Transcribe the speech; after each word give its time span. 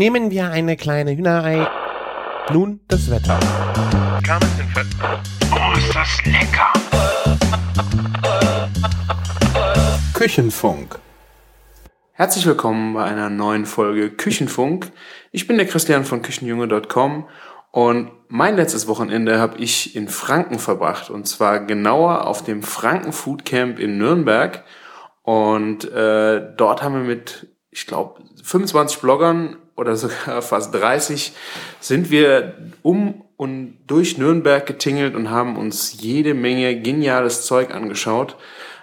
Nehmen 0.00 0.30
wir 0.30 0.50
eine 0.50 0.78
kleine 0.78 1.14
Hühnerei. 1.14 1.68
Nun 2.54 2.80
das 2.88 3.10
Wetter. 3.10 3.38
Oh, 5.52 5.76
ist 5.76 5.94
das 5.94 6.24
lecker! 6.24 6.72
Küchenfunk. 10.14 10.98
Herzlich 12.12 12.46
willkommen 12.46 12.94
bei 12.94 13.04
einer 13.04 13.28
neuen 13.28 13.66
Folge 13.66 14.08
Küchenfunk. 14.08 14.90
Ich 15.32 15.46
bin 15.46 15.58
der 15.58 15.66
Christian 15.66 16.06
von 16.06 16.22
Küchenjunge.com 16.22 17.28
und 17.70 18.10
mein 18.28 18.56
letztes 18.56 18.88
Wochenende 18.88 19.38
habe 19.38 19.58
ich 19.58 19.94
in 19.94 20.08
Franken 20.08 20.58
verbracht 20.58 21.10
und 21.10 21.28
zwar 21.28 21.60
genauer 21.66 22.26
auf 22.26 22.42
dem 22.42 22.62
Franken 22.62 23.12
Food 23.12 23.44
Camp 23.44 23.78
in 23.78 23.98
Nürnberg 23.98 24.64
und 25.24 25.84
äh, 25.92 26.54
dort 26.56 26.82
haben 26.82 26.94
wir 26.94 27.02
mit, 27.02 27.48
ich 27.70 27.86
glaube, 27.86 28.20
25 28.42 29.00
Bloggern 29.00 29.56
oder 29.76 29.96
sogar 29.96 30.42
fast 30.42 30.74
30 30.74 31.32
sind 31.80 32.10
wir 32.10 32.54
um 32.82 33.22
und 33.36 33.78
durch 33.86 34.18
Nürnberg 34.18 34.66
getingelt 34.66 35.14
und 35.14 35.30
haben 35.30 35.56
uns 35.56 36.00
jede 36.00 36.34
Menge 36.34 36.78
geniales 36.80 37.46
Zeug 37.46 37.74
angeschaut. 37.74 38.36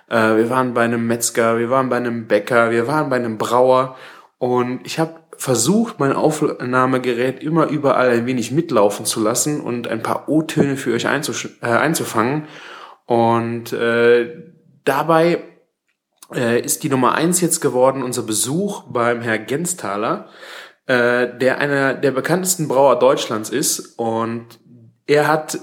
Äh, 0.09 0.35
wir 0.35 0.49
waren 0.49 0.73
bei 0.73 0.83
einem 0.83 1.05
Metzger, 1.05 1.59
wir 1.59 1.69
waren 1.69 1.89
bei 1.89 1.97
einem 1.97 2.27
Bäcker, 2.27 2.71
wir 2.71 2.87
waren 2.87 3.09
bei 3.09 3.17
einem 3.17 3.37
Brauer 3.37 3.95
und 4.39 4.81
ich 4.83 4.97
habe 4.97 5.15
versucht, 5.37 5.99
mein 5.99 6.13
Aufnahmegerät 6.13 7.43
immer 7.43 7.67
überall 7.67 8.09
ein 8.09 8.25
wenig 8.25 8.51
mitlaufen 8.51 9.05
zu 9.05 9.21
lassen 9.21 9.61
und 9.61 9.87
ein 9.87 10.01
paar 10.01 10.27
O-Töne 10.27 10.77
für 10.77 10.93
euch 10.93 11.05
äh, 11.05 11.67
einzufangen. 11.67 12.47
Und 13.05 13.71
äh, 13.71 14.43
dabei 14.83 15.43
äh, 16.33 16.59
ist 16.59 16.83
die 16.83 16.89
Nummer 16.89 17.13
eins 17.13 17.41
jetzt 17.41 17.61
geworden 17.61 18.03
unser 18.03 18.23
Besuch 18.23 18.83
beim 18.83 19.21
Herr 19.21 19.37
Gensthaler, 19.37 20.29
äh, 20.85 21.27
der 21.37 21.59
einer 21.59 21.93
der 21.93 22.11
bekanntesten 22.11 22.67
Brauer 22.67 22.99
Deutschlands 22.99 23.49
ist. 23.49 23.97
Und 23.97 24.59
er 25.05 25.27
hat 25.27 25.59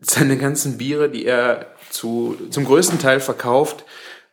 seine 0.00 0.36
ganzen 0.36 0.78
Biere, 0.78 1.08
die 1.08 1.24
er 1.24 1.66
zu, 1.90 2.36
zum 2.50 2.64
größten 2.64 2.98
Teil 2.98 3.20
verkauft, 3.20 3.84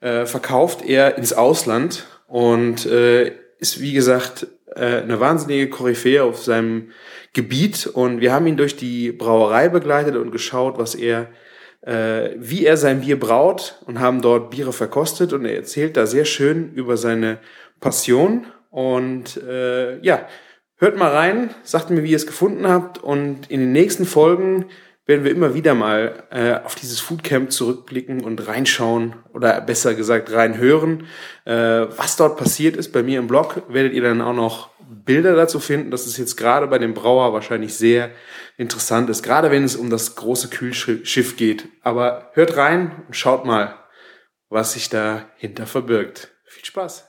äh, 0.02 0.26
verkauft 0.26 0.84
er 0.84 1.18
ins 1.18 1.34
Ausland 1.34 2.06
und 2.28 2.86
äh, 2.86 3.34
ist, 3.60 3.80
wie 3.80 3.94
gesagt, 3.94 4.48
äh, 4.76 5.02
eine 5.02 5.20
wahnsinnige 5.20 5.70
Koryphäe 5.70 6.24
auf 6.24 6.44
seinem 6.44 6.92
Gebiet. 7.34 7.88
Und 7.88 8.22
wir 8.22 8.34
haben 8.34 8.48
ihn 8.48 8.58
durch 8.58 8.76
die 8.76 9.12
Brauerei 9.12 9.70
begleitet 9.70 10.16
und 10.16 10.32
geschaut, 10.32 10.78
was 10.78 10.96
er, 10.96 11.28
äh, 11.82 12.32
wie 12.38 12.66
er 12.66 12.78
sein 12.78 13.02
Bier 13.02 13.20
braut 13.20 13.82
und 13.86 14.00
haben 14.00 14.22
dort 14.22 14.52
Biere 14.52 14.74
verkostet. 14.74 15.34
Und 15.34 15.46
er 15.46 15.56
erzählt 15.56 15.98
da 15.98 16.06
sehr 16.06 16.26
schön 16.26 16.74
über 16.74 16.98
seine 16.98 17.40
Passion. 17.80 18.46
Und 18.70 19.38
äh, 19.38 20.00
ja, 20.00 20.28
hört 20.78 20.98
mal 20.98 21.12
rein, 21.12 21.50
sagt 21.64 21.90
mir, 21.90 22.04
wie 22.04 22.12
ihr 22.12 22.18
es 22.18 22.28
gefunden 22.28 22.68
habt. 22.68 22.98
Und 22.98 23.50
in 23.50 23.60
den 23.60 23.72
nächsten 23.72 24.06
Folgen 24.06 24.66
werden 25.06 25.26
wir 25.26 25.32
immer 25.32 25.54
wieder 25.54 25.74
mal 25.74 26.24
äh, 26.30 26.54
auf 26.64 26.76
dieses 26.76 27.00
Foodcamp 27.00 27.52
zurückblicken 27.52 28.24
und 28.24 28.48
reinschauen 28.48 29.16
oder 29.34 29.60
besser 29.60 29.96
gesagt 29.96 30.32
reinhören. 30.32 31.08
Äh, 31.46 31.54
was 31.54 32.16
dort 32.16 32.38
passiert 32.38 32.78
ist 32.78 32.94
bei 32.94 33.04
mir 33.04 33.20
im 33.20 33.28
Blog, 33.28 33.64
werdet 33.68 33.94
ihr 33.94 34.04
dann 34.04 34.22
auch 34.22 34.34
noch 34.34 34.70
Bilder 35.04 35.36
dazu 35.36 35.60
finden. 35.60 35.92
Das 35.92 36.08
ist 36.08 36.18
jetzt 36.18 36.36
gerade 36.36 36.68
bei 36.68 36.78
dem 36.78 36.94
Brauer 36.94 37.34
wahrscheinlich 37.34 37.76
sehr 37.76 38.12
interessant 38.58 39.10
ist, 39.10 39.24
gerade 39.24 39.52
wenn 39.52 39.64
es 39.64 39.76
um 39.76 39.90
das 39.90 40.16
große 40.16 40.50
Kühlschiff 40.50 41.38
geht. 41.38 41.68
Aber 41.82 42.32
hört 42.34 42.58
rein 42.58 43.04
und 43.08 43.16
schaut 43.16 43.46
mal, 43.46 43.76
was 44.50 44.74
sich 44.74 44.90
dahinter 44.90 45.66
verbirgt. 45.66 46.32
Viel 46.46 46.66
Spaß! 46.66 47.08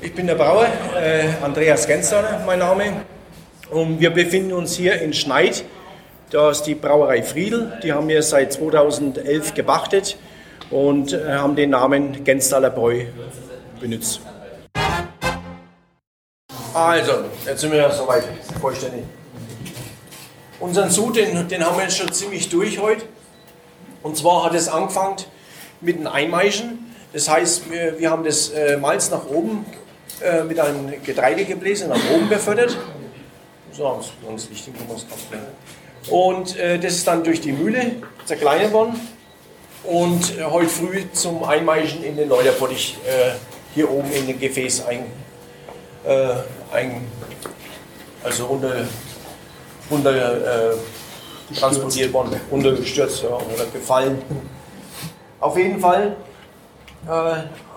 Ich 0.00 0.14
bin 0.14 0.26
der 0.26 0.34
Brauer, 0.34 0.66
äh, 0.96 1.28
Andreas 1.42 1.86
Genster, 1.86 2.42
mein 2.46 2.58
Name. 2.60 3.04
Und 3.70 4.00
wir 4.00 4.10
befinden 4.10 4.52
uns 4.52 4.76
hier 4.76 5.00
in 5.00 5.12
Schneid. 5.12 5.64
Da 6.30 6.50
ist 6.50 6.62
die 6.62 6.74
Brauerei 6.74 7.22
Friedel. 7.22 7.78
Die 7.82 7.92
haben 7.92 8.08
wir 8.08 8.22
seit 8.22 8.52
2011 8.52 9.54
gepachtet 9.54 10.16
und 10.70 11.12
äh, 11.12 11.34
haben 11.34 11.56
den 11.56 11.70
Namen 11.70 12.24
Genstaler 12.24 12.70
Bräu 12.70 13.06
benutzt. 13.80 14.20
Also, 16.78 17.24
jetzt 17.44 17.60
sind 17.60 17.72
wir 17.72 17.90
soweit 17.90 18.22
vollständig. 18.60 19.02
Unseren 20.60 20.90
Sud, 20.90 21.16
den, 21.16 21.48
den 21.48 21.66
haben 21.66 21.76
wir 21.76 21.82
jetzt 21.82 21.96
schon 21.96 22.12
ziemlich 22.12 22.48
durch 22.48 22.78
heute. 22.78 23.04
Und 24.02 24.16
zwar 24.16 24.44
hat 24.44 24.54
es 24.54 24.68
angefangen 24.68 25.16
mit 25.80 25.96
einem 25.96 26.06
Einmeischen. 26.06 26.94
Das 27.12 27.28
heißt, 27.28 27.70
wir, 27.70 27.98
wir 27.98 28.10
haben 28.10 28.22
das 28.22 28.50
äh, 28.50 28.76
Malz 28.76 29.10
nach 29.10 29.26
oben 29.26 29.66
äh, 30.20 30.44
mit 30.44 30.60
einem 30.60 31.02
Getreidegebläse 31.02 31.88
nach 31.88 32.00
oben 32.14 32.28
befördert 32.28 32.76
so, 33.72 34.00
sonst 34.24 34.50
Licht 34.50 34.66
kann 34.76 34.86
man 34.86 34.96
es 34.96 36.10
Und 36.10 36.56
äh, 36.56 36.78
das 36.78 36.94
ist 36.94 37.06
dann 37.06 37.24
durch 37.24 37.40
die 37.40 37.52
Mühle 37.52 37.96
zerkleinert 38.24 38.72
worden 38.72 39.00
und 39.84 40.38
äh, 40.38 40.44
heute 40.44 40.68
früh 40.68 41.04
zum 41.12 41.44
Einmeischen 41.44 42.02
in 42.02 42.16
den 42.16 42.28
Läuterbottich 42.28 42.96
äh, 43.06 43.32
hier 43.74 43.90
oben 43.90 44.10
in 44.12 44.26
den 44.26 44.38
Gefäß 44.38 44.86
ein, 44.86 45.06
ein 46.72 47.06
also 48.24 48.46
runter, 48.46 48.72
runter 49.90 50.72
äh, 50.72 50.74
transportiert 51.54 52.12
worden, 52.12 52.40
runtergestürzt 52.50 53.22
ja, 53.22 53.30
oder 53.30 53.66
gefallen. 53.72 54.20
Auf 55.40 55.56
jeden 55.56 55.80
Fall 55.80 56.16
äh, 57.06 57.10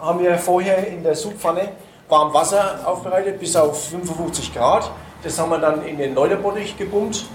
haben 0.01 0.19
wir 0.19 0.37
vorher 0.37 0.87
in 0.87 1.03
der 1.03 1.15
Supfpfanne 1.15 1.69
warm 2.09 2.33
Wasser 2.33 2.81
aufbereitet 2.85 3.39
bis 3.39 3.55
auf 3.55 3.89
55 3.89 4.53
Grad 4.53 4.91
das 5.23 5.37
haben 5.37 5.49
wir 5.51 5.59
dann 5.59 5.85
in 5.85 5.97
den 5.97 6.15
Läuterbottich 6.15 6.77
gepumpt. 6.77 7.25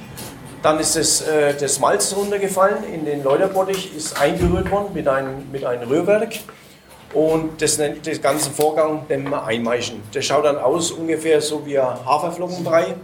Dann 0.63 0.81
ist 0.81 0.97
das, 0.97 1.21
äh, 1.23 1.55
das 1.55 1.79
Malz 1.79 2.15
runtergefallen 2.17 2.83
in 2.93 3.05
den 3.05 3.23
Läuterbottich, 3.23 3.95
ist 3.97 4.21
eingerührt 4.21 4.71
worden 4.71 4.93
mit 4.93 5.07
einem, 5.07 5.51
mit 5.53 5.65
einem 5.65 5.89
Rührwerk. 5.89 6.35
Und 7.17 7.63
das, 7.63 7.79
das 7.79 8.21
ganze 8.21 8.51
Vorgang 8.51 9.07
nennen 9.09 9.33
Einmeischen. 9.33 10.03
Das 10.13 10.27
schaut 10.27 10.45
dann 10.45 10.59
aus 10.59 10.91
ungefähr 10.91 11.41
so 11.41 11.65
wie 11.65 11.79
Haferflockenbrei. 11.79 12.95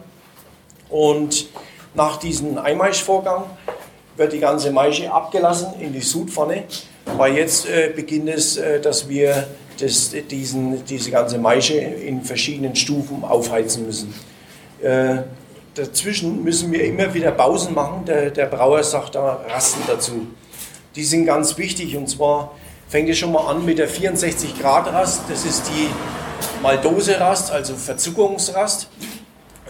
Und 0.91 1.47
nach 1.95 2.19
diesem 2.19 2.59
Einmeischvorgang 2.59 3.45
wird 4.19 4.35
die 4.35 4.39
ganze 4.39 4.71
Maische 4.71 5.11
abgelassen 5.11 5.81
in 5.81 5.95
die 5.95 6.03
Sudpfanne. 6.03 6.65
Weil 7.17 7.39
jetzt 7.39 7.67
äh, 7.67 7.91
beginnt 7.97 8.29
es, 8.29 8.59
äh, 8.59 8.83
dass 8.83 9.09
wir 9.09 9.47
das, 9.81 10.11
diesen, 10.31 10.85
diese 10.85 11.11
ganze 11.11 11.39
Maische 11.39 11.79
in 11.79 12.23
verschiedenen 12.23 12.77
Stufen 12.77 13.25
aufheizen 13.25 13.87
müssen. 13.87 14.13
Äh, 14.83 15.23
dazwischen 15.75 16.45
müssen 16.45 16.71
wir 16.71 16.85
immer 16.85 17.15
wieder 17.15 17.31
Pausen 17.31 17.73
machen. 17.75 18.05
Der, 18.05 18.31
der 18.31 18.45
Brauer 18.45 18.83
sagt 18.83 19.15
da 19.15 19.41
Rasten 19.49 19.81
dazu. 19.87 20.27
Die 20.97 21.05
sind 21.05 21.25
ganz 21.25 21.57
wichtig 21.57 21.97
und 21.97 22.11
zwar 22.11 22.53
fängt 22.93 23.09
es 23.09 23.17
schon 23.17 23.33
mal 23.33 23.47
an 23.51 23.65
mit 23.65 23.79
der 23.79 23.89
64 23.89 24.61
Grad 24.61 24.87
Rast. 24.93 25.23
Das 25.31 25.47
ist 25.47 25.67
die 25.69 25.89
Maldose-Rast, 26.63 27.51
also 27.51 27.75
Verzuckerungsrast. 27.75 28.91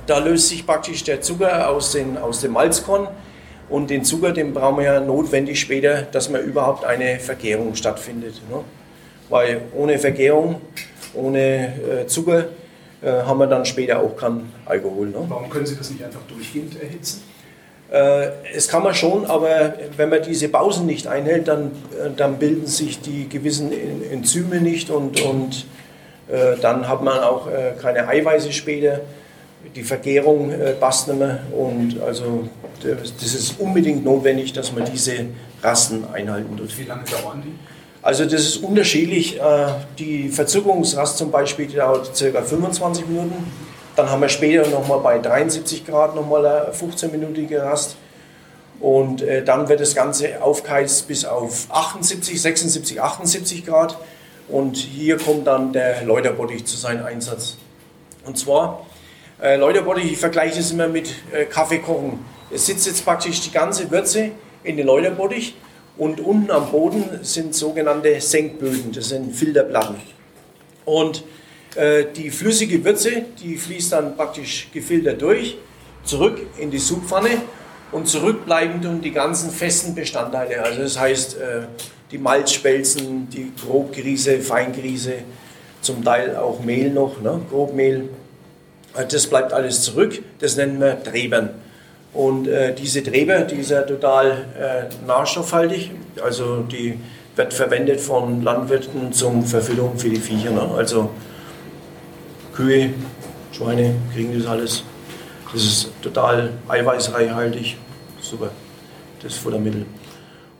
Da 0.07 0.19
löst 0.19 0.49
sich 0.49 0.67
praktisch 0.67 1.05
der 1.05 1.21
Zucker 1.21 1.71
aus, 1.71 1.93
den, 1.93 2.19
aus 2.19 2.41
dem 2.41 2.51
Malzkorn 2.51 3.07
und 3.69 3.91
den 3.91 4.05
Zucker, 4.05 4.33
den 4.33 4.53
brauchen 4.53 4.79
wir 4.79 4.85
ja 4.87 5.01
notwendig 5.01 5.61
später, 5.61 6.03
dass 6.03 6.31
man 6.31 6.43
überhaupt 6.43 6.85
eine 6.85 7.21
Vergärung 7.21 7.77
stattfindet. 7.77 8.43
Ne? 8.51 8.65
Weil 9.29 9.61
ohne 9.73 10.01
Vergärung, 10.01 10.61
ohne 11.15 12.01
äh, 12.03 12.07
Zucker 12.09 12.47
äh, 13.03 13.09
haben 13.09 13.39
wir 13.39 13.47
dann 13.47 13.65
später 13.65 14.01
auch 14.01 14.17
keinen 14.17 14.53
Alkohol. 14.67 15.11
Ne? 15.11 15.25
Warum 15.29 15.49
können 15.49 15.67
Sie 15.67 15.77
das 15.77 15.91
nicht 15.91 16.03
einfach 16.03 16.23
durchgehend 16.29 16.83
erhitzen? 16.83 17.23
Äh, 17.93 18.31
es 18.55 18.69
kann 18.69 18.83
man 18.83 18.95
schon, 18.95 19.27
aber 19.27 19.75
wenn 19.99 20.09
man 20.09 20.23
diese 20.23 20.49
Pausen 20.49 20.87
nicht 20.87 21.07
einhält, 21.07 21.47
dann, 21.47 21.73
äh, 21.93 22.09
dann 22.17 22.39
bilden 22.39 22.67
sich 22.67 23.03
die 23.03 23.29
gewissen 23.29 23.71
Enzyme 24.11 24.63
nicht 24.63 24.89
und, 24.89 25.21
und 25.21 25.67
äh, 26.31 26.57
dann 26.63 26.89
hat 26.89 27.03
man 27.03 27.19
auch 27.19 27.49
keine 27.83 28.09
Eiweiße 28.09 28.53
später. 28.53 29.01
Die 29.77 29.83
Vergärung 29.83 30.53
passt 30.81 31.07
nicht 31.07 31.21
mehr 31.21 31.39
und 31.57 32.01
also 32.03 32.49
das 32.83 33.35
ist 33.35 33.61
unbedingt 33.61 34.05
notwendig, 34.05 34.53
dass 34.53 34.73
man 34.73 34.85
diese 34.91 35.27
Rasten 35.63 36.05
einhalten 36.13 36.57
tut. 36.57 36.77
Wie 36.77 36.83
lange 36.83 37.05
dauern 37.05 37.43
die? 37.45 37.53
Also 38.03 38.25
das 38.25 38.41
ist 38.41 38.57
unterschiedlich. 38.57 39.39
Die 40.01 40.29
Verzögerungsrast 40.31 41.17
zum 41.17 41.31
Beispiel 41.31 41.69
dauert 41.69 42.11
ca. 42.13 42.43
25 42.43 43.07
Minuten. 43.07 43.35
Dann 43.97 44.11
haben 44.11 44.23
wir 44.23 44.29
später 44.29 44.69
nochmal 44.69 45.01
bei 45.01 45.19
73 45.19 45.87
Grad 45.87 46.15
nochmal 46.15 46.47
eine 46.47 46.73
15-minütige 46.73 47.63
Rast. 47.63 47.97
Und 48.81 49.23
äh, 49.23 49.45
dann 49.45 49.69
wird 49.69 49.81
das 49.81 49.95
Ganze 49.95 50.43
aufgeheizt 50.43 51.07
bis 51.07 51.25
auf 51.25 51.67
78, 51.71 52.41
76, 52.41 53.01
78 53.01 53.67
Grad. 53.67 53.99
Und 54.49 54.77
hier 54.77 55.19
kommt 55.19 55.47
dann 55.47 55.73
der 55.73 56.03
Läuterbottich 56.05 56.65
zu 56.65 56.77
seinem 56.77 57.05
Einsatz. 57.05 57.57
Und 58.25 58.39
zwar, 58.39 58.87
äh, 59.41 59.57
Läuterbottich, 59.57 60.13
ich 60.13 60.19
vergleiche 60.19 60.61
es 60.61 60.71
immer 60.71 60.89
mit 60.89 61.11
äh, 61.33 61.45
Kaffee 61.45 61.79
kochen. 61.79 62.25
Es 62.51 62.67
sitzt 62.67 62.87
jetzt 62.87 63.05
praktisch 63.05 63.41
die 63.41 63.51
ganze 63.51 63.91
Würze 63.91 64.31
in 64.65 64.77
den 64.77 64.87
Läuterbottich 64.87 65.55
und 65.97 66.21
unten 66.21 66.51
am 66.51 66.71
Boden 66.71 67.21
sind 67.23 67.55
sogenannte 67.55 68.21
Senkböden, 68.21 68.93
das 68.93 69.11
sind 69.11 69.35
Filterplatten. 69.35 69.97
Und 70.85 71.25
die 71.75 72.31
flüssige 72.31 72.85
Würze, 72.85 73.25
die 73.43 73.57
fließt 73.57 73.93
dann 73.93 74.15
praktisch 74.17 74.69
gefiltert 74.73 75.23
durch, 75.23 75.57
zurück 76.05 76.41
in 76.59 76.71
die 76.71 76.79
Subpfanne 76.79 77.31
und 77.93 78.09
zurückbleibend 78.09 78.87
und 78.87 79.03
die 79.03 79.13
ganzen 79.13 79.51
festen 79.51 79.95
Bestandteile. 79.95 80.63
Also 80.63 80.83
das 80.83 80.99
heißt, 80.99 81.37
äh, 81.37 81.61
die 82.11 82.19
Malzspelzen, 82.19 83.29
die 83.31 83.53
Grobgrieße, 83.65 84.41
Feingrieße, 84.41 85.13
zum 85.83 86.03
Teil 86.03 86.37
auch 86.37 86.63
Mehl 86.63 86.91
noch, 86.91 87.21
ne? 87.21 87.41
Grobmehl. 87.51 88.09
Äh, 88.97 89.07
das 89.07 89.27
bleibt 89.27 89.53
alles 89.53 89.83
zurück, 89.83 90.23
das 90.41 90.57
nennen 90.57 90.81
wir 90.81 90.95
Drebern. 90.95 91.51
Und 92.15 92.47
äh, 92.47 92.75
diese 92.75 93.03
Treber, 93.03 93.41
die 93.41 93.57
ist 93.57 93.71
ja 93.71 93.83
total 93.83 94.45
äh, 94.59 95.07
nährstoffhaltig, 95.07 95.93
also 96.23 96.59
die 96.61 96.99
wird 97.37 97.55
verwendet 97.55 98.01
von 98.01 98.43
Landwirten 98.43 99.13
zum 99.13 99.45
Verfütterung 99.45 99.99
für 99.99 100.11
die 100.11 100.21
Viecher. 100.21 100.51
Ne? 100.51 100.71
Also 100.77 101.11
Kühe, 102.55 102.91
Schweine 103.53 103.95
kriegen 104.15 104.39
das 104.39 104.47
alles. 104.47 104.85
Das 105.53 105.63
ist 105.63 105.91
total 106.03 106.51
eiweißreichhaltig. 106.69 107.77
Super, 108.21 108.51
das 109.23 109.35
Futtermittel. 109.35 109.87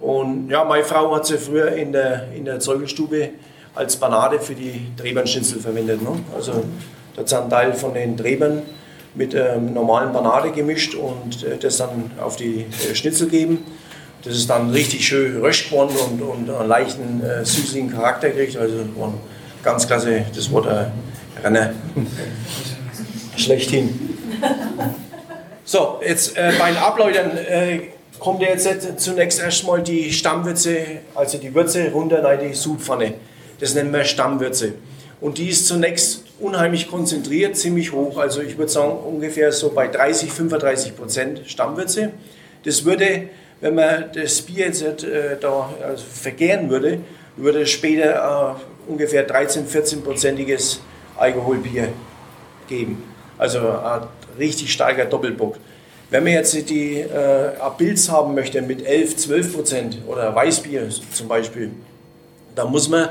Und 0.01 0.51
ja, 0.51 0.65
meine 0.65 0.85
Frau 0.85 1.15
hat 1.15 1.27
sie 1.27 1.39
früher 1.39 1.73
in 1.73 1.93
der, 1.93 2.33
in 2.33 2.45
der 2.45 2.59
Zeugelstube 2.61 3.31
als 3.75 3.97
Banade 3.97 4.41
für 4.41 4.55
die 4.55 4.89
Trebernschnitzel 4.97 5.61
verwendet. 5.61 6.03
Ne? 6.03 6.19
Also 6.35 6.65
da 7.15 7.23
ist 7.23 7.33
ein 7.33 7.49
Teil 7.49 7.73
von 7.73 7.95
den 7.95 8.17
Trebern 8.17 8.63
mit 9.15 9.35
ähm, 9.35 9.73
normalen 9.73 10.13
Banade 10.13 10.51
gemischt 10.51 10.95
und 10.95 11.45
äh, 11.45 11.57
das 11.59 11.77
dann 11.77 12.11
auf 12.21 12.37
die 12.37 12.67
äh, 12.91 12.95
Schnitzel 12.95 13.29
geben. 13.29 13.59
Das 14.25 14.35
ist 14.35 14.49
dann 14.49 14.71
richtig 14.71 15.07
schön 15.07 15.41
rösch 15.41 15.69
geworden 15.69 15.95
und, 16.11 16.23
und 16.23 16.51
einen 16.51 16.69
leichten 16.69 17.23
äh, 17.23 17.45
süßlichen 17.45 17.93
Charakter 17.93 18.31
gekriegt. 18.31 18.57
Also 18.57 18.85
ganz 19.63 19.87
klasse, 19.87 20.25
das 20.35 20.51
Wort 20.51 20.67
Renner. 21.43 21.75
Schlechthin. 23.37 24.17
So, 25.65 26.01
jetzt 26.07 26.37
äh, 26.37 26.53
bei 26.59 26.71
den 26.71 26.79
Ableutern 26.79 27.37
äh, 27.37 27.81
kommt 28.19 28.43
jetzt 28.43 29.01
zunächst 29.01 29.41
erstmal 29.41 29.83
die 29.83 30.13
Stammwürze, 30.13 31.01
also 31.15 31.39
die 31.39 31.55
Würze 31.55 31.91
runter 31.91 32.33
in 32.33 32.49
die 32.49 32.55
Sudpfanne. 32.55 33.15
Das 33.61 33.75
nennen 33.75 33.93
wir 33.93 34.05
Stammwürze. 34.05 34.75
Und 35.21 35.39
die 35.39 35.49
ist 35.49 35.67
zunächst 35.67 36.25
unheimlich 36.41 36.89
konzentriert, 36.89 37.57
ziemlich 37.57 37.93
hoch. 37.93 38.19
Also 38.19 38.43
ich 38.43 38.59
würde 38.59 38.71
sagen 38.71 38.99
ungefähr 38.99 39.53
so 39.53 39.71
bei 39.71 39.87
30, 39.87 40.31
35 40.31 40.97
Prozent 40.97 41.43
Stammwürze. 41.47 42.13
Das 42.65 42.85
würde, 42.85 43.29
wenn 43.61 43.75
man 43.75 44.11
das 44.15 44.43
Bier 44.43 44.67
jetzt 44.67 44.83
äh, 44.83 45.37
da 45.41 45.73
also 45.87 46.05
vergären 46.05 46.71
würde, 46.71 46.99
würde 47.37 47.67
später 47.67 48.59
äh, 48.89 48.91
ungefähr 48.91 49.23
13, 49.23 49.67
14 49.67 50.03
prozentiges 50.03 50.81
Alkoholbier 51.23 51.89
geben. 52.69 53.03
Also 53.39 53.59
ein 53.61 54.03
richtig 54.39 54.73
starker 54.73 55.05
Doppelbock. 55.05 55.57
Wenn 56.11 56.25
man 56.25 56.33
jetzt 56.35 56.69
die 56.69 57.01
äh, 57.01 57.53
Pilz 57.79 58.11
haben 58.11 58.35
möchte 58.35 58.61
mit 58.61 58.85
11, 58.85 59.17
12 59.17 59.55
Prozent 59.55 59.99
oder 60.07 60.35
Weißbier 60.35 60.89
zum 61.11 61.29
Beispiel, 61.29 61.71
dann 62.55 62.71
muss 62.71 62.89
man 62.89 63.09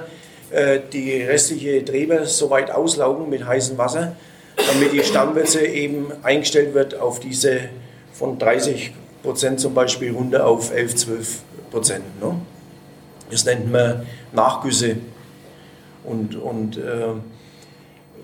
äh, 0.52 0.80
die 0.94 1.24
restliche 1.24 1.84
Treber 1.84 2.26
so 2.26 2.50
weit 2.50 2.70
auslaugen 2.70 3.30
mit 3.30 3.46
heißem 3.46 3.78
Wasser, 3.78 4.16
damit 4.56 4.94
die 4.94 5.04
Stammwürze 5.04 5.66
eben 5.66 6.12
eingestellt 6.22 6.76
wird 6.76 6.94
auf 7.00 7.20
diese 7.20 7.62
von 8.14 8.38
30 8.38 8.94
Prozent 9.24 9.60
zum 9.60 9.74
Beispiel 9.74 10.12
runter 10.12 10.46
auf 10.46 10.72
11, 10.72 10.96
12 10.96 11.40
Prozent. 11.72 12.22
Ne? 12.22 12.36
Das 13.32 13.46
nennt 13.46 13.72
man 13.72 14.06
Nachgüsse. 14.32 14.98
Und, 16.04 16.36
und 16.36 16.78
äh, 16.78 17.14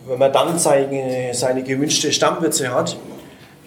wenn 0.07 0.19
man 0.19 0.31
dann 0.31 0.57
seine, 0.57 1.33
seine 1.33 1.63
gewünschte 1.63 2.12
Stammwürze 2.12 2.74
hat, 2.74 2.98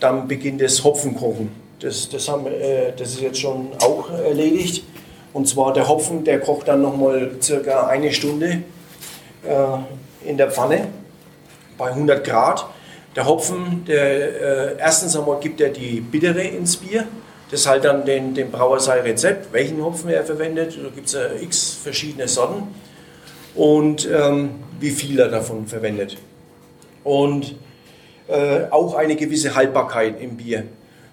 dann 0.01 0.27
beginnt 0.27 0.61
das 0.61 0.83
Hopfenkochen. 0.83 1.51
Das, 1.81 2.09
das, 2.09 2.29
haben, 2.29 2.47
äh, 2.47 2.93
das 2.97 3.11
ist 3.11 3.21
jetzt 3.21 3.39
schon 3.39 3.69
auch 3.81 4.11
erledigt. 4.11 4.85
Und 5.33 5.47
zwar 5.49 5.73
der 5.73 5.89
Hopfen, 5.89 6.25
der 6.25 6.41
kocht 6.41 6.69
dann 6.69 6.83
nochmal 6.83 7.33
circa 7.41 7.87
eine 7.87 8.13
Stunde 8.13 8.63
äh, 9.45 10.29
in 10.29 10.37
der 10.37 10.51
Pfanne 10.51 10.89
bei 11.79 11.89
100 11.89 12.25
Grad. 12.25 12.67
Der 13.17 13.27
Hopfen, 13.27 13.85
der, 13.87 14.75
äh, 14.75 14.77
erstens 14.79 15.17
einmal 15.17 15.39
gibt 15.41 15.61
er 15.61 15.71
die 15.71 16.01
Bittere 16.01 16.43
ins 16.43 16.77
Bier. 16.77 17.07
Das 17.51 17.67
halt 17.67 17.85
dann 17.85 18.05
den, 18.05 18.35
den 18.35 18.51
Brauer 18.51 18.79
sein 18.79 19.03
Rezept, 19.03 19.53
welchen 19.53 19.83
Hopfen 19.85 20.11
er 20.11 20.25
verwendet. 20.25 20.79
Da 20.81 20.89
gibt 20.95 21.09
es 21.09 21.15
ja 21.15 21.23
x 21.41 21.79
verschiedene 21.83 22.29
Sorten. 22.29 22.75
Und 23.55 24.09
ähm, 24.09 24.51
wie 24.79 24.91
viel 24.91 25.19
er 25.19 25.29
davon 25.29 25.67
verwendet 25.67 26.17
und 27.05 27.55
äh, 28.29 28.71
auch 28.71 28.95
eine 28.95 29.17
gewisse 29.17 29.55
Haltbarkeit 29.55 30.21
im 30.21 30.37
Bier. 30.37 30.65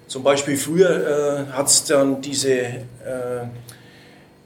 Zum 0.06 0.22
Beispiel 0.22 0.56
früher 0.56 1.46
äh, 1.50 1.52
hat 1.52 1.66
es 1.66 1.84
dann 1.84 2.20
diese, 2.22 2.52
äh, 2.52 3.44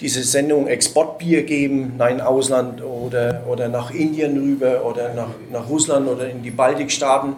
diese 0.01 0.23
Sendung 0.25 0.67
Exportbier 0.67 1.43
gegeben, 1.43 1.95
nein, 1.99 2.21
Ausland 2.21 2.83
oder, 2.83 3.45
oder 3.47 3.69
nach 3.69 3.93
Indien 3.93 4.37
rüber 4.39 4.85
oder 4.85 5.15
nach, 5.15 5.29
nach 5.53 5.69
Russland 5.69 6.09
oder 6.09 6.29
in 6.29 6.43
die 6.43 6.51
Baltikstaaten. 6.51 7.37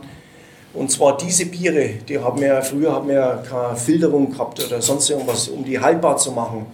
Und 0.73 0.91
zwar 0.91 1.17
diese 1.17 1.47
Biere, 1.47 1.91
die 2.09 2.19
haben 2.19 2.41
wir 2.41 2.63
früher 2.63 2.93
haben 2.93 3.09
wir 3.09 3.43
keine 3.49 3.77
Filterung 3.77 4.33
gehabt 4.33 4.65
oder 4.65 4.81
sonst 4.81 5.11
irgendwas, 5.11 5.49
um 5.49 5.65
die 5.65 5.79
haltbar 5.79 6.17
zu 6.17 6.33
machen, 6.33 6.67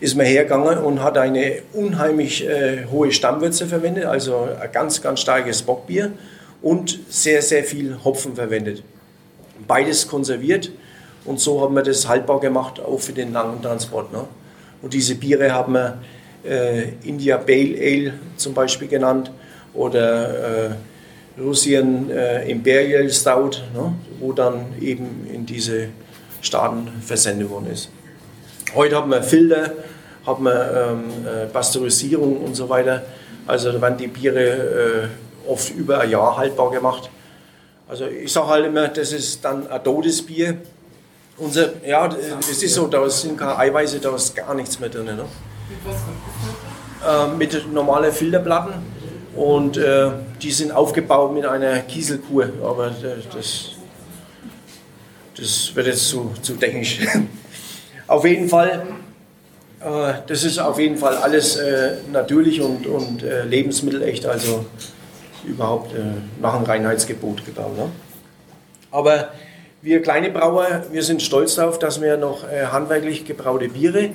ist 0.00 0.16
man 0.16 0.26
hergegangen 0.26 0.78
und 0.78 1.02
hat 1.02 1.18
eine 1.18 1.62
unheimlich 1.72 2.46
äh, 2.46 2.84
hohe 2.90 3.10
Stammwürze 3.10 3.66
verwendet, 3.66 4.04
also 4.04 4.48
ein 4.60 4.70
ganz, 4.70 5.02
ganz 5.02 5.20
starkes 5.20 5.62
Bockbier 5.62 6.12
und 6.62 6.98
sehr, 7.08 7.42
sehr 7.42 7.64
viel 7.64 7.96
Hopfen 8.04 8.34
verwendet. 8.34 8.82
Beides 9.66 10.08
konserviert 10.08 10.70
und 11.24 11.40
so 11.40 11.60
haben 11.60 11.74
wir 11.74 11.82
das 11.82 12.08
haltbar 12.08 12.40
gemacht, 12.40 12.80
auch 12.80 13.00
für 13.00 13.12
den 13.12 13.32
langen 13.32 13.60
Transport. 13.62 14.12
Ne? 14.12 14.24
Und 14.82 14.94
diese 14.94 15.16
Biere 15.16 15.52
haben 15.52 15.72
wir 15.74 15.98
äh, 16.44 16.90
India 17.02 17.36
Pale 17.38 17.76
Ale 17.80 18.14
zum 18.36 18.54
Beispiel 18.54 18.88
genannt 18.88 19.30
oder 19.74 20.68
äh, 20.68 21.40
Russian 21.40 22.10
äh, 22.10 22.48
Imperial 22.48 23.10
Stout, 23.10 23.62
ne? 23.74 23.94
wo 24.20 24.32
dann 24.32 24.74
eben 24.80 25.26
in 25.32 25.44
diese 25.44 25.88
Staaten 26.40 26.88
versendet 27.02 27.50
worden 27.50 27.70
ist. 27.72 27.90
Heute 28.74 28.96
haben 28.96 29.10
wir 29.10 29.22
Filter, 29.22 29.72
haben 30.24 30.44
wir 30.44 30.90
ähm, 30.90 31.26
äh, 31.26 31.46
Pasteurisierung 31.46 32.38
und 32.38 32.54
so 32.54 32.68
weiter. 32.68 33.02
Also 33.46 33.72
da 33.72 33.80
werden 33.80 33.98
die 33.98 34.08
Biere 34.08 34.40
äh, 34.40 35.08
oft 35.46 35.70
über 35.74 36.00
ein 36.00 36.10
Jahr 36.10 36.36
haltbar 36.36 36.70
gemacht. 36.70 37.10
Also 37.88 38.06
ich 38.06 38.32
sage 38.32 38.48
halt 38.48 38.66
immer, 38.66 38.88
das 38.88 39.12
ist 39.12 39.44
dann 39.44 39.66
ein 39.68 39.84
totes 39.84 40.24
Bier. 40.24 40.58
Unser, 41.38 41.84
ja, 41.84 42.08
es 42.40 42.62
ist 42.62 42.74
so, 42.74 42.86
da 42.86 43.08
sind 43.08 43.38
keine 43.38 43.58
Eiweiße, 43.58 44.00
da 44.00 44.14
ist 44.14 44.34
gar 44.34 44.54
nichts 44.54 44.80
mehr 44.80 44.88
drin. 44.88 45.04
Ne? 45.04 45.24
Äh, 47.06 47.36
mit 47.36 47.72
normalen 47.72 48.10
Filterplatten 48.10 48.74
und 49.36 49.76
äh, 49.76 50.10
die 50.40 50.50
sind 50.50 50.72
aufgebaut 50.72 51.32
mit 51.34 51.44
einer 51.44 51.80
Kieselkur, 51.80 52.48
aber 52.64 52.90
das, 53.32 53.76
das 55.36 55.74
wird 55.74 55.86
jetzt 55.86 56.08
zu, 56.08 56.32
zu 56.40 56.54
technisch. 56.54 57.00
auf 58.06 58.24
jeden 58.24 58.48
Fall, 58.48 58.86
äh, 59.80 60.14
das 60.26 60.42
ist 60.44 60.58
auf 60.58 60.78
jeden 60.78 60.96
Fall 60.96 61.16
alles 61.18 61.56
äh, 61.56 61.96
natürlich 62.10 62.60
und, 62.60 62.86
und 62.86 63.22
äh, 63.22 63.44
lebensmittelecht, 63.44 64.24
also 64.24 64.64
überhaupt 65.46 65.94
äh, 65.94 65.98
nach 66.40 66.56
dem 66.56 66.64
Reinheitsgebot 66.64 67.44
gebaut. 67.44 67.76
Ne? 67.76 67.90
Aber 68.90 69.30
wir 69.82 70.02
kleine 70.02 70.30
Brauer, 70.30 70.84
wir 70.90 71.02
sind 71.02 71.22
stolz 71.22 71.54
darauf, 71.54 71.78
dass 71.78 72.00
wir 72.00 72.16
noch 72.16 72.44
äh, 72.44 72.66
handwerklich 72.66 73.24
gebraute 73.24 73.68
Biere 73.68 74.10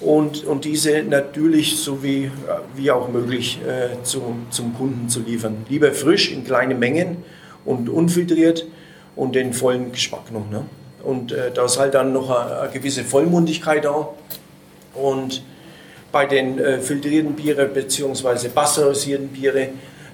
und, 0.00 0.44
und 0.44 0.64
diese 0.64 1.02
natürlich 1.02 1.78
so 1.78 2.02
wie, 2.02 2.30
wie 2.74 2.90
auch 2.90 3.08
möglich 3.08 3.60
äh, 3.66 4.02
zum, 4.02 4.46
zum 4.50 4.74
Kunden 4.74 5.08
zu 5.08 5.20
liefern. 5.20 5.64
Lieber 5.68 5.92
frisch 5.92 6.32
in 6.32 6.44
kleinen 6.44 6.78
Mengen 6.78 7.24
und 7.64 7.88
unfiltriert 7.88 8.66
und 9.14 9.34
den 9.34 9.52
vollen 9.52 9.92
Geschmack 9.92 10.32
noch. 10.32 10.48
Ne? 10.50 10.64
Und 11.02 11.32
äh, 11.32 11.50
da 11.52 11.64
ist 11.64 11.78
halt 11.78 11.94
dann 11.94 12.12
noch 12.12 12.30
eine, 12.30 12.70
gewisse 12.70 13.04
Vollmundigkeit 13.04 13.84
da. 13.84 14.08
Und 14.94 15.42
bei 16.10 16.26
den 16.26 16.58
äh, 16.58 16.80
filtrierten 16.80 17.34
Biere 17.34 17.66
bzw. 17.66 18.48
pasteurisierten 18.48 19.28
Biere 19.28 19.68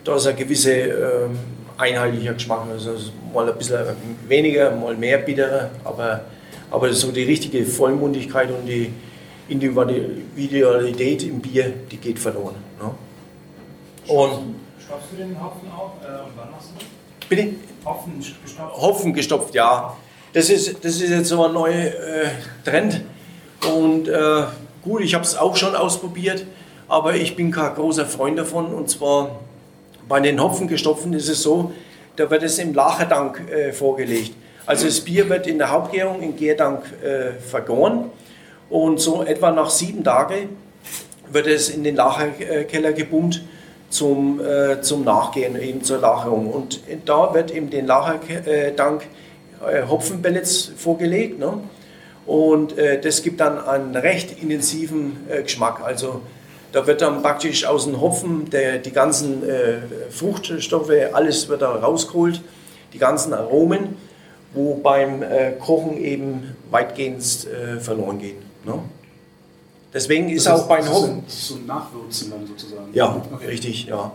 da 0.08 0.16
ist 0.16 0.26
ein 0.26 0.36
gewisser 0.36 0.70
äh, 0.72 1.28
einheitlicher 1.76 2.32
Geschmack. 2.32 2.62
Also 2.72 2.96
mal 3.34 3.48
ein 3.48 3.58
bisschen 3.58 3.78
weniger, 4.26 4.74
mal 4.74 4.96
mehr 4.96 5.18
bitterer, 5.18 5.70
aber, 5.84 6.22
aber 6.70 6.92
so 6.94 7.12
die 7.12 7.24
richtige 7.24 7.64
Vollmundigkeit 7.66 8.50
und 8.50 8.66
die 8.66 8.90
Individualität 9.48 11.24
im 11.24 11.40
Bier, 11.40 11.72
die 11.90 11.98
geht 11.98 12.18
verloren. 12.18 12.56
Ne? 12.80 12.90
Und 14.10 14.54
Stopfst 14.82 15.08
du 15.12 15.16
den 15.18 15.42
Hopfen 15.42 15.70
auch? 15.70 15.92
Äh, 16.02 16.24
und 16.24 16.32
wann 16.36 16.50
machst 16.52 16.70
du 16.70 16.78
das? 16.78 17.28
Bitte? 17.28 17.54
Hopfen 17.84 18.18
gestopft? 18.18 18.76
Hopfen 18.80 19.12
gestopft, 19.12 19.54
ja. 19.54 19.96
Das 20.32 20.48
ist, 20.48 20.82
das 20.82 20.94
ist 20.94 21.10
jetzt 21.10 21.28
so 21.28 21.44
ein 21.44 21.52
neuer 21.52 21.74
äh, 21.74 22.30
Trend. 22.64 23.02
Und 23.74 24.08
äh, 24.08 24.44
gut, 24.82 25.02
ich 25.02 25.14
habe 25.14 25.24
es 25.24 25.36
auch 25.36 25.56
schon 25.56 25.76
ausprobiert, 25.76 26.46
aber 26.88 27.14
ich 27.14 27.36
bin 27.36 27.50
kein 27.50 27.74
großer 27.74 28.06
Freund 28.06 28.38
davon. 28.38 28.72
Und 28.72 28.88
zwar 28.88 29.40
Bei 30.08 30.20
den 30.20 30.42
Hopfengestopften 30.42 31.12
ist 31.12 31.28
es 31.28 31.42
so, 31.42 31.72
da 32.16 32.30
wird 32.30 32.42
es 32.42 32.58
im 32.58 32.72
Lagerdank 32.72 33.42
äh, 33.50 33.72
vorgelegt. 33.72 34.32
Also 34.66 34.86
das 34.86 35.00
Bier 35.00 35.28
wird 35.28 35.46
in 35.46 35.58
der 35.58 35.70
Hauptgärung 35.70 36.22
in 36.22 36.36
Gärdank 36.36 36.82
äh, 37.02 37.40
vergoren 37.40 38.10
und 38.70 39.00
so 39.00 39.22
etwa 39.22 39.50
nach 39.50 39.70
sieben 39.70 40.04
Tagen 40.04 40.56
wird 41.30 41.46
es 41.46 41.68
in 41.68 41.84
den 41.84 41.96
Lagerkeller 41.96 42.92
gebummt 42.92 43.42
zum, 43.90 44.40
äh, 44.40 44.80
zum 44.80 45.04
Nachgehen, 45.04 45.60
eben 45.60 45.82
zur 45.82 45.98
Lagerung. 45.98 46.50
Und 46.50 46.80
da 47.04 47.34
wird 47.34 47.50
eben 47.50 47.70
den 47.70 47.86
Lagerdank 47.86 49.06
äh, 49.66 49.82
Hopfenpellets 49.86 50.72
vorgelegt. 50.76 51.38
Ne? 51.38 51.60
Und 52.26 52.76
äh, 52.76 53.00
das 53.00 53.22
gibt 53.22 53.40
dann 53.40 53.58
einen 53.58 53.96
recht 53.96 54.42
intensiven 54.42 55.18
äh, 55.28 55.42
Geschmack. 55.42 55.80
Also 55.84 56.22
da 56.72 56.86
wird 56.86 57.00
dann 57.00 57.22
praktisch 57.22 57.64
aus 57.64 57.84
dem 57.84 58.00
Hopfen 58.00 58.50
der, 58.50 58.78
die 58.78 58.92
ganzen 58.92 59.42
äh, 59.48 59.78
Fruchtstoffe, 60.10 60.90
alles 61.12 61.48
wird 61.48 61.62
da 61.62 61.70
rausgeholt, 61.72 62.40
die 62.92 62.98
ganzen 62.98 63.32
Aromen, 63.34 63.96
wo 64.54 64.74
beim 64.74 65.22
äh, 65.22 65.52
Kochen 65.52 65.96
eben 65.98 66.56
weitgehend 66.70 67.22
äh, 67.46 67.78
verloren 67.80 68.18
gehen. 68.18 68.36
Ne? 68.64 68.74
Deswegen 69.92 70.28
ist 70.28 70.46
Das 70.46 70.60
auch 70.60 70.68
bei 70.68 70.76
den 70.78 70.86
das 70.86 70.94
Hopfen. 70.94 71.24
ist 71.26 71.48
so 71.48 71.54
ein 71.54 71.66
Nachwürzen 71.66 72.30
dann 72.30 72.46
sozusagen. 72.46 72.88
Ja, 72.92 73.22
Okay. 73.32 73.46
richtig, 73.46 73.86
ja. 73.86 74.12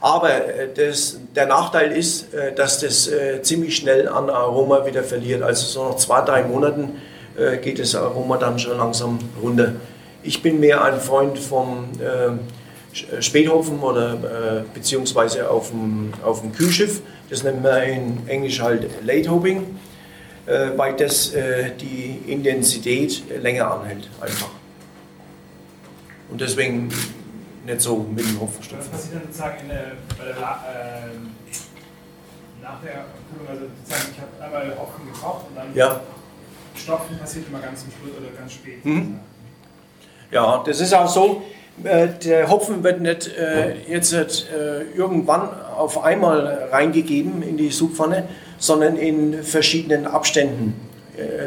Aber 0.00 0.30
äh, 0.30 0.68
das, 0.72 1.18
der 1.34 1.46
Nachteil 1.46 1.90
ist, 1.92 2.32
äh, 2.34 2.54
dass 2.54 2.80
das 2.80 3.08
äh, 3.08 3.42
ziemlich 3.42 3.76
schnell 3.76 4.08
an 4.08 4.30
Aroma 4.30 4.86
wieder 4.86 5.02
verliert. 5.02 5.42
Also 5.42 5.66
so 5.66 5.88
nach 5.88 5.96
zwei, 5.96 6.20
drei 6.22 6.42
Monaten 6.44 7.00
geht 7.60 7.78
das 7.78 7.94
Aroma 7.94 8.38
dann 8.38 8.58
schon 8.58 8.78
langsam 8.78 9.18
runter. 9.42 9.72
Ich 10.26 10.42
bin 10.42 10.58
mehr 10.60 10.82
ein 10.84 11.00
Freund 11.00 11.38
vom 11.38 11.84
äh, 12.00 12.94
Sch- 12.96 13.22
Späthopfen 13.22 13.78
oder 13.80 14.14
äh, 14.14 14.64
beziehungsweise 14.74 15.48
auf 15.48 15.70
dem, 15.70 16.12
auf 16.24 16.40
dem 16.40 16.52
Kühlschiff. 16.52 17.00
Das 17.30 17.42
nennt 17.44 17.62
man 17.62 17.82
in 17.82 18.28
Englisch 18.28 18.60
halt 18.60 18.88
Late 19.04 19.30
Hopping, 19.30 19.78
äh, 20.46 20.70
weil 20.76 20.94
das 20.96 21.32
äh, 21.32 21.70
die 21.80 22.22
Intensität 22.26 23.22
länger 23.42 23.70
anhält 23.70 24.08
einfach. 24.20 24.50
Und 26.30 26.40
deswegen 26.40 26.88
nicht 27.64 27.80
so 27.80 27.98
mit 27.98 28.24
dem 28.28 28.40
Hopfenstopfen. 28.40 28.92
Was 28.92 29.00
passiert 29.00 29.14
dann 29.22 29.22
sozusagen 29.32 29.60
in 29.62 29.68
der, 29.68 29.92
bei 30.18 30.24
der 30.24 30.36
La 30.40 30.64
ähm, 31.04 31.30
nach 32.62 32.80
der 32.82 33.00
Abkühlung? 33.00 33.48
Also 33.48 33.62
sozusagen, 33.78 34.12
ich 34.12 34.20
habe 34.20 34.56
einmal 34.56 34.76
Hopfen 34.78 35.06
gekocht 35.06 35.46
und 35.50 35.56
dann 35.56 35.72
Ja. 35.74 36.00
Stopfen 36.74 37.16
passiert 37.18 37.46
immer 37.48 37.60
ganz 37.60 37.80
zum 37.80 37.90
Schluss 37.92 38.16
oder 38.18 38.36
ganz 38.36 38.52
spät. 38.52 38.84
Mhm. 38.84 39.20
Ja, 40.30 40.62
das 40.66 40.80
ist 40.80 40.94
auch 40.94 41.08
so. 41.08 41.42
äh, 41.84 42.08
Der 42.24 42.50
Hopfen 42.50 42.82
wird 42.82 43.00
nicht 43.00 43.28
äh, 43.36 43.74
jetzt 43.88 44.12
äh, 44.12 44.82
irgendwann 44.96 45.48
auf 45.76 46.02
einmal 46.02 46.68
reingegeben 46.72 47.42
in 47.42 47.56
die 47.56 47.70
Subpfanne, 47.70 48.24
sondern 48.58 48.96
in 48.96 49.42
verschiedenen 49.42 50.06
Abständen, 50.06 50.80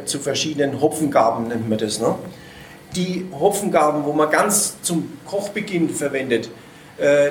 zu 0.06 0.18
verschiedenen 0.20 0.82
Hopfengaben 0.82 1.48
nennt 1.48 1.70
man 1.70 1.78
das. 1.78 2.00
Ne? 2.00 2.16
Die 2.96 3.28
Hopfengaben, 3.40 4.04
wo 4.04 4.14
man 4.14 4.30
ganz 4.32 4.82
zum 4.82 5.18
Kochbeginn 5.28 5.90
verwendet, 5.90 6.50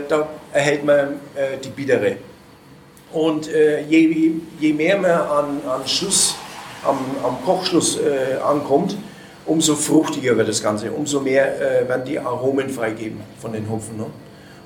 da 0.09 0.29
erhält 0.53 0.85
man 0.85 1.15
die 1.65 1.69
bittere. 1.69 2.17
Und 3.13 3.49
je, 3.49 4.33
je 4.61 4.73
mehr 4.73 4.99
man 4.99 5.11
an, 5.11 5.61
an 5.69 5.87
Schluss, 5.87 6.37
am, 6.85 6.99
am 7.25 7.45
Kochschluss 7.45 7.99
ankommt, 8.45 8.97
umso 9.49 9.75
fruchtiger 9.75 10.37
wird 10.37 10.49
das 10.49 10.63
Ganze, 10.63 10.93
umso 10.93 11.21
mehr 11.21 11.83
äh, 11.83 11.89
werden 11.89 12.05
die 12.05 12.19
Aromen 12.19 12.69
freigeben 12.69 13.21
von 13.41 13.53
den 13.53 13.69
Hopfen. 13.69 13.97
Ne? 13.97 14.07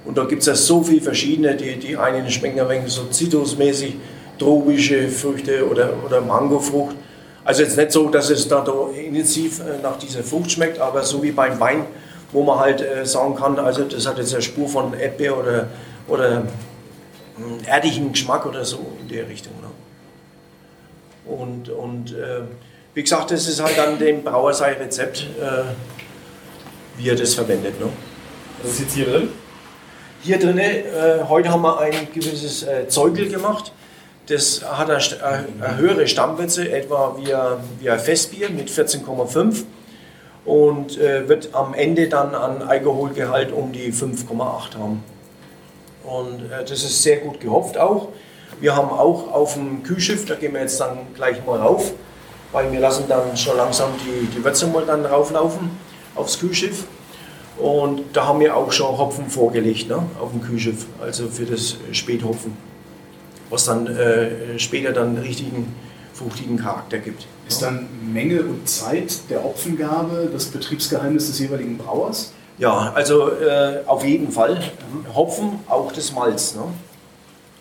Und 0.05 0.19
da 0.19 0.25
gibt 0.25 0.43
es 0.43 0.47
ja 0.47 0.55
so 0.55 0.83
viele 0.83 1.01
verschiedene, 1.01 1.55
die, 1.55 1.79
die 1.79 1.97
einen 1.97 2.29
schmecken 2.29 2.61
ein 2.61 2.69
wenig 2.69 2.93
so 2.93 3.05
zitrusmäßig, 3.05 3.95
tropische 4.39 5.09
Früchte 5.09 5.69
oder, 5.69 5.93
oder 6.05 6.21
Mangofrucht. 6.21 6.97
Also 7.45 7.63
jetzt 7.63 7.77
nicht 7.77 7.93
so, 7.93 8.09
dass 8.09 8.31
es 8.31 8.49
da, 8.49 8.65
intensiv 8.95 9.61
äh, 9.61 9.81
nach 9.83 9.99
dieser 9.99 10.23
Frucht 10.23 10.51
schmeckt, 10.51 10.79
aber 10.79 11.03
so 11.03 11.23
wie 11.23 11.31
beim 11.31 11.59
Wein, 11.61 11.87
wo 12.33 12.43
man 12.43 12.59
halt 12.59 12.81
äh, 12.81 13.07
sagen 13.07 13.37
kann, 13.37 13.59
also 13.59 13.85
das 13.85 14.07
hat 14.07 14.19
jetzt 14.19 14.33
eine 14.35 14.43
Spur 14.43 14.69
von 14.69 14.95
Erdbeer 14.95 15.39
oder, 15.39 15.69
oder 16.09 16.41
mh, 16.41 17.67
erdigen 17.67 18.13
Geschmack 18.13 18.47
oder 18.47 18.65
so 18.65 18.79
in 19.01 19.09
der 19.09 19.29
Richtung. 19.29 19.53
Ne? 19.61 21.33
Und, 21.33 21.69
und 21.69 22.13
äh, 22.13 22.43
wie 22.95 23.03
gesagt, 23.03 23.31
das 23.31 23.49
ist 23.49 23.63
halt 23.63 23.79
dann 23.79 23.99
dem 23.99 24.23
Brauer 24.23 24.53
sein 24.53 24.75
Rezept, 24.75 25.27
äh, 25.41 25.63
wie 26.97 27.09
er 27.09 27.17
das 27.17 27.35
verwendet. 27.35 27.81
Ne? 27.81 27.89
Was 28.63 28.73
ist 28.73 28.81
jetzt 28.81 28.95
hier 28.95 29.07
drin? 29.07 29.29
Hier 30.23 30.39
drin, 30.39 30.59
äh, 30.59 30.83
heute 31.29 31.51
haben 31.51 31.63
wir 31.63 31.81
ein 31.81 32.09
gewisses 32.13 32.63
äh, 32.63 32.87
Zeugel 32.89 33.29
gemacht. 33.29 33.73
Das 34.27 34.63
hat 34.63 34.89
eine, 34.89 35.03
äh, 35.03 35.65
eine 35.65 35.77
höhere 35.79 36.07
Stammwürze, 36.07 36.71
etwa 36.71 37.17
wie 37.19 37.35
ein, 37.35 37.57
wie 37.81 37.91
ein 37.91 37.99
Festbier 37.99 38.51
mit 38.51 38.71
14,5 38.71 39.65
und 40.45 40.99
äh, 40.99 41.29
wird 41.29 41.55
am 41.55 41.75
Ende 41.75 42.09
dann 42.09 42.35
an 42.35 42.63
Alkoholgehalt 42.63 43.53
um 43.53 43.73
die 43.73 43.93
5,8 43.93 44.79
haben. 44.79 45.03
Und 46.05 46.53
äh, 46.53 46.61
das 46.61 46.85
ist 46.85 47.03
sehr 47.03 47.19
gut 47.19 47.41
gehopft 47.41 47.79
auch. 47.79 48.09
Wir 48.61 48.77
haben 48.77 48.91
auch 48.91 49.33
auf 49.33 49.55
dem 49.55 49.83
Kühlschiff, 49.83 50.27
da 50.27 50.35
gehen 50.35 50.53
wir 50.53 50.61
jetzt 50.61 50.79
dann 50.79 50.99
gleich 51.15 51.45
mal 51.45 51.59
rauf, 51.59 51.93
weil 52.53 52.71
wir 52.71 52.81
lassen 52.81 53.05
dann 53.09 53.37
schon 53.37 53.57
langsam 53.57 53.91
die, 54.05 54.27
die 54.27 54.45
Würze 54.45 54.67
mal 54.67 54.85
dann 54.87 55.05
rauflaufen 55.05 55.71
aufs 56.15 56.39
Kühlschiff. 56.39 56.85
Und 57.59 58.05
da 58.13 58.27
haben 58.27 58.41
wir 58.41 58.57
auch 58.57 58.73
schon 58.73 58.97
Hopfen 58.97 59.29
vorgelegt 59.29 59.89
ne, 59.89 60.03
auf 60.21 60.31
dem 60.31 60.43
Kühlschiff, 60.43 60.87
also 61.01 61.29
für 61.29 61.45
das 61.45 61.77
Späthopfen, 61.93 62.57
was 63.51 63.65
dann 63.67 63.87
äh, 63.87 64.59
später 64.59 64.93
dann 64.93 65.19
richtigen 65.19 65.75
fruchtigen 66.15 66.57
Charakter 66.59 66.99
gibt. 66.99 67.27
Ist 67.49 67.63
dann 67.63 67.89
Menge 68.13 68.43
und 68.43 68.69
Zeit 68.69 69.29
der 69.29 69.43
Hopfengabe 69.43 70.29
das 70.33 70.47
Betriebsgeheimnis 70.47 71.27
des 71.27 71.39
jeweiligen 71.39 71.79
Brauers? 71.79 72.33
Ja, 72.59 72.93
also 72.95 73.31
äh, 73.31 73.81
auf 73.87 74.05
jeden 74.05 74.31
Fall. 74.31 74.63
Hopfen, 75.15 75.59
auch 75.69 75.93
das 75.93 76.13
Malz. 76.13 76.55
Ne? 76.55 76.63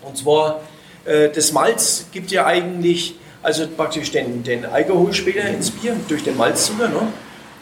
Und 0.01 0.17
zwar, 0.17 0.61
äh, 1.05 1.29
das 1.29 1.51
Malz 1.53 2.05
gibt 2.11 2.31
ja 2.31 2.45
eigentlich, 2.45 3.15
also 3.43 3.67
praktisch 3.67 4.11
den, 4.11 4.43
den 4.43 4.65
Alkohol 4.65 5.13
später 5.13 5.47
ins 5.47 5.71
Bier 5.71 5.95
durch 6.07 6.23
den 6.23 6.37
Malzzucker 6.37 6.87
ne? 6.89 7.07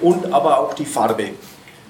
und 0.02 0.34
aber 0.34 0.60
auch 0.60 0.74
die 0.74 0.86
Farbe. 0.86 1.30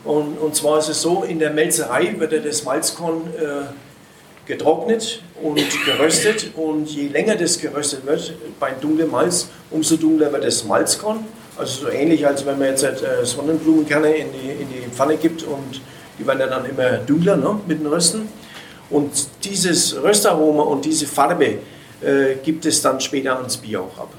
Und, 0.03 0.37
und 0.37 0.55
zwar 0.55 0.79
ist 0.79 0.89
es 0.89 1.01
so, 1.01 1.23
in 1.23 1.39
der 1.39 1.51
Melzerei 1.51 2.15
wird 2.17 2.45
das 2.45 2.63
Malzkorn 2.63 3.21
äh, 3.37 4.47
getrocknet 4.49 5.21
und 5.43 5.61
geröstet 5.85 6.51
und 6.55 6.89
je 6.89 7.07
länger 7.07 7.35
das 7.35 7.59
geröstet 7.59 8.05
wird, 8.05 8.33
bei 8.59 8.71
dunklem 8.71 9.11
Malz, 9.11 9.49
umso 9.69 9.97
dunkler 9.97 10.31
wird 10.31 10.43
das 10.43 10.63
Malzkorn. 10.63 11.25
Also 11.57 11.85
so 11.85 11.89
ähnlich, 11.89 12.25
als 12.25 12.45
wenn 12.45 12.57
man 12.57 12.69
jetzt 12.69 12.83
äh, 12.83 13.23
Sonnenblumenkerne 13.23 14.15
in 14.15 14.27
die, 14.31 14.49
in 14.61 14.69
die 14.69 14.89
Pfanne 14.91 15.17
gibt 15.17 15.43
und 15.43 15.81
die 16.17 16.25
werden 16.25 16.49
dann 16.49 16.65
immer 16.65 16.97
dunkler 16.99 17.35
ne, 17.35 17.59
mit 17.67 17.79
dem 17.79 17.87
Rösten. 17.87 18.29
Und 18.89 19.11
dieses 19.43 20.01
Röstaroma 20.01 20.63
und 20.63 20.85
diese 20.85 21.05
Farbe 21.05 21.59
äh, 22.01 22.35
gibt 22.43 22.65
es 22.65 22.81
dann 22.81 22.99
später 22.99 23.37
ans 23.37 23.57
Bier 23.57 23.81
auch 23.81 23.97
ab. 23.97 24.13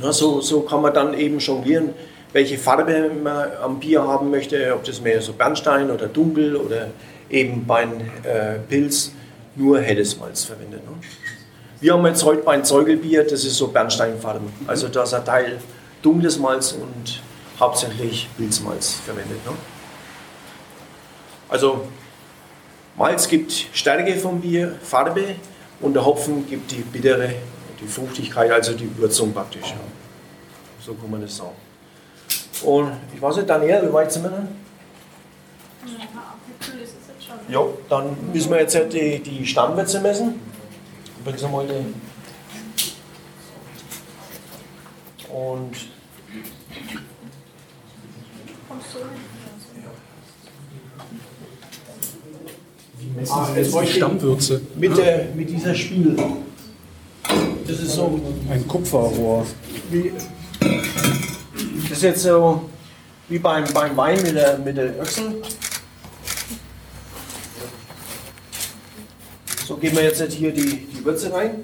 Na, 0.00 0.12
so, 0.12 0.40
so 0.40 0.60
kann 0.62 0.82
man 0.82 0.94
dann 0.94 1.14
eben 1.14 1.38
jonglieren, 1.38 1.90
welche 2.32 2.56
Farbe 2.56 3.10
man 3.22 3.50
am 3.62 3.78
Bier 3.78 4.02
haben 4.02 4.30
möchte, 4.30 4.74
ob 4.74 4.84
das 4.84 5.00
mehr 5.00 5.20
so 5.20 5.32
Bernstein 5.32 5.90
oder 5.90 6.06
dunkel 6.06 6.56
oder 6.56 6.88
eben 7.28 7.66
beim 7.66 8.00
äh, 8.22 8.58
Pilz 8.68 9.12
nur 9.54 9.80
helles 9.80 10.18
Malz 10.18 10.44
verwendet. 10.44 10.82
Ne? 10.84 10.96
Wir 11.80 11.92
haben 11.94 12.06
jetzt 12.06 12.24
heute 12.24 12.42
beim 12.42 12.64
Zeugelbier, 12.64 13.24
das 13.24 13.44
ist 13.44 13.56
so 13.56 13.68
Bernsteinfarben. 13.68 14.52
Also 14.66 14.88
da 14.88 15.02
ist 15.02 15.14
ein 15.14 15.24
Teil 15.24 15.58
dunkles 16.00 16.38
Malz 16.38 16.72
und 16.72 17.20
hauptsächlich 17.58 18.28
Pilzmalz 18.36 19.00
verwendet. 19.04 19.44
Ne? 19.44 19.52
Also 21.48 21.86
Malz 22.96 23.28
gibt 23.28 23.52
Stärke 23.72 24.16
vom 24.16 24.40
Bier, 24.40 24.78
Farbe 24.82 25.36
und 25.82 25.94
der 25.94 26.04
Hopfen 26.04 26.48
gibt 26.48 26.70
die 26.70 26.82
bittere, 26.82 27.34
die 27.80 27.86
Fruchtigkeit, 27.86 28.50
also 28.50 28.72
die 28.72 28.96
Würzung 28.96 29.32
praktisch. 29.32 29.74
So 30.80 30.94
kann 30.94 31.10
man 31.10 31.20
das 31.20 31.36
sagen. 31.36 31.50
Und 32.64 32.92
ich 33.14 33.20
weiß 33.20 33.36
nicht, 33.36 33.50
Daniel, 33.50 33.82
wie 33.88 33.92
weit 33.92 34.12
sind 34.12 34.22
wir 34.22 34.30
denn? 34.30 34.48
Ja, 37.48 37.64
dann 37.88 38.16
müssen 38.32 38.50
wir 38.50 38.60
jetzt 38.60 38.78
die, 38.92 39.18
die 39.20 39.46
Stammwürze 39.46 40.00
messen. 40.00 40.40
Und 45.28 45.72
Kommst 48.68 48.94
du 48.94 48.98
Ah, 53.28 53.48
jetzt 53.56 53.74
ich 53.82 53.94
Stammwürze. 53.94 54.60
mit, 54.76 54.96
der, 54.96 55.26
mit 55.34 55.50
dieser 55.50 55.74
Spiel. 55.74 56.16
Das 57.66 57.80
ist 57.80 57.92
so 57.92 58.20
Ein 58.50 58.66
Kupferrohr. 58.66 59.46
wie. 59.90 60.12
Das 61.88 61.98
ist 61.98 62.02
jetzt 62.02 62.22
so 62.22 62.68
wie 63.28 63.38
beim, 63.38 63.64
beim 63.72 63.96
Wein 63.96 64.22
mit 64.22 64.34
der, 64.34 64.58
mit 64.58 64.76
der 64.76 65.00
Öchsel. 65.00 65.42
So 69.66 69.76
geben 69.76 69.96
wir 69.96 70.04
jetzt 70.04 70.22
hier 70.32 70.52
die, 70.52 70.86
die 70.86 71.04
Würze 71.04 71.32
rein. 71.32 71.56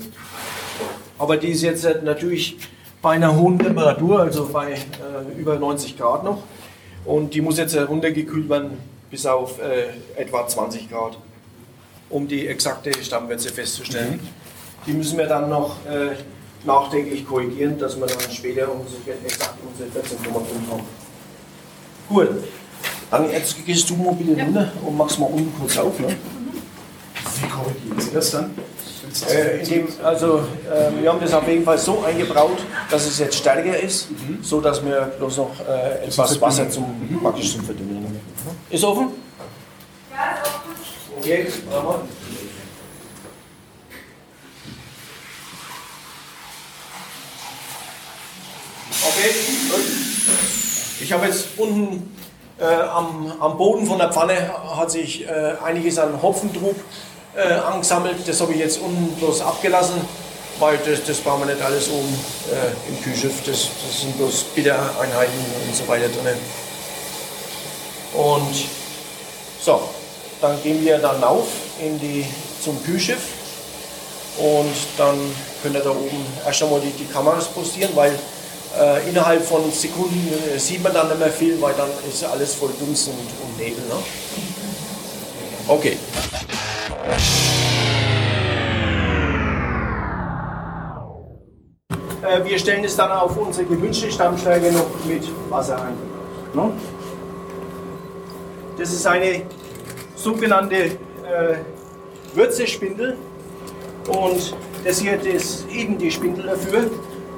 Aber 1.19 1.37
die 1.37 1.49
ist 1.49 1.63
jetzt 1.63 1.87
natürlich 2.05 2.57
bei 3.03 3.13
einer 3.13 3.37
hohen 3.37 3.59
Temperatur, 3.59 4.21
also 4.21 4.47
bei 4.47 4.73
äh, 4.73 4.77
über 5.39 5.59
90 5.59 5.99
Grad 5.99 6.25
noch. 6.25 6.43
Und 7.05 7.35
die 7.35 7.41
muss 7.41 7.59
jetzt 7.59 7.77
runtergekühlt 7.77 8.49
werden 8.49 8.71
bis 9.11 9.27
auf 9.27 9.59
äh, 9.61 10.21
etwa 10.21 10.47
20 10.47 10.91
Grad, 10.91 11.19
um 12.11 12.27
die 12.27 12.47
exakte 12.47 12.93
Stammwürze 13.03 13.51
festzustellen. 13.51 14.21
Die 14.87 14.93
müssen 14.93 15.19
wir 15.19 15.27
dann 15.27 15.49
noch 15.49 15.77
äh, 15.87 16.17
nachträglich 16.65 17.27
korrigieren, 17.27 17.79
dass 17.79 17.99
wir 17.99 18.07
dann 18.07 18.19
später 18.31 18.69
unsere, 18.71 19.19
exakt 19.25 19.55
unsere 19.67 19.89
14,5 19.89 20.71
haben. 20.71 20.83
Gut, 22.09 22.29
dann 23.11 23.31
jetzt 23.31 23.65
gehst 23.65 23.89
du 23.91 23.97
mal 23.97 24.15
bitte 24.15 24.41
runter 24.41 24.73
und 24.85 24.97
machst 24.97 25.19
mal 25.19 25.27
unten 25.27 25.53
kurz 25.59 25.77
auf. 25.79 25.99
Ne? 25.99 26.17
Wie 27.41 27.49
korrigieren 27.49 28.01
Sie 28.01 28.11
das 28.13 28.31
dann? 28.31 28.51
Äh, 29.31 29.65
dem, 29.65 29.89
also 30.03 30.41
äh, 30.71 31.03
wir 31.03 31.11
haben 31.11 31.21
das 31.21 31.33
auf 31.33 31.49
jeden 31.49 31.65
Fall 31.65 31.79
so 31.79 32.03
eingebraut, 32.03 32.59
dass 32.91 33.07
es 33.07 33.19
jetzt 33.19 33.37
stärker 33.37 33.79
ist, 33.79 34.09
so 34.43 34.61
dass 34.61 34.85
wir 34.85 35.13
bloß 35.19 35.39
noch 35.39 35.51
äh, 35.61 36.07
etwas 36.07 36.41
Wasser 36.41 36.69
zum 36.69 36.85
praktisch 37.23 37.53
zum 37.53 37.65
Verdünnen 37.65 38.05
haben. 38.05 38.21
Ist 38.71 38.85
offen? 38.85 39.09
Okay, 41.21 41.47
warte 41.71 42.01
Okay, 49.07 49.31
gut. 49.71 49.81
Ich 51.01 51.13
habe 51.13 51.27
jetzt 51.27 51.47
unten 51.57 52.17
äh, 52.61 52.65
am, 52.65 53.33
am 53.41 53.57
Boden 53.57 53.87
von 53.87 53.99
der 53.99 54.13
Pfanne 54.13 54.53
hat 54.77 54.91
sich 54.91 55.27
äh, 55.27 55.55
einiges 55.65 55.99
an 55.99 56.21
Hopfentrub 56.23 56.77
äh, 57.37 57.53
angesammelt. 57.55 58.17
Das 58.27 58.41
habe 58.41 58.53
ich 58.53 58.61
jetzt 58.61 58.81
unten 58.81 59.15
bloß 59.17 59.41
abgelassen, 59.41 60.01
weil 60.61 60.79
das, 60.79 61.05
das 61.05 61.19
brauchen 61.19 61.47
wir 61.47 61.55
nicht 61.55 61.65
alles 61.65 61.89
oben 61.89 62.15
äh, 62.53 62.91
im 62.91 63.03
Kühlschiff. 63.03 63.43
Das, 63.45 63.69
das 63.85 64.01
sind 64.03 64.17
bloß 64.19 64.45
Bittereinheiten 64.55 65.39
und 65.67 65.75
so 65.75 65.87
weiter 65.89 66.09
drin. 66.09 66.39
Und 68.15 68.55
so, 69.61 69.81
dann 70.41 70.63
gehen 70.63 70.85
wir 70.85 70.99
dann 70.99 71.23
auf 71.23 71.47
in 71.81 71.99
die, 71.99 72.25
zum 72.63 72.83
Kühlschiff 72.85 73.23
und 74.39 74.75
dann 74.97 75.17
könnt 75.63 75.75
ihr 75.75 75.83
da 75.83 75.91
oben 75.91 76.25
erst 76.47 76.63
einmal 76.63 76.81
die, 76.81 76.91
die 76.91 77.07
Kameras 77.07 77.49
postieren, 77.49 77.91
weil 77.95 78.17
äh, 78.79 79.09
innerhalb 79.09 79.45
von 79.45 79.71
Sekunden 79.73 80.33
äh, 80.55 80.59
sieht 80.59 80.83
man 80.83 80.95
dann 80.95 81.09
nicht 81.09 81.19
mehr 81.19 81.31
viel, 81.31 81.61
weil 81.61 81.75
dann 81.75 81.89
ist 82.09 82.25
alles 82.25 82.55
voll 82.55 82.71
Dunst 82.79 83.09
und, 83.09 83.15
und 83.17 83.59
Nebel. 83.59 83.83
Ne? 83.89 83.97
Okay. 85.67 85.97
Äh, 92.23 92.45
wir 92.45 92.59
stellen 92.59 92.85
es 92.85 92.95
dann 92.95 93.11
auf 93.11 93.37
unsere 93.37 93.67
gewünschte 93.67 94.11
Stammstärke 94.13 94.71
noch 94.71 94.87
mit 95.05 95.25
Wasser 95.51 95.83
ein. 95.83 95.97
Ne? 96.55 96.73
Das 98.79 98.93
ist 98.93 99.07
eine 99.07 99.43
sogenannte 100.19 100.77
äh, 100.77 100.91
Würzespindel 102.35 103.17
und 104.09 104.57
das 104.85 104.99
hier 104.99 105.21
ist 105.23 105.69
eben 105.71 105.97
die 105.97 106.11
Spindel 106.11 106.47
dafür 106.47 106.91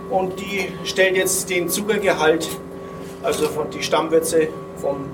und 0.08 0.40
die 0.40 0.68
stellt 0.84 1.16
jetzt 1.16 1.50
den 1.50 1.68
Zuckergehalt, 1.68 2.48
also 3.22 3.46
von 3.48 3.70
die 3.70 3.82
Stammwürze 3.82 4.48
von, 4.76 5.10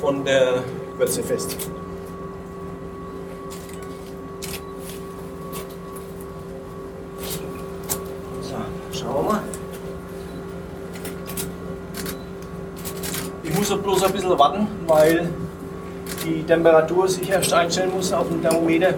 von 0.00 0.24
der 0.24 0.64
Würze 0.98 1.22
fest. 1.22 1.56
So, 8.42 8.54
schauen 8.92 9.14
wir 9.14 9.32
mal. 9.32 9.42
Ich 13.44 13.54
muss 13.56 13.82
bloß 13.82 14.02
ein 14.04 14.12
bisschen 14.12 14.38
warten, 14.38 14.66
weil 14.86 15.30
die 16.24 16.42
Temperatur 16.42 17.08
sich 17.08 17.28
erst 17.30 17.52
einstellen 17.52 17.90
muss 17.94 18.12
auf 18.12 18.28
dem 18.28 18.40
Thermometer, 18.42 18.94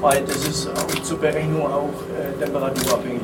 weil 0.00 0.22
das 0.24 0.36
ist 0.48 0.68
auch 0.68 1.02
zur 1.02 1.18
Berechnung 1.18 1.66
auch 1.66 1.88
äh, 2.18 2.42
temperaturabhängig. 2.42 3.22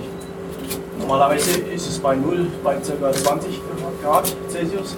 Normalerweise 0.98 1.60
ist 1.74 1.88
es 1.88 1.98
bei 1.98 2.14
0 2.16 2.46
bei 2.62 2.74
ca. 2.74 3.12
20 3.12 3.60
Grad 4.02 4.34
Celsius. 4.48 4.96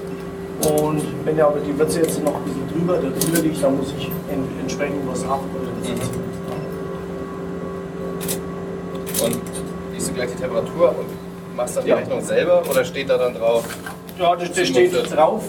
Und 0.68 1.02
wenn 1.24 1.36
ja 1.36 1.46
aber 1.46 1.60
die 1.60 1.78
Würze 1.78 2.00
jetzt 2.00 2.22
noch 2.22 2.34
ein 2.36 2.42
bisschen 2.44 2.68
drüber, 2.68 2.96
drüber 2.98 3.38
liegt, 3.42 3.62
dann 3.62 3.76
muss 3.76 3.94
ich 3.96 4.06
en 4.30 4.44
entsprechend 4.60 5.06
was 5.10 5.24
ab 5.24 5.40
oder 5.54 5.86
setzen. 5.86 6.10
Und 9.24 9.40
liest 9.94 10.08
du 10.08 10.14
gleich 10.14 10.30
die 10.30 10.42
Temperatur 10.42 10.88
und 10.98 11.56
machst 11.56 11.76
dann 11.76 11.84
die 11.84 11.90
Ja. 11.90 11.96
Rechnung 11.96 12.20
selber 12.22 12.62
oder 12.70 12.84
steht 12.84 13.08
da 13.08 13.16
dann 13.18 13.34
drauf? 13.34 13.64
Ja, 14.18 14.36
das, 14.36 14.48
das 14.52 14.68
steht 14.68 14.90
47. 14.90 15.12
drauf 15.12 15.42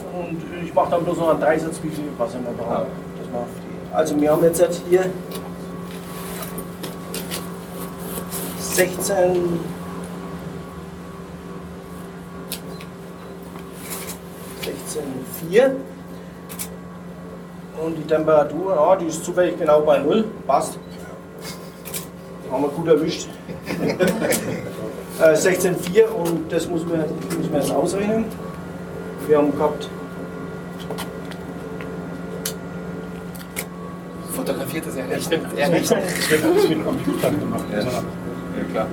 ich 0.72 0.76
mache 0.76 0.92
dann 0.92 1.04
bloß 1.04 1.18
noch 1.18 1.32
einen 1.32 1.42
Dreisatz, 1.42 1.82
wie 1.84 1.90
viel 1.90 2.06
Wasser 2.18 2.40
wir 2.46 2.54
brauchen. 2.54 2.72
Ah. 2.72 2.86
Das 3.18 3.28
macht. 3.30 3.94
Also 3.94 4.22
wir 4.22 4.32
haben 4.32 4.42
jetzt 4.44 4.62
halt 4.62 4.82
hier 4.90 5.06
16 8.58 9.60
16,4 15.50 15.72
und 17.84 17.96
die 17.98 18.04
Temperatur, 18.04 18.76
ja, 18.76 18.96
die 18.96 19.08
ist 19.08 19.26
zufällig 19.26 19.60
genau 19.60 19.82
bei 19.82 19.98
0, 19.98 20.24
passt. 20.48 20.80
Haben 22.50 22.64
wir 22.64 22.70
gut 22.70 22.88
erwischt. 22.88 23.28
äh, 25.20 25.34
16,4 25.34 26.06
und 26.06 26.50
das 26.50 26.70
muss 26.70 26.86
man, 26.86 27.02
muss 27.38 27.50
man 27.52 27.62
jetzt 27.62 27.72
ausrechnen. 27.72 28.26
Wir 29.28 29.38
haben 29.38 29.52
gehabt 29.52 29.90
Fotografiert 34.72 34.86
ist 34.88 34.98
ja 34.98 35.06
echt. 35.06 35.32
Er 35.58 35.72
rechnet. 35.72 36.04
Das 36.04 36.30
wird 36.30 36.44
alles 36.44 36.64
mit 36.64 36.72
dem 36.72 36.86
Computer 36.86 37.30
gemacht. 37.32 37.66
Ja, 37.72 37.80
ja 37.80 37.84
klar. 38.72 38.88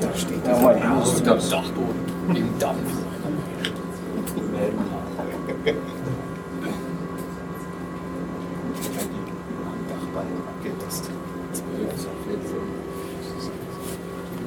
Da 0.00 0.08
steht 0.16 0.46
da 0.46 0.58
mal 0.58 0.88
Haus. 0.88 1.14
Unterm 1.16 1.38
Dachboden. 1.38 2.04
Im 2.34 2.58
Dampf. 2.58 2.78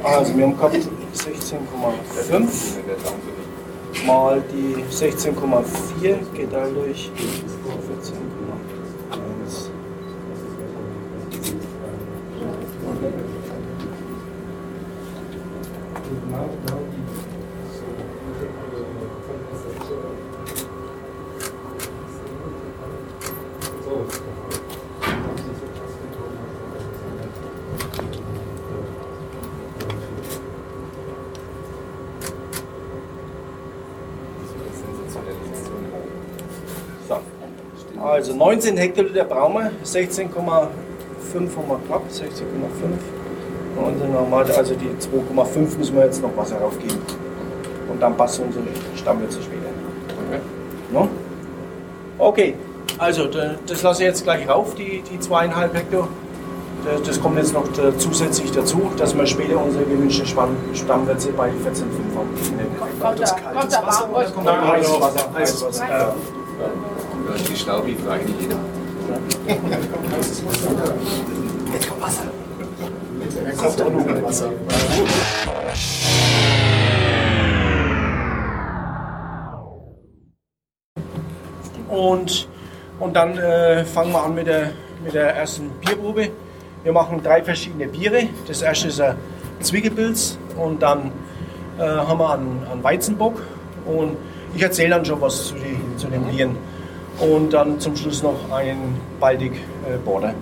Also 0.03 0.37
wir 0.37 0.43
haben 0.45 0.57
gehabt 0.57 0.75
16,5 0.75 0.87
mal 4.05 4.41
die 4.53 4.83
16,4 4.93 6.17
geteilt 6.33 6.75
durch 6.75 7.11
Also 37.99 38.33
19 38.33 38.77
Hektoliter 38.77 39.25
wir, 39.53 39.71
16,5 39.83 40.33
haben 40.35 40.47
wir 40.47 41.79
gehabt, 41.87 42.11
16,5. 42.11 43.16
19 43.81 44.11
normal, 44.13 44.51
also 44.51 44.73
die 44.75 44.89
2,5 44.99 45.77
müssen 45.77 45.95
wir 45.95 46.05
jetzt 46.05 46.21
noch 46.21 46.35
Wasser 46.35 46.57
raufgeben. 46.59 46.97
Und 47.89 48.01
dann 48.01 48.15
passt 48.17 48.39
unsere 48.39 48.63
Stammwürze 48.95 49.39
später. 49.41 49.69
Okay. 50.27 50.39
No? 50.91 51.07
Okay, 52.19 52.55
also 52.97 53.25
da- 53.27 53.55
das 53.65 53.81
lasse 53.83 54.03
ich 54.03 54.07
jetzt 54.09 54.23
gleich 54.23 54.47
rauf, 54.49 54.75
die, 54.75 55.03
die 55.09 55.19
zweieinhalb 55.19 55.73
Hektar. 55.75 56.07
Das, 56.85 57.01
das 57.03 57.21
kommt 57.21 57.37
jetzt 57.37 57.53
noch 57.53 57.67
da- 57.73 57.97
zusätzlich 57.97 58.51
dazu, 58.51 58.91
dass 58.97 59.15
wir 59.15 59.25
später 59.25 59.63
unsere 59.63 59.83
gewünschte 59.85 60.25
Stamm, 60.25 60.55
Stammwürze 60.73 61.29
bei 61.31 61.49
14,5 61.49 61.53
haben. 62.15 62.29
Kommt 62.99 63.19
da, 63.19 63.25
kommt 63.59 63.71
da 63.73 63.85
warm 63.85 64.11
oder 64.13 64.25
kommt 64.31 64.45
Nein, 64.45 64.57
da 64.61 64.71
heißes 64.73 65.01
Wasser. 65.01 65.29
Heißes 65.33 65.65
Wasser. 65.65 65.89
Ja. 65.89 66.13
Die 67.49 67.55
Schlaubi 67.55 67.95
fragen 67.95 68.25
nicht 68.25 68.41
jeder. 68.41 68.57
Kocht 73.57 73.81
auch 73.81 73.91
noch 73.91 74.05
mit 74.05 74.23
Wasser. 74.23 74.51
Und, 81.89 82.47
und 82.99 83.15
dann 83.15 83.37
äh, 83.37 83.83
fangen 83.85 84.11
wir 84.11 84.23
an 84.23 84.35
mit 84.35 84.47
der, 84.47 84.71
mit 85.03 85.13
der 85.13 85.35
ersten 85.35 85.69
Bierprobe. 85.81 86.29
Wir 86.83 86.93
machen 86.93 87.21
drei 87.23 87.43
verschiedene 87.43 87.87
Biere. 87.87 88.29
Das 88.47 88.61
erste 88.61 88.89
ist 88.89 89.01
ein 89.01 89.15
Zwiegelpilz 89.61 90.37
und 90.55 90.81
dann 90.81 91.11
äh, 91.79 91.81
haben 91.81 92.19
wir 92.19 92.33
einen, 92.33 92.67
einen 92.71 92.83
Weizenbock 92.83 93.41
und 93.85 94.17
ich 94.55 94.61
erzähle 94.61 94.91
dann 94.91 95.05
schon 95.05 95.19
was 95.21 95.47
zu, 95.47 95.55
die, 95.55 95.97
zu 95.97 96.07
den 96.07 96.23
Bieren. 96.25 96.55
Und 97.19 97.51
dann 97.51 97.79
zum 97.79 97.95
Schluss 97.95 98.21
noch 98.21 98.51
einen 98.51 99.01
Baltic 99.19 99.53
äh, 99.53 99.97
Border. 100.05 100.35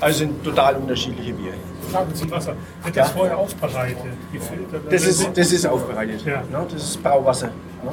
Also 0.00 0.18
sind 0.18 0.42
total 0.42 0.76
unterschiedliche 0.76 1.32
Biere. 1.32 1.54
Fragen 1.94 2.14
zum 2.14 2.30
Wasser. 2.30 2.54
Wird 2.82 2.96
Ja. 2.96 3.02
das 3.02 3.12
vorher 3.12 3.38
aufbereitet? 3.38 3.96
Gefiltert? 4.32 4.82
Das 4.92 5.06
ist, 5.06 5.30
das 5.36 5.52
ist 5.52 5.66
aufbereitet. 5.66 6.24
Ja. 6.24 6.42
Ne? 6.50 6.66
Das 6.72 6.82
ist 6.82 7.02
Brauwasser. 7.02 7.46
Ne? 7.46 7.92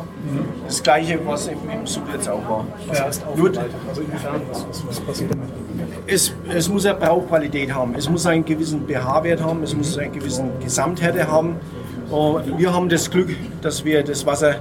Das 0.66 0.82
gleiche, 0.82 1.20
was 1.26 1.48
im, 1.48 1.58
im 1.72 1.86
Sud 1.86 2.04
jetzt 2.14 2.28
auch 2.30 2.42
war. 2.50 2.66
ja, 2.94 3.06
ist 3.06 3.24
Nur, 3.36 3.50
aufbereitet. 3.50 3.76
Also 3.90 4.02
inwiefern, 4.02 4.42
was, 4.50 4.66
was, 4.70 4.88
was 4.88 5.00
passiert 5.02 5.32
damit? 5.32 5.50
es, 6.08 6.34
es 6.50 6.70
muss 6.70 6.86
eine 6.86 6.98
Brauqualität 6.98 7.74
haben. 7.74 7.96
Es 7.96 8.10
muss 8.10 8.26
einen 8.26 8.46
gewissen 8.46 8.88
pH-Wert 8.88 9.42
haben. 9.44 9.64
Es 9.64 9.76
muss 9.76 9.98
einen 9.98 10.12
gewissen 10.14 10.50
Gesamthärte 10.62 11.28
haben. 11.28 11.56
Und 12.10 12.58
wir 12.58 12.74
haben 12.74 12.90
das 12.90 13.10
Glück, 13.10 13.30
dass 13.62 13.86
wir 13.86 14.04
das 14.04 14.26
Wasser 14.26 14.56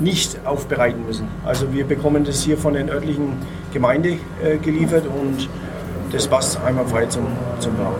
nicht 0.00 0.38
aufbereiten 0.44 1.04
müssen. 1.06 1.28
Also 1.44 1.72
wir 1.72 1.84
bekommen 1.84 2.24
das 2.24 2.42
hier 2.42 2.56
von 2.56 2.74
den 2.74 2.88
örtlichen 2.88 3.34
Gemeinde 3.72 4.18
äh, 4.42 4.56
geliefert 4.62 5.04
und 5.06 5.48
das 6.14 6.26
passt 6.26 6.58
einwandfrei 6.64 7.06
zum, 7.06 7.26
zum 7.60 7.72
Brau. 7.74 7.94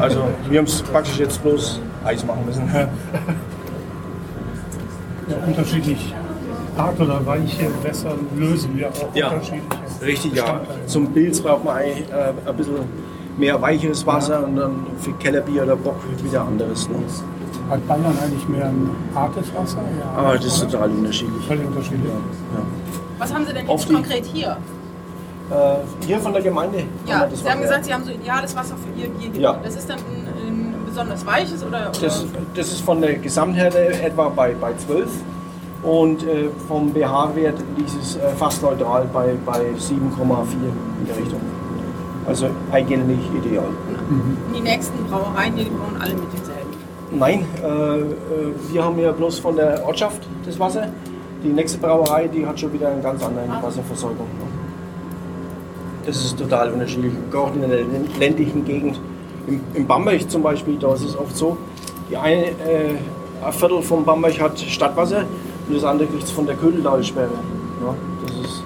Also 0.00 0.24
wir 0.48 0.58
haben 0.58 0.66
es 0.66 0.82
praktisch 0.82 1.18
jetzt 1.18 1.42
bloß 1.42 1.80
Eis 2.04 2.24
machen 2.24 2.44
müssen. 2.46 2.62
Ja, 5.28 5.36
unterschiedlich 5.46 6.14
hart 6.76 7.00
oder 7.00 7.24
weiche 7.26 7.66
Wässer 7.82 8.14
lösen 8.36 8.78
ja 8.78 8.88
auch 8.88 9.14
Ja. 9.14 9.28
unterschiedliche. 9.28 9.66
Richtig, 10.02 10.34
ja. 10.34 10.60
Zum 10.86 11.12
Pilz 11.12 11.40
braucht 11.40 11.64
man 11.64 11.76
ein, 11.76 11.84
äh, 11.86 12.48
ein 12.48 12.56
bisschen 12.56 12.76
mehr 13.36 13.60
weicheres 13.60 14.06
Wasser 14.06 14.44
und 14.44 14.56
dann 14.56 14.86
für 15.00 15.12
Kellerbier 15.14 15.64
oder 15.64 15.76
Bock 15.76 15.96
wieder 16.22 16.42
anderes. 16.42 16.88
Ne? 16.88 16.94
Hat 17.68 17.86
Bayern 17.86 18.16
eigentlich 18.22 18.48
mehr 18.48 18.66
ein 18.66 18.90
hartes 19.14 19.52
Wasser? 19.54 19.78
Ja. 20.00 20.18
Aber 20.18 20.34
das 20.36 20.46
ist 20.46 20.60
total 20.70 20.88
unterschiedlich. 20.90 21.44
Völlig 21.46 21.66
unterschiedlich. 21.66 22.10
Was 23.18 23.34
haben 23.34 23.44
Sie 23.46 23.52
denn 23.52 23.68
jetzt 23.68 23.92
konkret 23.92 24.24
hier? 24.24 24.56
Äh, 25.50 26.06
hier 26.06 26.18
von 26.18 26.32
der 26.32 26.42
Gemeinde. 26.42 26.84
Ja, 27.06 27.26
das 27.26 27.40
Sie 27.40 27.48
haben 27.48 27.62
gesagt, 27.62 27.84
Sie 27.86 27.94
haben 27.94 28.04
so 28.04 28.10
ideales 28.10 28.54
Wasser 28.54 28.74
für 28.76 29.00
Ihr 29.00 29.08
Bier. 29.08 29.40
Ja. 29.40 29.58
Das 29.62 29.76
ist 29.76 29.88
dann 29.88 29.98
ein, 29.98 30.46
ein 30.46 30.74
besonders 30.86 31.24
weiches 31.24 31.64
oder? 31.64 31.90
das, 32.00 32.24
oder? 32.24 32.32
das 32.54 32.72
ist 32.72 32.80
von 32.82 33.00
der 33.00 33.14
Gesamthärte 33.14 34.02
etwa 34.02 34.28
bei, 34.28 34.54
bei 34.54 34.74
12 34.74 35.08
und 35.82 36.22
äh, 36.22 36.48
vom 36.66 36.92
pH-Wert 36.92 37.58
liegt 37.76 37.88
es 37.88 38.16
äh, 38.16 38.28
fast 38.36 38.62
neutral 38.62 39.08
bei, 39.12 39.34
bei 39.46 39.60
7,4 39.60 39.92
in 41.00 41.06
der 41.06 41.16
Richtung. 41.16 41.40
Also 42.26 42.48
eigentlich 42.70 43.20
ideal. 43.42 43.68
Die 44.54 44.60
nächsten 44.60 45.02
Brauereien, 45.06 45.56
die 45.56 45.64
brauen 45.64 45.96
alle 45.98 46.12
mit 46.12 46.30
demselben. 46.30 46.58
Nein, 47.10 47.46
äh, 47.62 48.00
äh, 48.00 48.04
wir 48.70 48.84
haben 48.84 48.98
ja 48.98 49.12
bloß 49.12 49.38
von 49.38 49.56
der 49.56 49.86
Ortschaft 49.86 50.26
das 50.44 50.58
Wasser. 50.60 50.88
Die 51.42 51.48
nächste 51.48 51.78
Brauerei, 51.78 52.28
die 52.28 52.44
hat 52.44 52.60
schon 52.60 52.72
wieder 52.72 52.88
eine 52.88 53.00
ganz 53.00 53.22
andere 53.24 53.46
Wasserversorgung. 53.62 54.26
Das 56.08 56.24
ist 56.24 56.38
total 56.38 56.72
unterschiedlich. 56.72 57.12
Auch 57.34 57.54
in 57.54 57.68
der 57.68 57.80
ländlichen 58.18 58.64
Gegend. 58.64 58.98
Im, 59.46 59.60
im 59.74 59.86
Bamberg 59.86 60.30
zum 60.30 60.42
Beispiel, 60.42 60.78
da 60.78 60.94
ist 60.94 61.04
es 61.04 61.14
oft 61.14 61.36
so, 61.36 61.58
die 62.10 62.16
eine, 62.16 62.46
äh, 62.46 62.94
ein 63.44 63.52
Viertel 63.52 63.82
von 63.82 64.06
Bamberg 64.06 64.40
hat 64.40 64.58
Stadtwasser 64.58 65.24
und 65.68 65.76
das 65.76 65.84
andere 65.84 66.08
kriegt 66.08 66.24
es 66.24 66.30
von 66.30 66.46
der 66.46 66.56
Ködeldalsperre. 66.56 67.28
Ja, 67.84 67.94
das 68.26 68.36
ist 68.36 68.62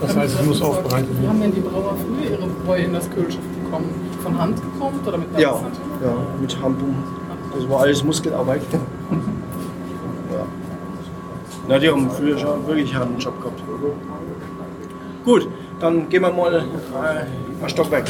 Das 0.00 0.16
heißt, 0.16 0.40
es 0.40 0.46
muss 0.46 0.60
aufbereitet 0.60 1.08
Wie 1.08 1.22
werden. 1.22 1.28
haben 1.28 1.40
denn 1.40 1.54
die 1.54 1.60
Brauer 1.60 1.94
früher 1.96 2.30
ihre 2.32 2.48
Bräu 2.66 2.78
in 2.78 2.92
das 2.92 3.08
Kühlschiff 3.08 3.40
bekommen? 3.62 3.88
Von 4.24 4.36
Hand 4.36 4.60
gepumpt 4.60 5.06
oder 5.06 5.18
mit 5.18 5.28
ja, 5.38 5.52
ja, 6.02 6.16
mit 6.40 6.52
Handpumpen. 6.60 7.04
Das 7.54 7.70
war 7.70 7.82
alles 7.82 8.02
Muskelarbeit. 8.02 8.62
ja. 10.32 10.46
Na, 11.68 11.78
die 11.78 11.88
haben 11.88 12.10
früher 12.10 12.36
schon 12.36 12.66
wirklich 12.66 12.90
einen 12.90 12.98
harten 12.98 13.18
Job 13.18 13.40
gehabt. 13.40 13.62
Gut, 15.26 15.46
dann 15.80 16.08
gehen 16.08 16.22
wir 16.22 16.30
mal 16.30 16.54
äh, 16.54 16.62
ein 17.60 17.68
Stockwerk. 17.68 18.06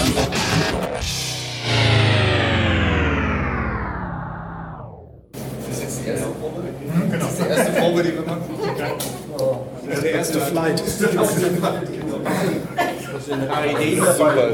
Der 10.02 10.12
erste 10.12 10.40
Flight. 10.40 10.78
Super, 10.86 11.24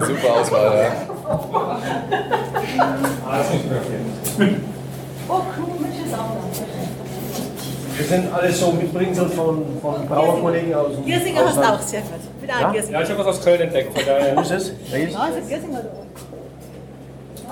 super 0.06 0.34
Auswahl, 0.34 0.78
ja. 0.78 0.92
Wir 7.96 8.06
sind 8.06 8.32
alles 8.32 8.60
so 8.60 8.70
Mitbringsel 8.72 9.28
von, 9.30 9.64
von 9.80 10.06
Brauerkollegen 10.06 10.74
aus 10.74 10.94
dem 10.94 11.04
Giersinger 11.04 11.44
hast 11.44 11.56
du 11.56 11.60
Ausland. 11.60 11.80
auch, 11.80 11.82
sehr 11.82 12.00
gut. 12.02 12.20
Giersinger. 12.72 12.98
Ja, 12.98 13.02
ich 13.04 13.10
habe 13.10 13.18
was 13.20 13.26
aus 13.38 13.44
Köln 13.44 13.60
entdeckt. 13.60 13.96
Von 13.96 14.06
daher. 14.06 14.36
Wo 14.36 14.40
ist 14.40 14.50
es? 14.50 14.72
Welches? 14.90 15.14
Ah, 15.16 15.26
ist 15.28 15.36
ein 15.36 15.48
Giersinger 15.48 15.82
da. 15.82 15.88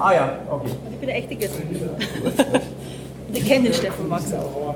Ah 0.03 0.12
ja, 0.14 0.33
okay. 0.50 0.70
Ich 0.92 0.96
bin 0.98 1.07
der 1.09 1.16
echte 1.16 1.35
Giersinger. 1.37 1.68
Die 3.35 3.40
kennen 3.42 3.64
den 3.64 3.74
Steffen 3.74 4.09
Max 4.09 4.24
auch. 4.33 4.74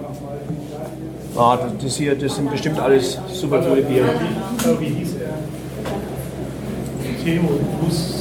Ah, 1.36 1.58
das- 1.82 1.96
hier, 1.96 2.14
das 2.14 2.36
sind 2.36 2.50
bestimmt 2.50 2.78
alles 2.78 3.18
super 3.32 3.60
coole 3.60 3.82
Biere. 3.82 4.08
Wie 4.78 4.84
hieß 4.86 5.14
er? 5.16 5.34
Theo 7.24 7.42
Bus. 7.80 8.14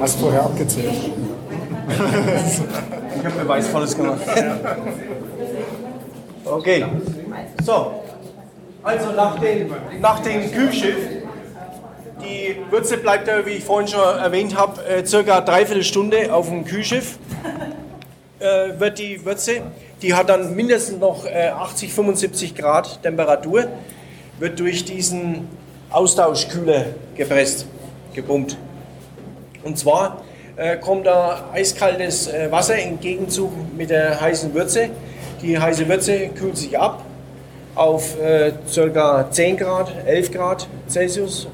Hast 0.00 0.18
vorher 0.18 0.42
abgezählt. 0.44 0.90
Ich 3.18 3.24
habe 3.26 3.38
beweisvolles 3.42 3.96
gemacht. 3.96 4.20
Okay. 6.44 6.84
So. 7.62 7.99
Also 8.82 9.12
nach 9.12 9.38
dem, 9.38 9.74
nach 10.00 10.20
dem 10.20 10.50
Kühlschiff. 10.50 10.96
Die 12.22 12.56
Würze 12.70 12.96
bleibt 12.96 13.28
ja, 13.28 13.44
wie 13.44 13.50
ich 13.50 13.64
vorhin 13.64 13.88
schon 13.88 14.00
erwähnt 14.00 14.56
habe, 14.56 14.82
äh, 14.84 15.04
circa 15.04 15.40
dreiviertel 15.40 15.84
Stunde 15.84 16.32
auf 16.32 16.48
dem 16.48 16.64
Kühlschiff. 16.64 17.18
Äh, 18.38 18.80
wird 18.80 18.98
die 18.98 19.22
Würze, 19.24 19.60
die 20.00 20.14
hat 20.14 20.30
dann 20.30 20.54
mindestens 20.54 20.98
noch 20.98 21.26
äh, 21.26 21.48
80, 21.48 21.92
75 21.92 22.54
Grad 22.54 23.02
Temperatur, 23.02 23.66
wird 24.38 24.58
durch 24.58 24.86
diesen 24.86 25.46
Austauschkühler 25.90 26.86
gepresst, 27.14 27.66
gepumpt. 28.14 28.56
Und 29.62 29.78
zwar 29.78 30.22
äh, 30.56 30.78
kommt 30.78 31.06
da 31.06 31.50
eiskaltes 31.52 32.28
äh, 32.28 32.50
Wasser 32.50 32.78
im 32.78 32.98
Gegenzug 32.98 33.52
mit 33.76 33.90
der 33.90 34.18
heißen 34.18 34.54
Würze. 34.54 34.88
Die 35.42 35.58
heiße 35.58 35.86
Würze 35.86 36.28
kühlt 36.28 36.56
sich 36.56 36.78
ab 36.78 37.04
auf 37.74 38.20
äh, 38.20 38.52
ca. 38.74 39.30
10 39.30 39.56
Grad, 39.56 39.92
11 40.06 40.32
Grad 40.32 40.68
Celsius 40.88 41.48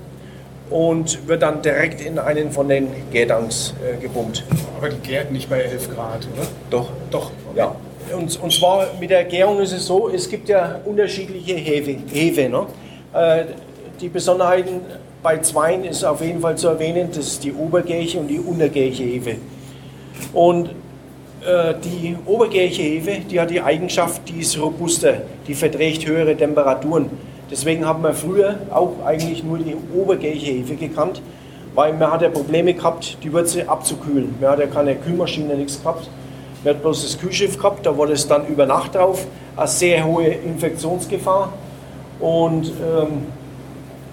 und 0.70 1.28
wird 1.28 1.42
dann 1.42 1.62
direkt 1.62 2.00
in 2.00 2.18
einen 2.18 2.50
von 2.50 2.68
den 2.68 2.88
Gärtanks 3.12 3.74
äh, 3.82 4.00
gepumpt. 4.00 4.44
Aber 4.76 4.88
die 4.88 4.98
gärt 4.98 5.30
nicht 5.30 5.48
bei 5.48 5.60
11 5.60 5.94
Grad, 5.94 6.26
oder? 6.34 6.46
Doch, 6.70 6.88
doch, 7.10 7.30
ja. 7.54 7.74
Und, 8.14 8.40
und 8.40 8.52
zwar 8.52 8.86
mit 9.00 9.10
der 9.10 9.24
Gärung 9.24 9.60
ist 9.60 9.72
es 9.72 9.86
so, 9.86 10.08
es 10.08 10.28
gibt 10.28 10.48
ja 10.48 10.80
unterschiedliche 10.84 11.54
Hefe. 11.54 11.96
Hefe 12.12 12.48
ne? 12.48 12.66
äh, 13.12 13.44
die 14.00 14.08
Besonderheiten 14.08 14.80
bei 15.22 15.38
Zweien 15.38 15.84
ist 15.84 16.04
auf 16.04 16.20
jeden 16.20 16.40
Fall 16.40 16.56
zu 16.56 16.68
erwähnen, 16.68 17.08
das 17.10 17.26
ist 17.26 17.44
die 17.44 17.52
Obergärche 17.52 18.18
und 18.20 18.28
die 18.28 18.38
Untergärche 18.38 19.02
Hefe. 19.02 19.36
Und 20.32 20.70
die 21.42 22.16
Obergärche 22.26 22.82
Hefe, 22.82 23.20
die 23.30 23.38
hat 23.38 23.50
die 23.50 23.60
Eigenschaft, 23.60 24.22
die 24.28 24.40
ist 24.40 24.58
robuster, 24.58 25.18
die 25.46 25.54
verträgt 25.54 26.06
höhere 26.06 26.36
Temperaturen. 26.36 27.10
Deswegen 27.50 27.86
haben 27.86 28.02
wir 28.02 28.14
früher 28.14 28.56
auch 28.70 28.94
eigentlich 29.04 29.44
nur 29.44 29.58
die 29.58 29.76
Obergärche 29.94 30.46
Hefe 30.46 30.74
gekannt, 30.74 31.22
weil 31.74 31.92
man 31.92 32.10
hat 32.10 32.22
ja 32.22 32.30
Probleme 32.30 32.74
gehabt, 32.74 33.18
die 33.22 33.32
Würze 33.32 33.68
abzukühlen. 33.68 34.34
Man 34.40 34.50
hat 34.50 34.58
ja 34.58 34.66
keine 34.66 34.96
Kühlmaschine, 34.96 35.54
nichts 35.54 35.80
gehabt. 35.80 36.08
Man 36.64 36.74
hat 36.74 36.82
bloß 36.82 37.02
das 37.02 37.18
Kühlschiff 37.18 37.56
gehabt, 37.56 37.86
da 37.86 37.96
war 37.96 38.08
das 38.08 38.26
dann 38.26 38.46
über 38.48 38.66
Nacht 38.66 38.96
drauf, 38.96 39.24
eine 39.56 39.68
sehr 39.68 40.04
hohe 40.04 40.26
Infektionsgefahr. 40.26 41.52
Und 42.18 42.66
ähm, 42.66 43.26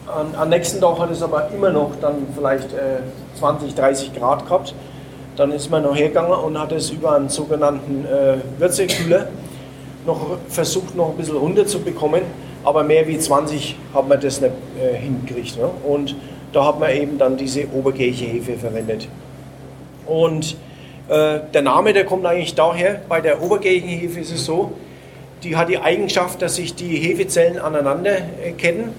am, 0.08 0.36
am 0.38 0.50
nächsten 0.50 0.80
Tag 0.80 1.00
hat 1.00 1.10
es 1.10 1.24
aber 1.24 1.50
immer 1.56 1.72
noch 1.72 1.92
dann 2.02 2.28
vielleicht 2.36 2.72
äh, 2.74 3.00
20, 3.40 3.74
30 3.74 4.14
Grad 4.14 4.46
gehabt. 4.46 4.76
Dann 5.36 5.52
ist 5.52 5.70
man 5.72 5.84
noch 5.84 5.96
hergegangen 5.96 6.32
und 6.32 6.60
hat 6.60 6.72
es 6.72 6.92
über 6.92 7.16
einen 7.16 7.30
sogenannten 7.30 8.06
äh, 8.06 8.38
Würzekühler 8.60 9.28
noch 10.06 10.38
versucht, 10.48 10.96
noch 10.96 11.10
ein 11.10 11.18
bisschen 11.18 11.38
runterzubekommen. 11.38 12.22
Aber 12.64 12.84
mehr 12.84 13.08
wie 13.08 13.18
20 13.18 13.76
hat 13.94 14.08
man 14.08 14.20
das 14.22 14.42
nicht 14.42 14.54
äh, 14.80 14.96
hingekriegt. 14.96 15.58
Ne? 15.58 15.70
Und 15.84 16.16
da 16.54 16.66
hat 16.66 16.80
man 16.80 16.92
eben 16.92 17.18
dann 17.18 17.36
diese 17.36 17.68
Obergärche-Hefe 17.68 18.58
verwendet. 18.58 19.08
Und 20.06 20.56
äh, 21.10 21.40
der 21.54 21.62
Name, 21.62 21.94
der 21.94 22.06
kommt 22.06 22.26
eigentlich 22.26 22.56
daher, 22.56 23.02
bei 23.10 23.20
der 23.20 23.42
Obergärchenhefe 23.42 24.20
ist 24.20 24.32
es 24.32 24.46
so, 24.46 24.74
die 25.44 25.56
hat 25.56 25.68
die 25.68 25.80
Eigenschaft, 25.80 26.42
dass 26.42 26.56
sich 26.56 26.76
die 26.76 26.96
Hefezellen 26.96 27.60
aneinander 27.60 28.18
äh, 28.44 28.52
ketten 28.52 28.92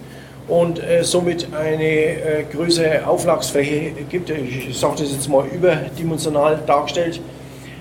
und 0.48 0.82
äh, 0.82 1.02
somit 1.02 1.48
eine 1.54 1.84
äh, 1.84 2.44
größere 2.52 3.06
Auflagsfläche 3.06 3.92
gibt. 4.10 4.30
Ich 4.30 4.78
sage 4.78 4.96
das 4.98 5.12
jetzt 5.12 5.28
mal 5.28 5.46
überdimensional 5.46 6.60
dargestellt. 6.66 7.20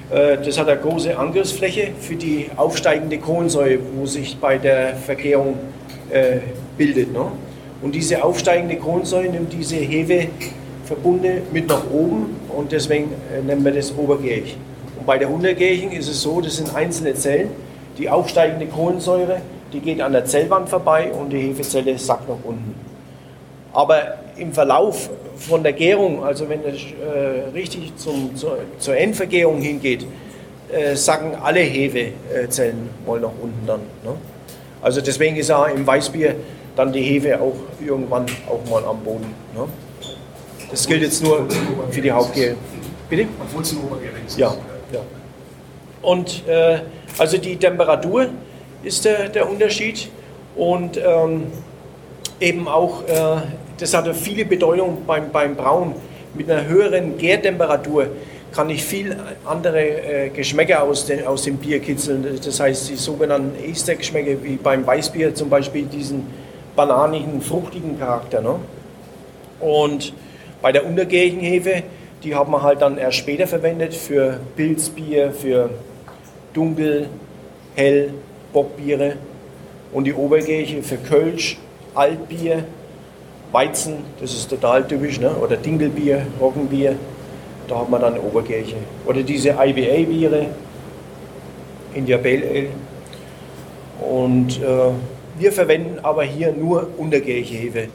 Äh, 0.10 0.38
das 0.38 0.58
hat 0.58 0.70
eine 0.70 0.80
große 0.80 1.18
Angriffsfläche 1.18 1.90
für 2.00 2.16
die 2.16 2.48
aufsteigende 2.56 3.18
Kohlensäure, 3.18 3.80
wo 3.96 4.06
sich 4.06 4.38
bei 4.38 4.58
der 4.58 4.96
Verkehrung 4.96 5.56
äh, 6.10 6.38
bildet. 6.78 7.12
Ne? 7.12 7.26
Und 7.82 7.94
diese 7.94 8.24
aufsteigende 8.24 8.78
Kohlensäure 8.78 9.28
nimmt 9.28 9.52
diese 9.52 9.76
Hefeverbunde 9.76 11.42
mit 11.52 11.68
nach 11.68 11.90
oben 11.92 12.38
und 12.56 12.72
deswegen 12.72 13.12
äh, 13.36 13.42
nennen 13.46 13.66
wir 13.66 13.74
das 13.74 13.94
obergärig. 13.98 14.56
Und 14.98 15.06
bei 15.06 15.18
der 15.18 15.30
untergärigen 15.30 15.92
ist 15.92 16.08
es 16.08 16.22
so, 16.22 16.40
das 16.40 16.58
sind 16.58 16.74
einzelne 16.74 17.14
Zellen. 17.14 17.50
Die 17.98 18.10
aufsteigende 18.10 18.68
Kohlensäure, 18.68 19.42
die 19.74 19.80
geht 19.80 20.02
an 20.02 20.14
der 20.14 20.26
Zellwand 20.26 20.70
vorbei 20.70 21.12
und 21.12 21.32
die 21.32 21.40
Hefezelle 21.40 21.98
sackt 21.98 22.30
nach 22.30 22.38
unten. 22.44 22.76
Aber 23.74 24.20
im 24.38 24.54
Verlauf 24.54 25.10
von 25.36 25.64
der 25.64 25.74
Gärung, 25.74 26.24
also 26.24 26.48
wenn 26.48 26.64
es 26.64 26.82
äh, 26.84 27.50
richtig 27.54 27.96
zum, 27.98 28.36
zur, 28.36 28.60
zur 28.78 28.96
Endvergärung 28.96 29.62
hingeht, 29.62 30.06
äh, 30.72 30.96
sacken 30.96 31.36
alle 31.36 31.60
Hefezellen 31.60 32.90
mal 33.06 33.20
nach 33.20 33.32
unten 33.42 33.66
dann. 33.66 33.82
Ne? 34.04 34.16
Also 34.82 35.02
deswegen 35.02 35.36
ist 35.38 35.52
auch 35.52 35.68
im 35.68 35.86
Weißbier 35.86 36.36
dann 36.76 36.94
die 36.94 37.02
Hefe 37.02 37.40
auch 37.42 37.56
irgendwann 37.84 38.26
auch 38.48 38.70
mal 38.70 38.86
am 38.86 39.00
Boden. 39.04 39.34
Ne? 39.56 39.68
Das 40.70 40.88
gilt 40.88 41.02
jetzt 41.02 41.24
nur 41.24 41.48
für 41.90 42.02
die 42.02 42.12
Hauptgäre. 42.12 42.56
Bitte? 43.10 43.28
Obwohl 43.42 43.62
es 43.64 43.72
ein 43.72 43.80
obergärig 43.84 44.26
ist. 44.28 44.38
Ja, 44.38 44.54
ja. 44.92 45.00
Und 46.02 46.48
äh, 46.48 46.80
also 47.18 47.38
die 47.38 47.56
Temperatur 47.56 48.30
ist 48.84 49.06
der, 49.06 49.30
der 49.30 49.50
Unterschied 49.50 50.10
und 50.56 50.98
ähm, 50.98 51.48
eben 52.40 52.68
auch, 52.68 53.04
äh, 53.08 53.42
das 53.78 53.94
hat 53.94 54.14
viele 54.16 54.46
Bedeutung 54.46 55.04
beim, 55.06 55.32
beim 55.32 55.56
Brauen. 55.56 55.96
Mit 56.36 56.50
einer 56.50 56.68
höheren 56.68 57.18
Gärtemperatur 57.18 58.08
kann 58.52 58.70
ich 58.70 58.84
viel 58.84 59.16
andere 59.46 59.80
äh, 59.80 60.30
Geschmäcker 60.30 60.84
aus, 60.84 61.06
den, 61.06 61.26
aus 61.26 61.44
dem 61.44 61.58
Bier 61.58 61.80
kitzeln. 61.80 62.26
Das 62.44 62.60
heißt, 62.60 62.90
die 62.90 62.96
sogenannten 62.96 63.56
Ester-Geschmäcker, 63.64 64.44
wie 64.44 64.56
beim 64.56 64.86
Weißbier 64.86 65.34
zum 65.34 65.50
Beispiel 65.50 65.86
diesen 65.86 66.28
bananigen, 66.76 67.42
fruchtigen 67.42 68.00
Charakter. 68.00 68.42
Ne? 68.42 68.56
Und 69.60 70.14
bei 70.62 70.72
der 70.72 70.86
untergärigen 70.86 71.40
Hefe, 71.40 71.84
die 72.24 72.36
haben 72.36 72.52
wir 72.52 72.62
halt 72.62 72.82
dann 72.82 72.98
erst 72.98 73.18
später 73.18 73.48
verwendet 73.48 73.94
für 73.94 74.40
Pilzbier, 74.56 75.32
für 75.32 75.70
Dunkel, 76.54 77.08
Hell, 77.76 78.14
Bockbiere 78.54 79.18
und 79.92 80.06
die 80.06 80.14
obergärige 80.14 80.82
für 80.84 80.98
Kölsch, 80.98 81.58
Altbier, 81.94 82.64
Weizen, 83.52 83.98
das 84.20 84.34
ist 84.34 84.50
total 84.50 84.88
typisch, 84.88 85.20
ne? 85.20 85.36
oder 85.36 85.58
Dinkelbier, 85.58 86.26
Roggenbier, 86.40 86.96
da 87.68 87.80
hat 87.80 87.90
man 87.90 88.02
dann 88.02 88.18
Obergärige. 88.18 88.76
Oder 89.06 89.22
diese 89.24 89.50
IBA-Biere, 89.50 90.48
India 91.94 92.18
Pale 92.18 92.48
Ale. 92.50 92.68
Und 94.02 94.62
äh, 94.62 94.92
wir 95.38 95.52
verwenden 95.52 96.00
aber 96.02 96.24
hier 96.24 96.52
nur 96.52 96.88
untergärige 96.98 97.56
Hefe, 97.56 97.88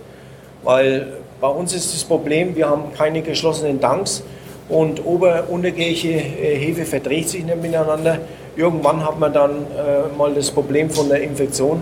weil 0.62 1.18
bei 1.40 1.48
uns 1.48 1.74
ist 1.74 1.94
das 1.94 2.04
Problem, 2.04 2.56
wir 2.56 2.68
haben 2.68 2.92
keine 2.96 3.22
geschlossenen 3.22 3.80
Tanks 3.80 4.22
und 4.68 5.04
ober- 5.04 5.44
und 5.48 5.56
untergärige 5.56 6.08
äh, 6.08 6.56
Hefe 6.56 6.84
verträgt 6.84 7.28
sich 7.30 7.44
nicht 7.44 7.60
miteinander. 7.60 8.18
Irgendwann 8.58 9.06
hat 9.06 9.20
man 9.20 9.32
dann 9.32 9.50
äh, 9.52 10.16
mal 10.16 10.34
das 10.34 10.50
Problem 10.50 10.90
von 10.90 11.08
der 11.08 11.22
Infektion 11.22 11.80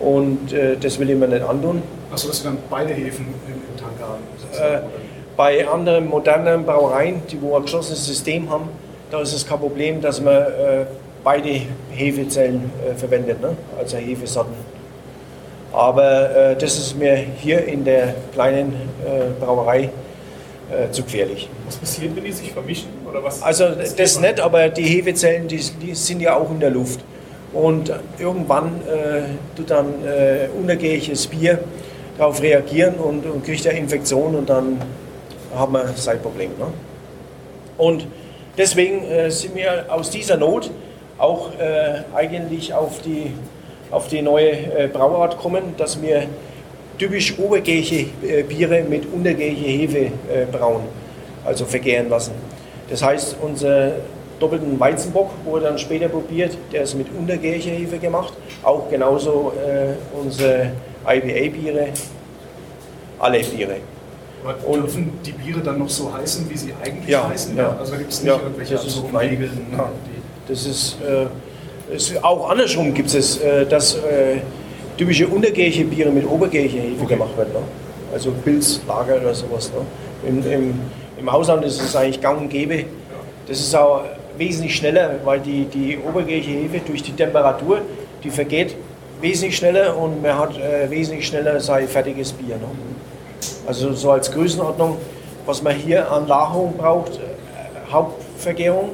und 0.00 0.52
äh, 0.52 0.76
das 0.76 0.98
will 0.98 1.08
ich 1.08 1.16
mir 1.16 1.28
nicht 1.28 1.42
antun. 1.42 1.84
Achso, 2.12 2.26
dass 2.26 2.42
wir 2.42 2.50
dann 2.50 2.58
beide 2.68 2.92
Hefen 2.92 3.26
im, 3.46 3.76
Tank 3.76 3.92
haben. 4.00 4.74
Äh, 4.74 4.80
bei 5.36 5.68
anderen 5.68 6.08
modernen 6.08 6.64
Brauereien, 6.64 7.22
die 7.30 7.40
wo 7.40 7.54
ein 7.54 7.62
geschlossenes 7.62 8.04
System 8.04 8.50
haben, 8.50 8.70
da 9.12 9.20
ist 9.20 9.32
es 9.32 9.46
kein 9.46 9.60
Problem, 9.60 10.00
dass 10.00 10.20
man 10.20 10.34
äh, 10.34 10.86
beide 11.22 11.60
Hefezellen 11.92 12.72
äh, 12.84 12.96
verwendet, 12.96 13.40
ne? 13.40 13.56
also 13.78 13.96
Hefesorten. 13.96 14.54
Aber 15.72 16.34
äh, 16.34 16.56
das 16.56 16.76
ist 16.76 16.98
mir 16.98 17.14
hier 17.14 17.64
in 17.66 17.84
der 17.84 18.14
kleinen 18.32 18.74
Brauerei 19.38 19.90
zu 20.92 21.02
gefährlich. 21.02 21.48
Was 21.66 21.76
passiert, 21.76 22.14
wenn 22.14 22.22
die 22.22 22.30
sich 22.30 22.52
vermischen? 22.52 22.90
Oder 23.10 23.24
was? 23.24 23.42
Also 23.42 23.66
das 23.96 24.20
nicht, 24.20 24.40
aber 24.40 24.68
die 24.68 24.84
Hefezellen, 24.84 25.48
die, 25.48 25.60
die 25.82 25.94
sind 25.94 26.20
ja 26.20 26.36
auch 26.36 26.50
in 26.50 26.60
der 26.60 26.70
Luft. 26.70 27.00
Und 27.52 27.92
irgendwann 28.18 28.80
äh, 28.86 29.22
tut 29.56 29.70
dann 29.70 29.86
äh, 30.04 30.48
unergäriges 30.56 31.26
Bier 31.26 31.58
darauf 32.16 32.40
reagieren 32.40 32.94
und, 32.94 33.26
und 33.26 33.44
kriegt 33.44 33.66
eine 33.66 33.78
Infektion 33.78 34.34
und 34.36 34.48
dann 34.48 34.80
haben 35.54 35.72
wir 35.72 35.88
sein 35.96 36.20
Problem. 36.20 36.50
Ne? 36.58 36.66
Und 37.76 38.06
deswegen 38.56 39.04
äh, 39.04 39.30
sind 39.30 39.56
wir 39.56 39.86
aus 39.88 40.10
dieser 40.10 40.36
Not 40.36 40.70
auch 41.18 41.50
äh, 41.58 42.02
eigentlich 42.14 42.72
auf 42.72 43.02
die, 43.02 43.32
auf 43.90 44.06
die 44.08 44.22
neue 44.22 44.50
äh, 44.50 44.88
Brauart 44.92 45.38
kommen, 45.38 45.74
dass 45.76 46.00
wir 46.00 46.26
typisch 46.98 47.38
obergärige 47.38 48.06
äh, 48.22 48.42
Biere 48.42 48.84
mit 48.84 49.10
untergäriger 49.12 49.68
Hefe 49.68 49.98
äh, 49.98 50.10
brauen, 50.50 50.82
also 51.44 51.64
vergären 51.64 52.08
lassen. 52.08 52.32
Das 52.90 53.02
heißt, 53.02 53.36
unser 53.40 53.92
doppelten 54.40 54.78
Weizenbock 54.80 55.30
wurde 55.44 55.64
dann 55.66 55.78
später 55.78 56.08
probiert, 56.08 56.56
der 56.72 56.82
ist 56.82 56.94
mit 56.94 57.06
untergäriger 57.16 57.70
Hefe 57.70 57.98
gemacht. 57.98 58.32
Auch 58.62 58.88
genauso 58.90 59.52
äh, 59.64 59.94
unsere 60.18 60.72
IBA-Biere, 61.06 61.88
alle 63.18 63.40
Biere. 63.40 63.76
Aber 64.42 64.56
Und- 64.66 64.80
dürfen 64.82 65.12
die 65.24 65.32
Biere 65.32 65.60
dann 65.60 65.78
noch 65.78 65.88
so 65.88 66.12
heißen, 66.12 66.48
wie 66.50 66.56
sie 66.56 66.72
eigentlich 66.84 67.08
Ja, 67.08 67.28
heißen? 67.28 67.56
ja. 67.56 67.76
Also 67.78 67.96
gibt 67.96 68.10
es 68.10 68.22
nicht 68.22 68.32
Ja, 68.34 68.40
irgendwelche 68.42 68.74
das 68.74 68.84
so 68.86 69.06
Regeln. 69.16 69.66
Das 70.48 70.66
ist, 70.66 70.96
äh, 71.02 71.94
ist 71.94 72.24
auch 72.24 72.50
andersrum 72.50 72.92
gibt 72.94 73.12
es, 73.14 73.38
äh, 73.38 73.66
dass 73.66 73.94
äh, 73.96 74.38
typische 74.96 75.28
untergärige 75.28 75.84
Biere 75.84 76.10
mit 76.10 76.26
obergäriger 76.28 76.80
Hefe 76.82 77.04
gemacht 77.04 77.36
werden. 77.36 77.52
Ne? 77.52 77.60
Also 78.12 78.32
Pilz, 78.42 78.80
Lager 78.88 79.16
oder 79.20 79.34
sowas. 79.34 79.70
Ne? 79.70 80.28
Im, 80.28 80.50
im, 80.50 80.74
Im 81.20 81.28
Ausland 81.28 81.62
ist 81.66 81.82
es 81.82 81.94
eigentlich 81.94 82.22
gang 82.22 82.40
und 82.40 82.48
gäbe. 82.48 82.86
Das 83.46 83.60
ist 83.60 83.74
auch 83.76 84.04
wesentlich 84.38 84.74
schneller, 84.74 85.16
weil 85.22 85.40
die, 85.40 85.64
die 85.66 85.98
obergärige 85.98 86.50
Hefe 86.50 86.80
durch 86.86 87.02
die 87.02 87.12
Temperatur, 87.12 87.82
die 88.24 88.30
vergeht 88.30 88.74
wesentlich 89.20 89.58
schneller 89.58 89.94
und 89.98 90.22
man 90.22 90.38
hat 90.38 90.56
äh, 90.56 90.88
wesentlich 90.88 91.26
schneller 91.26 91.60
sein 91.60 91.86
fertiges 91.86 92.32
Bier. 92.32 92.56
Ne? 92.56 92.64
Also 93.66 93.92
so 93.92 94.12
als 94.12 94.32
Größenordnung, 94.32 94.96
was 95.44 95.62
man 95.62 95.74
hier 95.74 96.10
an 96.10 96.26
Lagerung 96.26 96.74
braucht, 96.78 97.16
äh, 97.16 97.92
Hauptvergärung, 97.92 98.92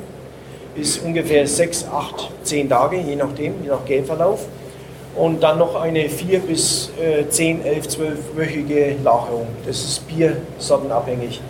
ist 0.75 1.05
ungefähr 1.05 1.47
6, 1.47 1.87
8, 1.93 2.29
10 2.43 2.69
Tage, 2.69 2.97
je 2.97 3.15
nachdem, 3.15 3.55
je 3.63 3.69
nach 3.69 3.85
Gärverlauf. 3.85 4.47
Und 5.15 5.45
dann 5.45 5.59
noch 5.59 5.81
eine 5.81 6.09
4 6.09 6.41
bis 6.41 6.91
äh, 7.01 7.29
10, 7.29 7.65
11, 7.65 7.87
12-wöchige 7.87 8.97
Lagerung. 9.05 9.47
Das 9.65 9.77
ist 9.77 10.03
biersortenabhängig. 10.09 11.41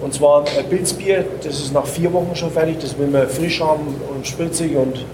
Und 0.00 0.12
zwar 0.12 0.44
ein 0.46 0.68
Pilzbier, 0.68 1.24
das 1.42 1.60
ist 1.60 1.72
nach 1.72 1.86
vier 1.86 2.12
Wochen 2.12 2.34
schon 2.34 2.50
fertig, 2.50 2.78
das 2.80 2.98
will 2.98 3.06
man 3.06 3.28
frisch 3.28 3.60
haben 3.60 3.94
und 4.10 4.26
spritzig 4.26 4.76
und, 4.76 5.04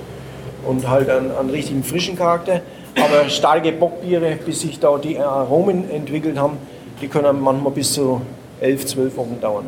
und 0.67 0.89
halt 0.89 1.09
einen, 1.09 1.31
einen 1.31 1.51
richtigen 1.51 1.85
frischen 1.85 2.17
Charakter. 2.17 2.63
Aber 2.97 3.29
starke 3.29 3.73
Bockbiere, 3.73 4.37
bis 4.45 4.63
sich 4.63 4.81
da 4.81 4.99
die 4.99 5.19
Aromen 5.19 5.91
entwickelt 5.91 6.39
haben, 6.39 6.59
die 7.01 7.09
können 7.09 7.41
manchmal 7.41 7.73
bis 7.73 7.93
zu 7.93 8.21
11, 8.61 8.87
12 8.87 9.17
Wochen 9.17 9.39
dauern. 9.41 9.67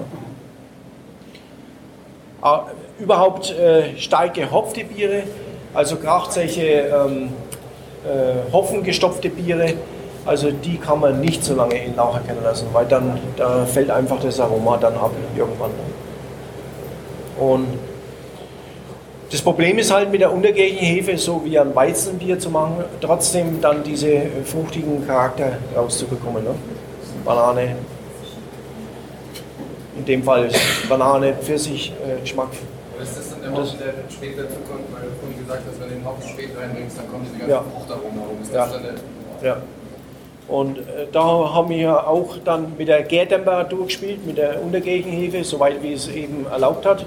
Ah, 2.40 2.66
Überhaupt 2.98 3.50
äh, 3.52 3.96
stark 3.96 4.34
gehopfte 4.34 4.84
Biere, 4.84 5.22
also 5.74 5.96
solche 6.30 6.62
ähm, 6.62 7.30
äh, 8.04 8.52
hopfengestopfte 8.52 9.28
Biere, 9.30 9.74
also 10.24 10.50
die 10.50 10.78
kann 10.78 11.00
man 11.00 11.20
nicht 11.20 11.42
so 11.44 11.54
lange 11.54 11.82
in 11.84 11.96
Lager 11.96 12.20
kennen 12.20 12.42
lassen, 12.42 12.66
weil 12.72 12.86
dann 12.86 13.18
da 13.36 13.64
fällt 13.66 13.90
einfach 13.90 14.20
das 14.20 14.38
Aroma 14.40 14.76
dann 14.76 14.94
ab 14.94 15.10
irgendwann. 15.36 15.70
Und 17.38 17.66
das 19.30 19.40
Problem 19.40 19.78
ist 19.78 19.90
halt 19.92 20.12
mit 20.12 20.20
der 20.20 20.32
untergärigen 20.32 20.78
Hefe, 20.78 21.16
so 21.16 21.42
wie 21.44 21.58
ein 21.58 21.74
Weizenbier 21.74 22.38
zu 22.38 22.50
machen, 22.50 22.84
trotzdem 23.00 23.60
dann 23.60 23.82
diese 23.82 24.22
fruchtigen 24.44 25.06
Charakter 25.06 25.52
rauszubekommen. 25.74 26.44
Ne? 26.44 26.50
Banane, 27.24 27.76
in 29.96 30.04
dem 30.04 30.22
Fall 30.22 30.48
Banane, 30.88 31.34
Pfirsich, 31.34 31.92
äh, 32.06 32.20
Geschmack. 32.20 32.48
Aber 32.94 33.02
ist 33.02 33.16
das 33.16 33.30
dann 33.42 33.54
Das- 33.54 33.72
in 33.72 33.78
der 33.78 33.94
spät 34.10 34.34
dazu 34.38 34.56
kommt, 34.68 34.84
weil 34.92 35.02
du 35.08 35.16
vorhin 35.20 35.38
gesagt 35.38 35.62
hast, 35.68 35.80
wenn 35.80 35.88
du 35.88 35.94
den 35.96 36.04
Hopfen 36.04 36.28
spät 36.28 36.50
reinbringst, 36.58 36.98
dann 36.98 37.10
kommen 37.10 37.24
diese 37.24 37.38
ganzen 37.38 37.50
Ja. 37.50 37.64
Fruchtaromen 37.74 38.20
herum. 38.20 38.36
Ist 38.42 38.52
Ja. 38.52 38.64
das 38.66 38.72
dann 38.74 38.82
der, 38.82 39.48
Ja. 39.48 39.56
Und 40.48 40.78
äh, 40.78 41.06
da 41.12 41.22
haben 41.54 41.70
wir 41.70 42.06
auch 42.08 42.36
dann 42.44 42.72
mit 42.76 42.88
der 42.88 43.02
Gärtemperatur 43.02 43.86
gespielt, 43.86 44.26
mit 44.26 44.38
der 44.38 44.62
untergärigen 44.62 45.12
Hefe, 45.12 45.44
soweit 45.44 45.82
wie 45.82 45.92
es 45.92 46.08
eben 46.08 46.46
erlaubt 46.50 46.84
hat. 46.86 47.06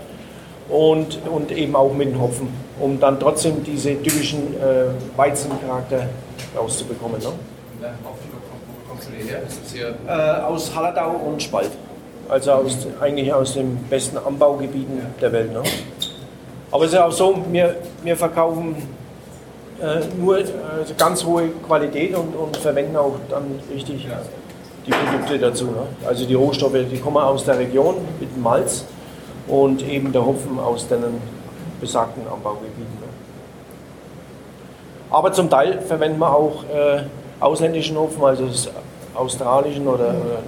und, 0.70 1.20
und 1.28 1.52
eben 1.52 1.76
auch 1.76 1.94
mit 1.94 2.10
dem 2.10 2.20
Hopfen, 2.22 2.48
um 2.80 3.00
dann 3.00 3.20
trotzdem 3.20 3.64
diese 3.64 4.02
typischen 4.02 4.56
äh, 4.56 5.18
Weizencharakter 5.18 6.08
rauszubekommen. 6.58 7.22
Ne? 7.22 7.28
Und 7.28 7.36
dann 7.82 7.94
Hopfen, 8.04 8.30
wo 8.32 8.90
kommst 8.90 9.08
du 9.10 9.12
denn 9.12 9.28
her? 9.28 9.44
Ist 9.48 9.62
das 9.64 9.72
hier 9.74 9.96
Äh, 10.08 10.42
aus 10.42 10.76
Hallertau 10.76 11.12
und 11.12 11.42
Spalt. 11.42 11.72
Also 12.28 12.54
aus, 12.54 12.88
eigentlich 13.00 13.32
aus 13.32 13.54
den 13.54 13.78
besten 13.90 14.18
Anbaugebieten 14.18 15.00
der 15.22 15.32
Welt. 15.32 15.54
Ne? 15.54 15.62
Aber 16.72 16.86
es 16.86 16.94
ist 16.94 17.00
auch 17.00 17.12
so, 17.12 17.38
wir, 17.52 17.76
wir 18.04 18.18
verkaufen 18.18 18.76
nur 20.18 20.36
also 20.38 20.94
ganz 20.98 21.24
hohe 21.26 21.50
Qualität 21.68 22.16
und, 22.16 22.36
und 22.36 22.58
verwenden 22.58 22.96
auch 22.96 23.16
dann 23.30 23.60
richtig 23.74 24.08
die 24.86 24.92
Produkte 24.92 25.40
dazu. 25.40 25.66
Ne? 25.66 25.88
Also 26.06 26.26
die 26.26 26.34
Rohstoffe, 26.34 26.78
die 26.92 27.00
kommen 27.00 27.18
aus 27.18 27.44
der 27.44 27.58
Region 27.58 27.96
mit 28.20 28.34
dem 28.34 28.42
Malz 28.42 28.86
und 29.48 29.88
eben 29.88 30.12
der 30.12 30.26
Hopfen 30.26 30.60
aus 30.60 30.88
den 30.88 31.04
besagten 31.82 32.24
Anbaugebieten. 32.28 32.84
Ne? 32.84 33.08
Aber 35.10 35.32
zum 35.32 35.50
Teil 35.50 35.82
verwenden 35.82 36.20
wir 36.20 36.34
auch 36.34 36.64
äh, 36.64 37.04
ausländischen 37.40 37.98
Hopfen, 37.98 38.24
also 38.24 38.48
australischen 39.14 39.88
oder, 39.88 40.10
oder 40.10 40.40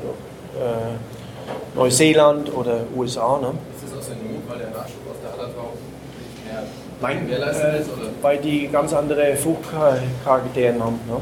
äh, 0.59 1.75
Neuseeland 1.75 2.53
oder 2.55 2.81
USA. 2.95 3.39
Ne? 3.39 3.53
ist 3.75 3.91
das 3.91 3.99
aus 3.99 4.07
der 4.07 4.15
Not, 4.15 4.43
weil 4.47 4.59
der 4.59 4.69
Nachschub 4.69 5.01
aus 5.09 5.17
der 5.23 5.31
Hallertau 5.31 5.73
nicht 6.19 6.45
mehr 6.45 6.63
Nein, 7.01 7.29
äh, 7.29 7.79
ist? 7.79 7.89
Weil 8.21 8.37
die 8.39 8.67
ganz 8.67 8.93
andere 8.93 9.35
Fruchtcharaktere 9.35 10.79
haben. 10.79 10.99
Ne? 11.07 11.17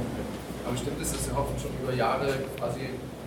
Aber 0.67 0.77
stimmt 0.77 1.01
es, 1.01 1.11
dass 1.11 1.25
der 1.25 1.37
Hopfen 1.37 1.55
schon 1.59 1.71
über 1.83 1.93
Jahre 1.93 2.27
quasi 2.57 2.79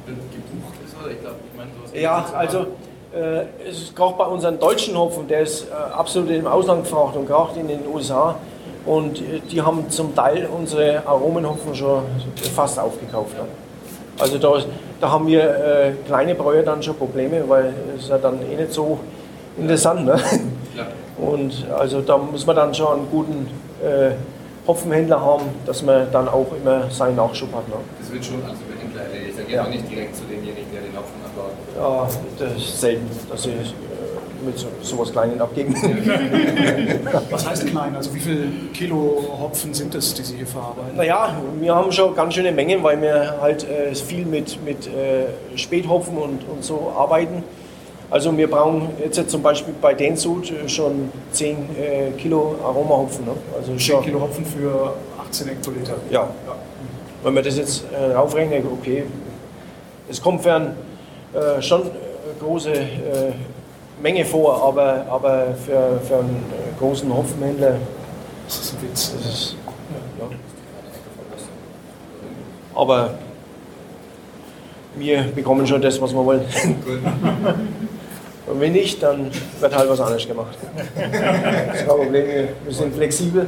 gebucht 0.07 0.75
ist? 0.85 0.97
Oder? 1.01 1.13
Ich 1.13 1.21
glaube, 1.21 1.37
ich 1.51 1.57
meine, 1.57 1.71
sowas 1.77 1.91
Ja, 2.01 2.27
also 2.35 2.67
äh, 3.15 3.69
es 3.69 3.83
ist 3.83 3.97
gerade 3.97 4.15
bei 4.17 4.25
unserem 4.25 4.59
deutschen 4.59 4.97
Hopfen, 4.97 5.29
der 5.29 5.41
ist 5.41 5.69
äh, 5.69 5.73
absolut 5.73 6.31
im 6.31 6.47
Ausland 6.47 6.85
gefragt 6.85 7.17
und 7.17 7.27
gerade 7.27 7.61
in 7.61 7.69
den 7.69 7.87
USA. 7.87 8.37
Und 8.87 9.19
äh, 9.19 9.41
die 9.51 9.61
haben 9.61 9.89
zum 9.91 10.15
Teil 10.15 10.47
unsere 10.47 11.07
Aromenhopfen 11.07 11.75
schon 11.75 12.03
fast 12.55 12.79
aufgekauft. 12.79 13.35
Ne? 13.35 13.45
Also 14.19 14.39
da, 14.39 14.63
da 15.01 15.11
haben 15.11 15.27
wir 15.29 15.95
kleine 16.07 16.35
Bräuer 16.35 16.65
dann 16.65 16.83
schon 16.83 16.97
Probleme, 16.97 17.49
weil 17.49 17.73
es 17.95 18.05
ist 18.05 18.11
ja 18.11 18.19
dann 18.19 18.41
eh 18.51 18.57
nicht 18.57 18.73
so 18.73 18.99
interessant. 19.57 20.05
Ne? 20.05 20.21
Klar. 20.75 20.89
Und 21.21 21.67
also 21.77 22.01
da 22.01 22.17
muss 22.19 22.47
man 22.47 22.57
dann 22.57 22.75
schon 22.75 22.99
einen 23.01 23.11
guten 23.11 23.49
äh, 23.83 24.11
Hopfenhändler 24.67 25.21
haben, 25.21 25.45
dass 25.67 25.83
man 25.83 26.07
dann 26.13 26.29
auch 26.29 26.47
immer 26.63 26.91
seinen 26.91 27.17
Nachschub 27.17 27.53
hat. 27.55 27.67
Ne? 27.69 27.75
Das 28.01 28.13
wird 28.13 28.25
schon 28.25 28.37
alles 28.45 28.59
über 28.61 28.81
Händler 28.81 29.03
erledigt. 29.03 29.39
Da 29.39 29.43
geht 29.43 29.55
Ja. 29.55 29.63
man 29.63 29.71
nicht 29.73 29.91
direkt 29.91 30.15
zu 30.17 30.23
demjenigen, 30.25 30.67
der 30.73 30.83
den 30.83 30.97
Hopfen 30.97 31.15
anbaut. 31.25 31.53
Ja, 31.77 32.09
das 32.47 32.57
ist 32.57 32.81
selten, 32.81 33.07
dass 33.31 33.43
sie 33.45 33.51
äh, 33.51 33.55
mit 34.45 34.59
so, 34.59 34.67
sowas 34.83 35.11
Kleinen 35.11 35.41
abgeben. 35.41 35.75
Was 37.31 37.49
heißt 37.49 37.67
klein? 37.67 37.97
Also 37.97 38.15
wie 38.15 38.21
viel 38.21 38.53
Kilo 38.73 39.25
Hopfen 39.41 39.75
sind 39.75 39.95
es, 39.95 40.15
die 40.15 40.23
Sie 40.23 40.37
hier 40.37 40.47
verarbeiten? 40.47 40.97
Naja, 40.97 41.35
wir 41.61 41.75
haben 41.75 41.91
schon 41.91 42.15
ganz 42.15 42.35
schöne 42.35 42.53
Mengen, 42.53 42.83
weil 42.83 43.01
wir 43.03 43.35
halt 43.41 43.65
äh, 43.69 43.95
viel 43.95 44.25
mit, 44.27 44.63
mit 44.65 44.87
äh, 44.87 45.27
Späthopfen 45.57 46.17
und, 46.19 46.47
und 46.49 46.63
so 46.63 46.93
arbeiten. 46.97 47.43
Also 48.11 48.35
wir 48.37 48.49
brauchen 48.49 48.89
jetzt 49.03 49.31
zum 49.31 49.43
Beispiel 49.43 49.75
bei 49.81 49.93
Densud 49.93 50.51
schon 50.67 51.13
10 51.33 51.57
äh, 51.57 52.11
Kilo 52.17 52.57
Aromahopfen. 52.65 53.27
Ne? 53.27 53.33
Also 53.55 53.73
10 53.73 53.81
schon, 53.81 54.03
Kilo 54.03 54.21
Hopfen 54.21 54.47
für 54.47 54.95
18 55.21 55.49
Hektoliter. 55.49 55.95
Ja. 56.11 56.29
Wenn 57.23 57.35
wir 57.35 57.43
das 57.43 57.59
jetzt 57.59 57.85
äh, 57.93 58.13
raufrechnen, 58.13 58.65
okay, 58.73 59.05
es 60.09 60.23
kommt 60.23 60.43
für 60.43 60.55
einen 60.55 60.75
äh, 61.35 61.61
schon 61.61 61.83
äh, 61.83 61.85
große 62.41 62.73
äh, 62.73 62.87
Menge 64.01 64.25
vor, 64.25 64.63
aber, 64.63 65.05
aber 65.11 65.55
für, 65.67 66.01
für 66.01 66.19
einen 66.19 66.45
äh, 66.51 66.79
großen 66.79 67.15
Hopfenhändler 67.15 67.77
Das 68.47 68.59
ist 68.59 68.75
ein 68.75 68.83
Witz. 68.89 69.13
das 69.13 69.27
ist 69.27 69.57
ja. 70.19 70.25
Aber 72.75 73.15
wir 74.97 75.23
bekommen 75.35 75.67
schon 75.67 75.83
das, 75.83 76.01
was 76.01 76.15
wir 76.15 76.25
wollen. 76.25 76.43
Und 78.51 78.61
wenn 78.61 78.73
nicht, 78.73 79.03
dann 79.03 79.31
wird 79.61 79.77
halt 79.77 79.89
was 79.91 80.01
anderes 80.01 80.27
gemacht. 80.27 80.57
Das 80.95 81.05
ist 81.81 81.87
kein 81.87 81.87
Problem, 81.87 82.27
wir- 82.65 82.73
sind 82.73 82.95
flexibel, 82.95 83.47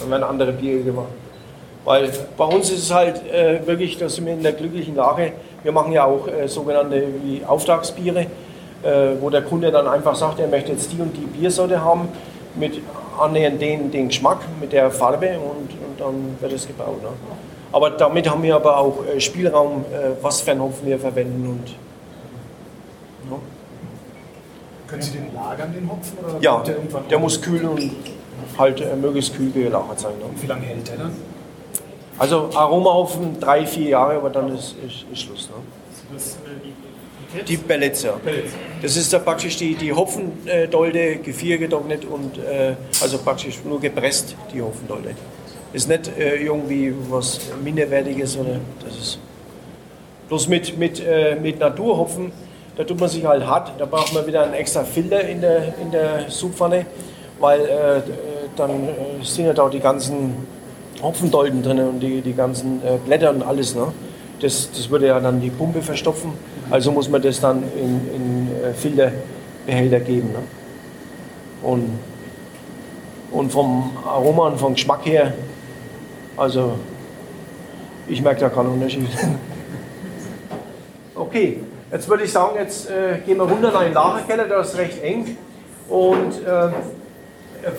dann 0.00 0.10
werden 0.10 0.24
andere 0.24 0.52
Biere 0.52 0.80
gemacht. 0.80 1.08
Weil 1.84 2.10
bei 2.36 2.44
uns 2.44 2.70
ist 2.70 2.82
es 2.84 2.94
halt 2.94 3.22
äh, 3.32 3.66
wirklich, 3.66 3.96
da 3.98 4.08
sind 4.08 4.26
wir 4.26 4.32
in 4.34 4.42
der 4.42 4.52
glücklichen 4.52 4.96
Lage. 4.96 5.32
Wir 5.62 5.72
machen 5.72 5.92
ja 5.92 6.04
auch 6.04 6.26
äh, 6.28 6.46
sogenannte 6.46 7.02
wie 7.24 7.42
Auftragsbiere, 7.44 8.20
äh, 8.20 8.26
wo 9.20 9.30
der 9.30 9.42
Kunde 9.42 9.70
dann 9.70 9.86
einfach 9.86 10.14
sagt, 10.14 10.40
er 10.40 10.48
möchte 10.48 10.72
jetzt 10.72 10.92
die 10.92 11.00
und 11.00 11.16
die 11.16 11.20
Biersorte 11.38 11.82
haben 11.82 12.08
mit 12.54 12.80
annähernd 13.18 13.60
den, 13.60 13.90
den 13.90 14.08
Geschmack, 14.08 14.38
mit 14.60 14.72
der 14.72 14.90
Farbe 14.90 15.30
und, 15.38 15.70
und 15.70 15.98
dann 16.00 16.36
wird 16.40 16.52
es 16.52 16.66
gebaut. 16.66 17.02
Ne? 17.02 17.08
Aber 17.72 17.90
damit 17.90 18.28
haben 18.28 18.42
wir 18.42 18.56
aber 18.56 18.76
auch 18.76 18.98
äh, 19.06 19.20
Spielraum, 19.20 19.84
äh, 19.92 20.10
was 20.22 20.40
für 20.40 20.50
einen 20.52 20.62
Hopfen 20.62 20.86
wir 20.86 20.98
verwenden. 20.98 21.46
Und, 21.48 23.30
ne? 23.30 23.36
Können 24.90 25.02
Sie 25.02 25.12
den 25.12 25.32
lagern, 25.32 25.72
den 25.72 25.88
Hopfen? 25.88 26.18
Oder 26.18 26.38
Ja, 26.40 26.62
der, 26.62 26.76
der 27.08 27.18
muss 27.20 27.40
kühl 27.40 27.64
und 27.64 27.92
halt 28.58 28.80
äh, 28.80 28.96
möglichst 28.96 29.36
kühl 29.36 29.52
gelagert 29.52 30.00
sein. 30.00 30.12
Ne? 30.18 30.24
Wie 30.40 30.46
lange 30.46 30.62
hält 30.62 30.88
der 30.88 30.96
dann? 30.96 31.12
Also 32.18 32.50
Aromahopfen 32.52 33.38
drei, 33.38 33.64
vier 33.64 33.90
Jahre, 33.90 34.14
aber 34.16 34.30
dann 34.30 34.52
ist, 34.54 34.74
ist, 34.84 35.06
ist 35.12 35.22
Schluss. 35.22 35.48
Ne? 35.48 35.54
Das, 36.12 36.32
äh, 36.34 36.38
die, 36.64 37.44
Die 37.44 37.56
Pellets, 37.56 38.02
ja. 38.02 38.12
Pellets. 38.12 38.52
Das 38.82 38.96
ist 38.96 39.12
da 39.12 39.20
praktisch 39.20 39.56
die, 39.56 39.76
die 39.76 39.92
Hopfendolde, 39.92 41.16
Gefrier 41.16 41.58
getrocknet 41.58 42.04
und 42.04 42.38
äh, 42.38 42.74
also 43.00 43.18
praktisch 43.18 43.60
nur 43.64 43.80
gepresst, 43.80 44.34
die 44.52 44.60
Hopfendolde. 44.60 45.14
Ist 45.72 45.88
nicht 45.88 46.08
äh, 46.18 46.42
irgendwie 46.42 46.92
was 47.08 47.38
Minderwertiges 47.62 48.36
oder 48.36 48.58
das 48.84 48.96
ist. 48.98 49.18
Bloß 50.28 50.48
mit, 50.48 50.76
mit, 50.76 51.00
äh, 51.00 51.36
mit 51.40 51.60
Naturhopfen, 51.60 52.32
da 52.76 52.84
tut 52.84 52.98
man 52.98 53.08
sich 53.08 53.24
halt 53.24 53.46
hart, 53.46 53.72
da 53.78 53.86
braucht 53.86 54.14
man 54.14 54.26
wieder 54.26 54.42
einen 54.42 54.54
extra 54.54 54.84
Filter 54.84 55.20
in 55.20 55.40
der, 55.40 55.78
in 55.80 55.90
der 55.90 56.30
Supfpfanne, 56.30 56.86
weil 57.38 57.60
äh, 57.60 58.00
dann 58.56 58.70
äh, 58.70 59.22
sind 59.22 59.46
ja 59.46 59.52
da 59.52 59.68
die 59.68 59.80
ganzen 59.80 60.34
Hopfendolden 61.02 61.62
drin 61.62 61.80
und 61.80 62.00
die, 62.00 62.20
die 62.20 62.34
ganzen 62.34 62.82
äh, 62.84 62.98
Blätter 63.04 63.30
und 63.30 63.42
alles. 63.42 63.74
Ne? 63.74 63.92
Das, 64.40 64.70
das 64.70 64.90
würde 64.90 65.08
ja 65.08 65.20
dann 65.20 65.40
die 65.40 65.50
Pumpe 65.50 65.82
verstopfen, 65.82 66.32
also 66.70 66.92
muss 66.92 67.08
man 67.08 67.20
das 67.20 67.40
dann 67.40 67.62
in, 67.76 68.00
in 68.14 68.48
äh, 68.62 68.72
Filterbehälter 68.72 70.00
geben. 70.00 70.30
Ne? 70.32 70.38
Und, 71.62 71.98
und 73.30 73.52
vom 73.52 73.90
Aroma 74.06 74.48
und 74.48 74.58
vom 74.58 74.74
Geschmack 74.74 75.04
her, 75.04 75.34
also 76.36 76.72
ich 78.08 78.22
merke 78.22 78.40
da 78.40 78.48
keinen 78.48 78.72
Unterschied. 78.72 79.08
Okay, 81.12 81.60
jetzt 81.92 82.08
würde 82.08 82.24
ich 82.24 82.32
sagen, 82.32 82.56
jetzt 82.56 82.90
äh, 82.90 83.18
gehen 83.24 83.38
wir 83.38 83.44
runter 83.44 83.72
in 83.80 83.86
den 83.86 83.94
Lagerkeller, 83.94 84.44
da 84.44 84.60
ist 84.60 84.76
recht 84.76 85.02
eng. 85.02 85.36
Und 85.88 86.46
äh, 86.46 86.70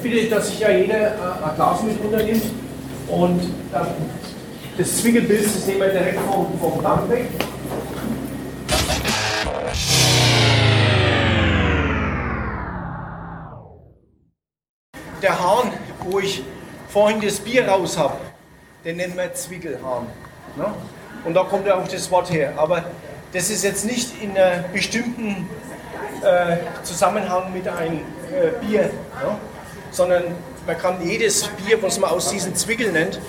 bitte, 0.02 0.30
dass 0.30 0.50
sich 0.50 0.60
ja 0.60 0.70
jeder 0.70 1.00
äh, 1.00 1.44
ein 1.44 1.56
Glas 1.56 1.84
mit 1.84 2.02
runternimmt. 2.04 2.44
Und 3.08 3.42
dann 3.72 3.88
das 4.78 4.98
Zwickelpilz, 4.98 5.54
das 5.54 5.68
nehmen 5.68 5.82
wir 5.82 5.90
direkt 5.90 6.20
vom, 6.22 6.48
vom 6.60 6.82
Damm 6.82 7.10
weg. 7.10 7.26
Der 15.22 15.40
Hahn, 15.40 15.72
wo 16.10 16.20
ich 16.20 16.44
vorhin 16.90 17.22
das 17.22 17.40
Bier 17.40 17.68
raus 17.68 17.98
habe, 17.98 18.16
den 18.84 18.98
nennen 18.98 19.16
wir 19.16 19.34
Zwickelhahn. 19.34 20.08
Ne? 20.56 20.66
Und 21.24 21.36
da 21.36 21.44
kommt 21.44 21.68
ja 21.68 21.76
auch 21.76 21.88
das 21.88 22.10
Wort 22.10 22.32
her. 22.32 22.54
Aber 22.58 22.84
das 23.34 23.50
ist 23.50 23.64
jetzt 23.64 23.86
nicht 23.86 24.22
in 24.22 24.38
einem 24.38 24.66
bestimmten 24.74 25.50
äh, 26.24 26.58
Zusammenhang 26.84 27.54
mit 27.54 27.68
einem 27.68 28.00
äh, 28.00 28.66
Bier, 28.66 28.84
ne? 28.84 29.38
sondern 29.92 30.24
man 30.66 30.78
kann 30.78 31.06
jedes 31.06 31.48
Bier, 31.48 31.82
was 31.82 32.00
man 32.00 32.12
aus 32.12 32.30
diesen 32.30 32.56
Zwickeln 32.56 32.94
nennt, 32.94 33.20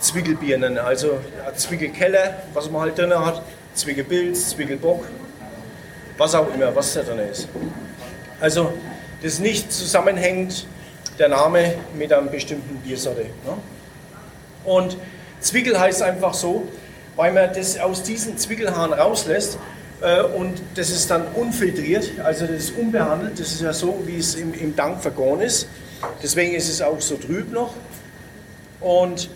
Zwickelbier 0.00 0.58
nennen. 0.58 0.78
Also 0.78 1.18
Zwickelkeller, 1.56 2.42
was 2.52 2.70
man 2.70 2.82
halt 2.82 2.98
drin 2.98 3.12
hat, 3.14 3.42
Zwickelpilz, 3.74 4.50
Zwickelbock, 4.50 5.04
was 6.16 6.34
auch 6.34 6.52
immer, 6.52 6.74
was 6.74 6.94
da 6.94 7.02
drin 7.02 7.18
ist. 7.18 7.48
Also 8.40 8.72
das 9.22 9.38
nicht 9.38 9.72
zusammenhängt 9.72 10.66
der 11.18 11.28
Name 11.28 11.74
mit 11.96 12.12
einem 12.12 12.30
bestimmten 12.30 12.76
Biersorte. 12.76 13.22
Ne? 13.22 13.56
Und 14.64 14.96
Zwickel 15.40 15.78
heißt 15.78 16.02
einfach 16.02 16.34
so, 16.34 16.68
weil 17.18 17.32
man 17.32 17.52
das 17.52 17.76
aus 17.80 18.04
diesen 18.04 18.38
Zwickelhahn 18.38 18.92
rauslässt 18.92 19.58
äh, 20.00 20.22
und 20.22 20.62
das 20.76 20.90
ist 20.90 21.10
dann 21.10 21.26
unfiltriert, 21.34 22.12
also 22.22 22.46
das 22.46 22.56
ist 22.56 22.78
unbehandelt, 22.78 23.40
das 23.40 23.52
ist 23.52 23.60
ja 23.60 23.72
so, 23.72 24.00
wie 24.06 24.18
es 24.18 24.36
im, 24.36 24.54
im 24.54 24.76
Dank 24.76 25.02
vergoren 25.02 25.40
ist. 25.40 25.68
Deswegen 26.22 26.54
ist 26.54 26.68
es 26.68 26.80
auch 26.80 27.00
so 27.00 27.16
trüb 27.16 27.52
noch 27.52 27.74
und 28.80 29.30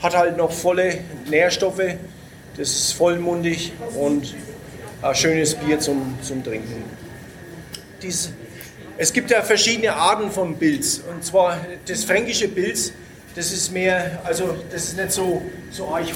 hat 0.00 0.16
halt 0.16 0.38
noch 0.38 0.50
volle 0.50 1.00
Nährstoffe, 1.28 1.82
das 2.56 2.70
ist 2.70 2.92
vollmundig 2.92 3.74
und 4.00 4.34
ein 5.02 5.14
schönes 5.14 5.54
Bier 5.56 5.78
zum, 5.78 6.18
zum 6.22 6.42
Trinken. 6.42 6.84
Dies, 8.00 8.30
Es 8.96 9.12
gibt 9.12 9.30
ja 9.30 9.42
verschiedene 9.42 9.94
Arten 9.94 10.30
von 10.30 10.56
Pilz. 10.56 11.02
Und 11.10 11.22
zwar 11.22 11.60
das 11.86 12.04
fränkische 12.04 12.48
Pilz, 12.48 12.92
das 13.36 13.52
ist 13.52 13.70
mehr, 13.70 14.18
also 14.24 14.56
das 14.72 14.84
ist 14.84 14.96
nicht 14.96 15.12
so, 15.12 15.42
so 15.70 15.94
arg. 15.94 16.06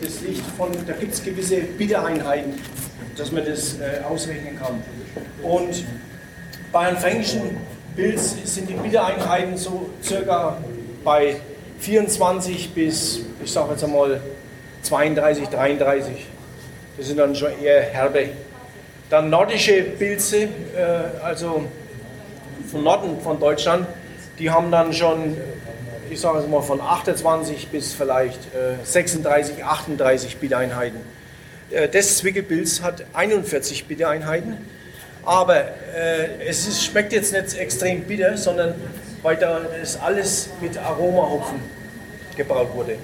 Das 0.00 0.20
liegt 0.22 0.42
von, 0.56 0.72
da 0.86 0.94
gibt 0.94 1.12
es 1.12 1.22
gewisse 1.22 1.56
Bittereinheiten, 1.58 2.54
dass 3.16 3.30
man 3.30 3.44
das 3.44 3.74
äh, 3.74 4.02
ausrechnen 4.02 4.58
kann. 4.58 4.82
Und 5.42 5.84
bei 6.72 6.80
einem 6.88 6.96
fränkischen 6.96 7.58
Pilz 7.94 8.34
sind 8.44 8.68
die 8.70 8.74
Bittereinheiten 8.74 9.58
so 9.58 9.90
circa 10.02 10.56
bei 11.04 11.36
24 11.80 12.72
bis, 12.72 13.20
ich 13.44 13.52
sage 13.52 13.72
jetzt 13.72 13.84
einmal, 13.84 14.20
32, 14.82 15.48
33. 15.48 16.26
Das 16.96 17.06
sind 17.06 17.18
dann 17.18 17.34
schon 17.34 17.50
eher 17.62 17.82
herbe. 17.82 18.30
Dann 19.10 19.28
nordische 19.28 19.82
Pilze, 19.82 20.44
äh, 20.44 21.22
also 21.22 21.64
von 22.70 22.82
Norden 22.82 23.20
von 23.20 23.38
Deutschland, 23.38 23.86
die 24.38 24.50
haben 24.50 24.70
dann 24.70 24.92
schon, 24.94 25.36
ich 26.10 26.20
sage 26.20 26.38
es 26.38 26.46
mal, 26.46 26.62
von 26.62 26.80
28 26.80 27.68
bis 27.68 27.92
vielleicht 27.94 28.40
äh, 28.54 28.84
36, 28.84 29.64
38 29.64 30.36
Bittereinheiten. 30.38 31.00
Äh, 31.70 31.88
das 31.88 32.18
Zwickelpilz 32.18 32.82
hat 32.82 33.04
41 33.12 33.86
Bittereinheiten, 33.86 34.56
aber 35.24 35.56
äh, 35.56 36.46
es 36.46 36.66
ist, 36.66 36.84
schmeckt 36.84 37.12
jetzt 37.12 37.32
nicht 37.32 37.54
extrem 37.54 38.02
bitter, 38.02 38.36
sondern 38.36 38.74
weil 39.22 39.36
da 39.36 39.60
das 39.80 40.00
alles 40.00 40.50
mit 40.60 40.76
Aromahopfen 40.76 41.58
gebraut 42.36 42.68
wurde 42.74 42.96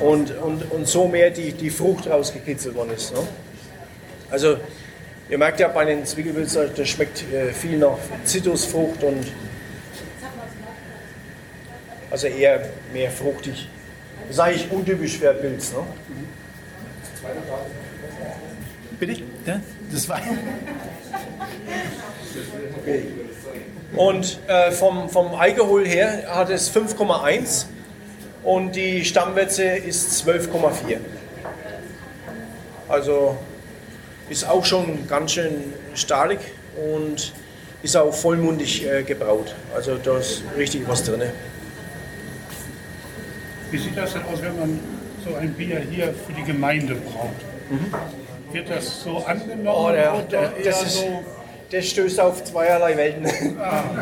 und, 0.00 0.36
und, 0.38 0.70
und 0.70 0.86
so 0.86 1.08
mehr 1.08 1.30
die, 1.30 1.52
die 1.52 1.70
Frucht 1.70 2.08
rausgekitzelt 2.08 2.74
worden 2.74 2.90
ist. 2.94 3.14
Ne? 3.14 3.20
Also 4.30 4.56
ihr 5.30 5.38
merkt 5.38 5.60
ja 5.60 5.68
bei 5.68 5.84
den 5.84 6.04
Zwickelpilzen, 6.04 6.70
da 6.76 6.84
schmeckt 6.84 7.24
äh, 7.32 7.52
viel 7.52 7.78
nach 7.78 7.96
Zitrusfrucht 8.24 9.02
und 9.02 9.24
also 12.14 12.28
eher 12.28 12.60
mehr 12.92 13.10
fruchtig. 13.10 13.68
Das 14.28 14.36
ist 14.36 14.40
eigentlich 14.40 14.70
untypisch 14.70 15.18
für 15.18 15.34
Pilz. 15.34 15.72
Ne? 15.72 15.78
Bitte? 19.00 19.22
Ja, 19.44 19.60
das 19.90 20.08
war. 20.08 20.20
Okay. 22.80 23.02
Und 23.96 24.38
äh, 24.46 24.70
vom, 24.70 25.08
vom 25.08 25.34
Alkohol 25.34 25.88
her 25.88 26.22
hat 26.28 26.50
es 26.50 26.72
5,1 26.72 27.64
und 28.44 28.76
die 28.76 29.04
Stammwürze 29.04 29.64
ist 29.64 30.24
12,4. 30.24 30.98
Also 32.88 33.36
ist 34.28 34.48
auch 34.48 34.64
schon 34.64 35.08
ganz 35.08 35.32
schön 35.32 35.74
stark 35.94 36.38
und 36.76 37.32
ist 37.82 37.96
auch 37.96 38.14
vollmundig 38.14 38.86
äh, 38.86 39.02
gebraut. 39.02 39.56
Also 39.74 39.96
da 39.96 40.18
ist 40.18 40.44
richtig 40.56 40.86
was 40.86 41.02
drin. 41.02 41.22
Wie 43.74 43.78
sieht 43.78 43.96
das 43.96 44.12
denn 44.12 44.22
aus, 44.32 44.40
wenn 44.40 44.56
man 44.56 44.78
so 45.26 45.34
ein 45.34 45.52
Bier 45.52 45.80
hier 45.90 46.14
für 46.24 46.32
die 46.32 46.44
Gemeinde 46.44 46.94
braucht? 46.94 47.34
Wird 48.52 48.70
das 48.70 49.02
so 49.02 49.16
angenommen? 49.26 49.66
Oh, 49.66 49.90
der, 49.90 50.14
oder 50.14 50.22
der, 50.22 50.40
eher 50.58 50.64
das, 50.66 50.82
ist, 50.84 50.94
so, 50.98 51.24
das 51.72 51.86
stößt 51.86 52.20
auf 52.20 52.44
zweierlei 52.44 52.96
Welten. 52.96 53.26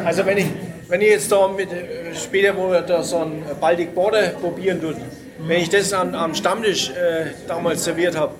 Also 0.04 0.26
wenn 0.26 0.36
ich, 0.36 0.46
wenn 0.88 1.00
ich 1.00 1.08
jetzt 1.08 1.32
da 1.32 1.48
mit, 1.48 1.72
äh, 1.72 2.14
später, 2.14 2.54
wo 2.54 2.70
wir 2.70 2.82
da 2.82 3.02
so 3.02 3.20
ein 3.20 3.44
Baltic 3.62 3.94
Border 3.94 4.28
probieren 4.42 4.78
tun, 4.78 4.96
wenn 5.38 5.62
ich 5.62 5.70
das 5.70 5.90
an, 5.94 6.14
am 6.14 6.34
Stammtisch 6.34 6.90
äh, 6.90 7.30
damals 7.48 7.82
serviert 7.82 8.14
habe, 8.14 8.34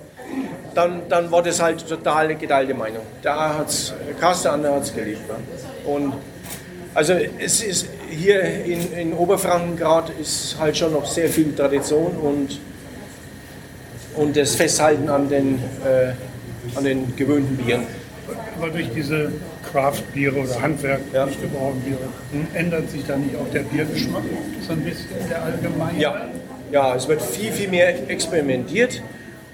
dann, 0.75 1.01
dann 1.09 1.31
war 1.31 1.41
das 1.41 1.59
halt 1.59 1.89
total 1.89 2.25
eine 2.25 2.35
geteilte 2.35 2.75
Meinung. 2.75 3.07
Da 3.23 3.57
hat 3.57 3.69
es 3.69 3.91
Kaste, 4.19 4.43
der 4.43 4.51
andere 4.53 4.75
hat 4.75 4.83
es 4.83 4.93
geliebt. 4.93 5.27
Ne? 5.27 5.91
Und 5.91 6.13
also 6.93 7.13
es 7.39 7.63
ist 7.63 7.89
hier 8.13 8.65
in, 8.65 8.93
in 8.93 9.13
Oberfranken 9.13 9.75
gerade 9.75 10.13
ist 10.13 10.57
halt 10.59 10.77
schon 10.77 10.93
noch 10.93 11.05
sehr 11.05 11.29
viel 11.29 11.53
Tradition 11.53 12.15
und, 12.17 12.59
und 14.15 14.37
das 14.37 14.55
Festhalten 14.55 15.09
an 15.09 15.29
den, 15.29 15.59
äh, 15.85 16.13
an 16.77 16.83
den 16.83 17.15
gewöhnten 17.15 17.57
Bieren. 17.57 17.83
aber 18.57 18.69
durch 18.69 18.89
diese 18.95 19.31
Craft-Biere 19.71 20.35
oder 20.35 20.61
Handwerk, 20.61 21.01
nicht 21.27 21.41
gebrauchten 21.41 21.81
Biere, 21.81 22.45
ändert 22.53 22.89
sich 22.89 23.05
dann 23.05 23.23
nicht 23.23 23.35
auch 23.35 23.49
der 23.51 23.61
Biergeschmack 23.61 24.23
so 24.65 24.73
ein 24.73 24.81
bisschen 24.81 25.09
der 25.29 25.43
allgemeine? 25.43 25.99
Ja, 25.99 26.27
ja, 26.71 26.95
es 26.95 27.07
wird 27.07 27.21
viel, 27.21 27.51
viel 27.51 27.69
mehr 27.69 28.09
experimentiert 28.09 29.01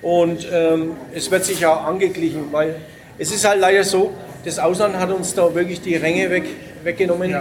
und 0.02 0.48
ähm, 0.52 0.92
es 1.14 1.32
wird 1.32 1.46
sich 1.46 1.66
auch 1.66 1.86
angeglichen, 1.86 2.52
weil 2.52 2.76
es 3.18 3.32
ist 3.32 3.48
halt 3.48 3.60
leider 3.60 3.84
so, 3.84 4.12
das 4.46 4.60
Ausland 4.60 4.98
hat 4.98 5.12
uns 5.12 5.34
da 5.34 5.54
wirklich 5.54 5.82
die 5.82 5.96
Ränge 5.96 6.30
weg, 6.30 6.46
weggenommen. 6.84 7.36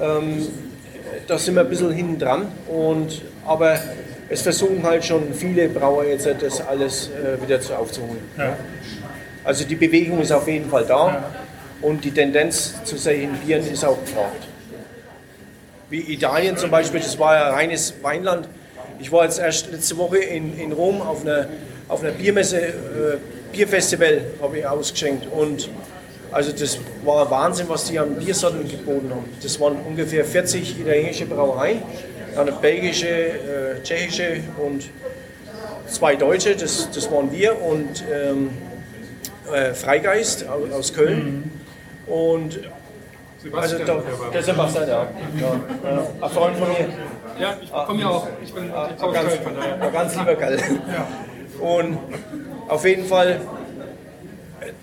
Ähm, 0.00 0.46
da 1.26 1.38
sind 1.38 1.54
wir 1.54 1.62
ein 1.62 1.68
bisschen 1.68 1.92
hinten 1.92 2.18
dran, 2.18 2.48
und, 2.68 3.22
aber 3.46 3.78
es 4.28 4.42
versuchen 4.42 4.82
halt 4.82 5.04
schon 5.04 5.32
viele 5.32 5.68
Brauer 5.68 6.04
jetzt 6.04 6.28
das 6.40 6.66
alles 6.66 7.10
äh, 7.10 7.40
wieder 7.42 7.60
zu 7.60 7.74
aufzuholen. 7.74 8.20
Ja. 8.36 8.56
Also 9.44 9.64
die 9.64 9.76
Bewegung 9.76 10.20
ist 10.20 10.32
auf 10.32 10.46
jeden 10.46 10.68
Fall 10.68 10.84
da 10.84 11.24
und 11.80 12.04
die 12.04 12.10
Tendenz 12.10 12.74
zu 12.84 12.96
Bieren 12.96 13.66
ist 13.66 13.84
auch 13.84 13.98
gefragt. 14.00 14.46
Wie 15.90 16.12
Italien 16.12 16.56
zum 16.56 16.70
Beispiel, 16.70 17.00
das 17.00 17.18
war 17.18 17.34
ja 17.34 17.50
reines 17.50 17.94
Weinland. 18.02 18.48
Ich 18.98 19.10
war 19.10 19.24
jetzt 19.24 19.38
erst 19.38 19.70
letzte 19.70 19.96
Woche 19.96 20.18
in, 20.18 20.58
in 20.58 20.72
Rom 20.72 21.00
auf 21.00 21.24
einer, 21.24 21.46
auf 21.88 22.02
einer 22.02 22.12
Biermesse, 22.12 22.58
äh, 22.58 22.72
Bierfestival 23.52 24.20
habe 24.42 24.58
ich 24.58 24.66
ausgeschenkt 24.66 25.26
und 25.32 25.70
also 26.30 26.52
das 26.52 26.78
war 27.04 27.30
Wahnsinn, 27.30 27.68
was 27.68 27.84
die 27.86 27.98
an 27.98 28.16
Biersorten 28.16 28.68
geboten 28.68 29.10
haben. 29.10 29.24
Das 29.42 29.58
waren 29.60 29.76
ungefähr 29.86 30.24
40 30.24 30.80
italienische 30.80 31.26
Brauereien, 31.26 31.82
dann 32.34 32.48
eine 32.48 32.56
belgische, 32.56 33.08
äh, 33.08 33.82
tschechische 33.82 34.40
und 34.58 34.90
zwei 35.86 36.16
deutsche, 36.16 36.54
das, 36.54 36.90
das 36.90 37.10
waren 37.10 37.32
wir 37.32 37.60
und 37.60 38.04
ähm, 38.12 38.50
äh, 39.52 39.72
Freigeist 39.72 40.46
aus, 40.48 40.72
aus 40.72 40.94
Köln. 40.94 41.50
Und 42.06 42.60
also 43.52 43.78
da, 43.78 44.02
der 44.32 44.42
Sebastian, 44.42 44.88
ja. 44.88 45.06
ja. 45.40 45.60
ja. 45.84 46.06
Ein 46.20 46.30
Freund 46.30 46.56
von 46.56 46.68
mir. 46.68 46.88
Ja, 47.38 47.56
ich 47.62 47.70
komme 47.70 48.00
ja 48.00 48.08
auch. 48.08 48.26
Ich 48.42 48.52
bin 48.52 48.64
ein 48.64 49.12
ganz, 49.12 49.32
ganz 49.92 50.16
lieber 50.16 50.34
Kerl. 50.34 50.58
Und 51.60 51.98
auf 52.68 52.84
jeden 52.84 53.04
Fall, 53.04 53.40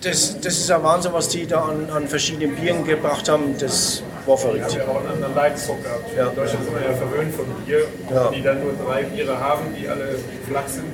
das, 0.01 0.39
das 0.39 0.53
ist 0.57 0.71
ein 0.71 0.83
Wahnsinn, 0.83 1.13
was 1.13 1.29
die 1.29 1.45
da 1.47 1.61
an, 1.63 1.89
an 1.91 2.07
verschiedenen 2.07 2.55
Bieren 2.55 2.83
gebracht 2.85 3.27
haben. 3.27 3.55
Das 3.57 4.03
war 4.25 4.37
verrückt. 4.37 4.73
Wir 4.75 4.81
haben 4.81 4.89
auch 4.91 4.99
einen 4.99 5.09
anderen 5.13 5.35
Leitzucker 5.35 5.81
gehabt. 5.81 6.15
Ja. 6.17 6.29
In 6.29 6.35
Deutschland 6.35 6.65
sind 6.65 6.75
wir 6.75 6.81
ja 6.89 6.95
verwöhnt 6.95 7.33
von 7.35 7.45
Bier, 7.65 7.79
Ja. 8.13 8.29
die 8.29 8.41
dann 8.41 8.61
nur 8.63 8.73
drei 8.73 9.03
Biere 9.03 9.39
haben, 9.39 9.61
die 9.79 9.87
alle 9.87 10.15
flach 10.47 10.67
sind. 10.67 10.85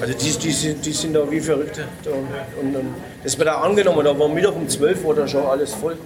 Also 0.00 0.14
die, 0.14 0.38
die, 0.38 0.52
sind- 0.52 0.84
die 0.86 0.92
sind 0.92 1.14
da 1.14 1.28
wie 1.30 1.40
verrückt. 1.40 1.80
Da, 2.04 2.10
und, 2.10 2.76
und 2.76 2.94
das 3.24 3.38
wird 3.38 3.48
auch 3.48 3.62
angenommen, 3.62 4.04
da 4.04 4.16
war 4.18 4.28
Mittag 4.28 4.54
um 4.54 4.68
12 4.68 5.04
Uhr 5.04 5.14
da 5.14 5.26
schon 5.26 5.46
alles 5.46 5.74
voll. 5.74 5.96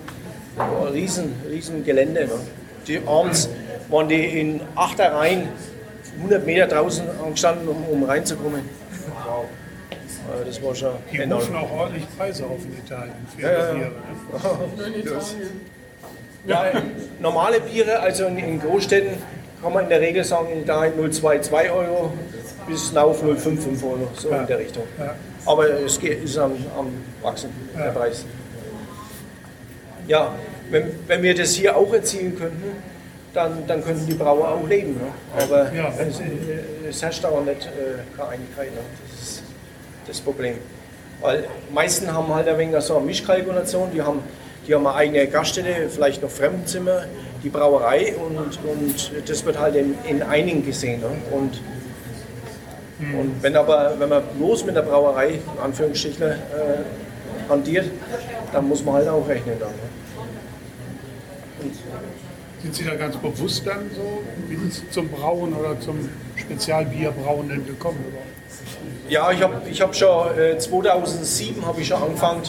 Da 0.56 0.62
war 0.70 0.86
ein 0.86 0.92
riesen, 0.92 1.34
riesen 1.50 1.84
Gelände. 1.84 2.24
Ne? 2.26 2.30
Die 2.86 3.00
abends 3.06 3.48
waren 3.90 4.08
die 4.08 4.40
in 4.40 4.60
Achterreihen 4.74 5.48
100 6.18 6.46
Meter 6.46 6.66
draußen 6.66 7.04
angestanden, 7.22 7.66
um, 7.68 7.84
um 7.90 8.04
reinzukommen. 8.04 8.60
Wow. 9.26 9.44
Also 10.32 10.44
das 10.44 10.62
war 10.62 10.74
schon 10.74 10.92
Die 11.12 11.18
enorm. 11.18 11.40
rufen 11.40 11.56
auch 11.56 11.70
ordentlich 11.72 12.04
Preise 12.16 12.44
auf 12.44 12.58
in 12.64 12.78
Italien 12.78 13.14
für 13.36 13.42
Ja, 13.42 13.52
ja, 13.52 13.58
ihre 13.58 13.68
ja. 13.68 13.74
Biere. 13.74 15.14
ne? 15.14 15.22
Ja, 16.46 16.64
normale 17.20 17.60
Biere, 17.60 17.98
also 18.00 18.26
in, 18.26 18.38
in 18.38 18.60
Großstädten, 18.60 19.14
kann 19.62 19.72
man 19.72 19.84
in 19.84 19.88
der 19.90 20.00
Regel 20.00 20.24
sagen, 20.24 20.48
in 20.52 20.60
Italien 20.62 20.92
0,22 21.00 21.70
Euro 21.72 22.12
bis 22.66 22.94
auf 22.96 23.22
0,55 23.22 23.82
Euro, 23.84 24.08
so 24.14 24.28
in 24.30 24.46
der 24.46 24.58
Richtung. 24.58 24.84
Ja. 24.98 25.14
Aber 25.46 25.68
es 25.80 25.98
geht, 25.98 26.22
ist 26.24 26.36
am, 26.38 26.52
am 26.78 26.88
Wachsen, 27.22 27.50
der 27.76 27.90
Preis. 27.92 28.24
Ja, 30.06 30.34
wenn, 30.70 30.90
wenn 31.06 31.22
wir 31.22 31.34
das 31.34 31.54
hier 31.54 31.76
auch 31.76 31.92
erzielen 31.92 32.36
könnten, 32.38 32.76
dann, 33.32 33.66
dann 33.66 33.82
könnten 33.82 34.06
die 34.06 34.14
Brauer 34.14 34.48
auch 34.48 34.68
leben. 34.68 34.94
Ne? 34.94 35.42
Aber 35.42 35.72
Ja. 35.72 35.92
es, 35.98 36.20
äh, 36.20 36.88
es 36.88 37.02
herrscht 37.02 37.24
aber 37.24 37.40
nicht 37.40 37.66
äh, 37.66 38.16
keine 38.16 38.28
Einigkeit. 38.30 38.70
Ne? 38.72 38.78
Das 40.06 40.20
Problem. 40.20 40.56
Weil 41.20 41.44
meisten 41.72 42.12
haben 42.12 42.34
halt 42.34 42.48
ein 42.48 42.58
wenig 42.58 42.80
so 42.82 42.96
eine 42.96 43.06
Mischkalkulation, 43.06 43.90
die 43.92 44.02
haben, 44.02 44.20
die 44.66 44.74
haben 44.74 44.86
eine 44.86 44.96
eigene 44.96 45.26
Gaststätte, 45.26 45.88
vielleicht 45.88 46.22
noch 46.22 46.30
Fremdenzimmer, 46.30 47.04
die 47.42 47.48
Brauerei 47.48 48.14
und, 48.16 48.38
und 48.38 49.12
das 49.26 49.44
wird 49.44 49.58
halt 49.58 49.76
in, 49.76 49.94
in 50.06 50.22
einigen 50.22 50.64
gesehen. 50.64 51.00
Ne? 51.00 51.10
Und, 51.30 51.60
und 53.18 53.42
wenn 53.42 53.56
aber, 53.56 53.94
wenn 53.98 54.08
man 54.08 54.22
bloß 54.38 54.64
mit 54.66 54.76
der 54.76 54.82
Brauerei, 54.82 55.28
in 55.30 55.62
Anführungsstrichen, 55.62 56.22
äh, 56.22 56.34
hantiert, 57.48 57.90
dann 58.52 58.68
muss 58.68 58.84
man 58.84 58.94
halt 58.94 59.08
auch 59.08 59.26
rechnen 59.28 59.58
dann. 59.58 59.70
Ne? 59.70 59.76
Sind 62.62 62.74
Sie 62.74 62.84
da 62.84 62.94
ganz 62.94 63.16
bewusst 63.16 63.66
dann 63.66 63.90
so 63.94 64.22
wie 64.48 64.56
sind 64.56 64.72
Sie 64.72 64.90
zum 64.90 65.08
Brauen 65.08 65.52
oder 65.52 65.78
zum 65.80 66.08
Spezialbierbrauen 66.36 67.48
denn 67.48 67.66
gekommen? 67.66 68.04
Ja, 69.08 69.30
ich 69.30 69.42
habe 69.42 69.60
ich 69.70 69.80
hab 69.82 69.94
schon 69.94 70.38
äh, 70.38 70.58
2007 70.58 71.64
habe 71.66 71.80
ich 71.80 71.88
schon 71.88 72.02
angefangen 72.02 72.42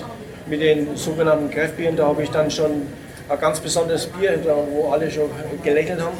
mit 0.48 0.62
den 0.62 0.96
sogenannten 0.96 1.50
Kräftbieren. 1.52 1.96
Da 1.96 2.08
habe 2.08 2.24
ich 2.24 2.30
dann 2.30 2.50
schon 2.50 2.88
ein 3.28 3.40
ganz 3.40 3.60
besonderes 3.60 4.08
Bier, 4.08 4.40
wo 4.72 4.90
alle 4.90 5.10
schon 5.12 5.30
gelächelt 5.64 6.00
haben. 6.02 6.18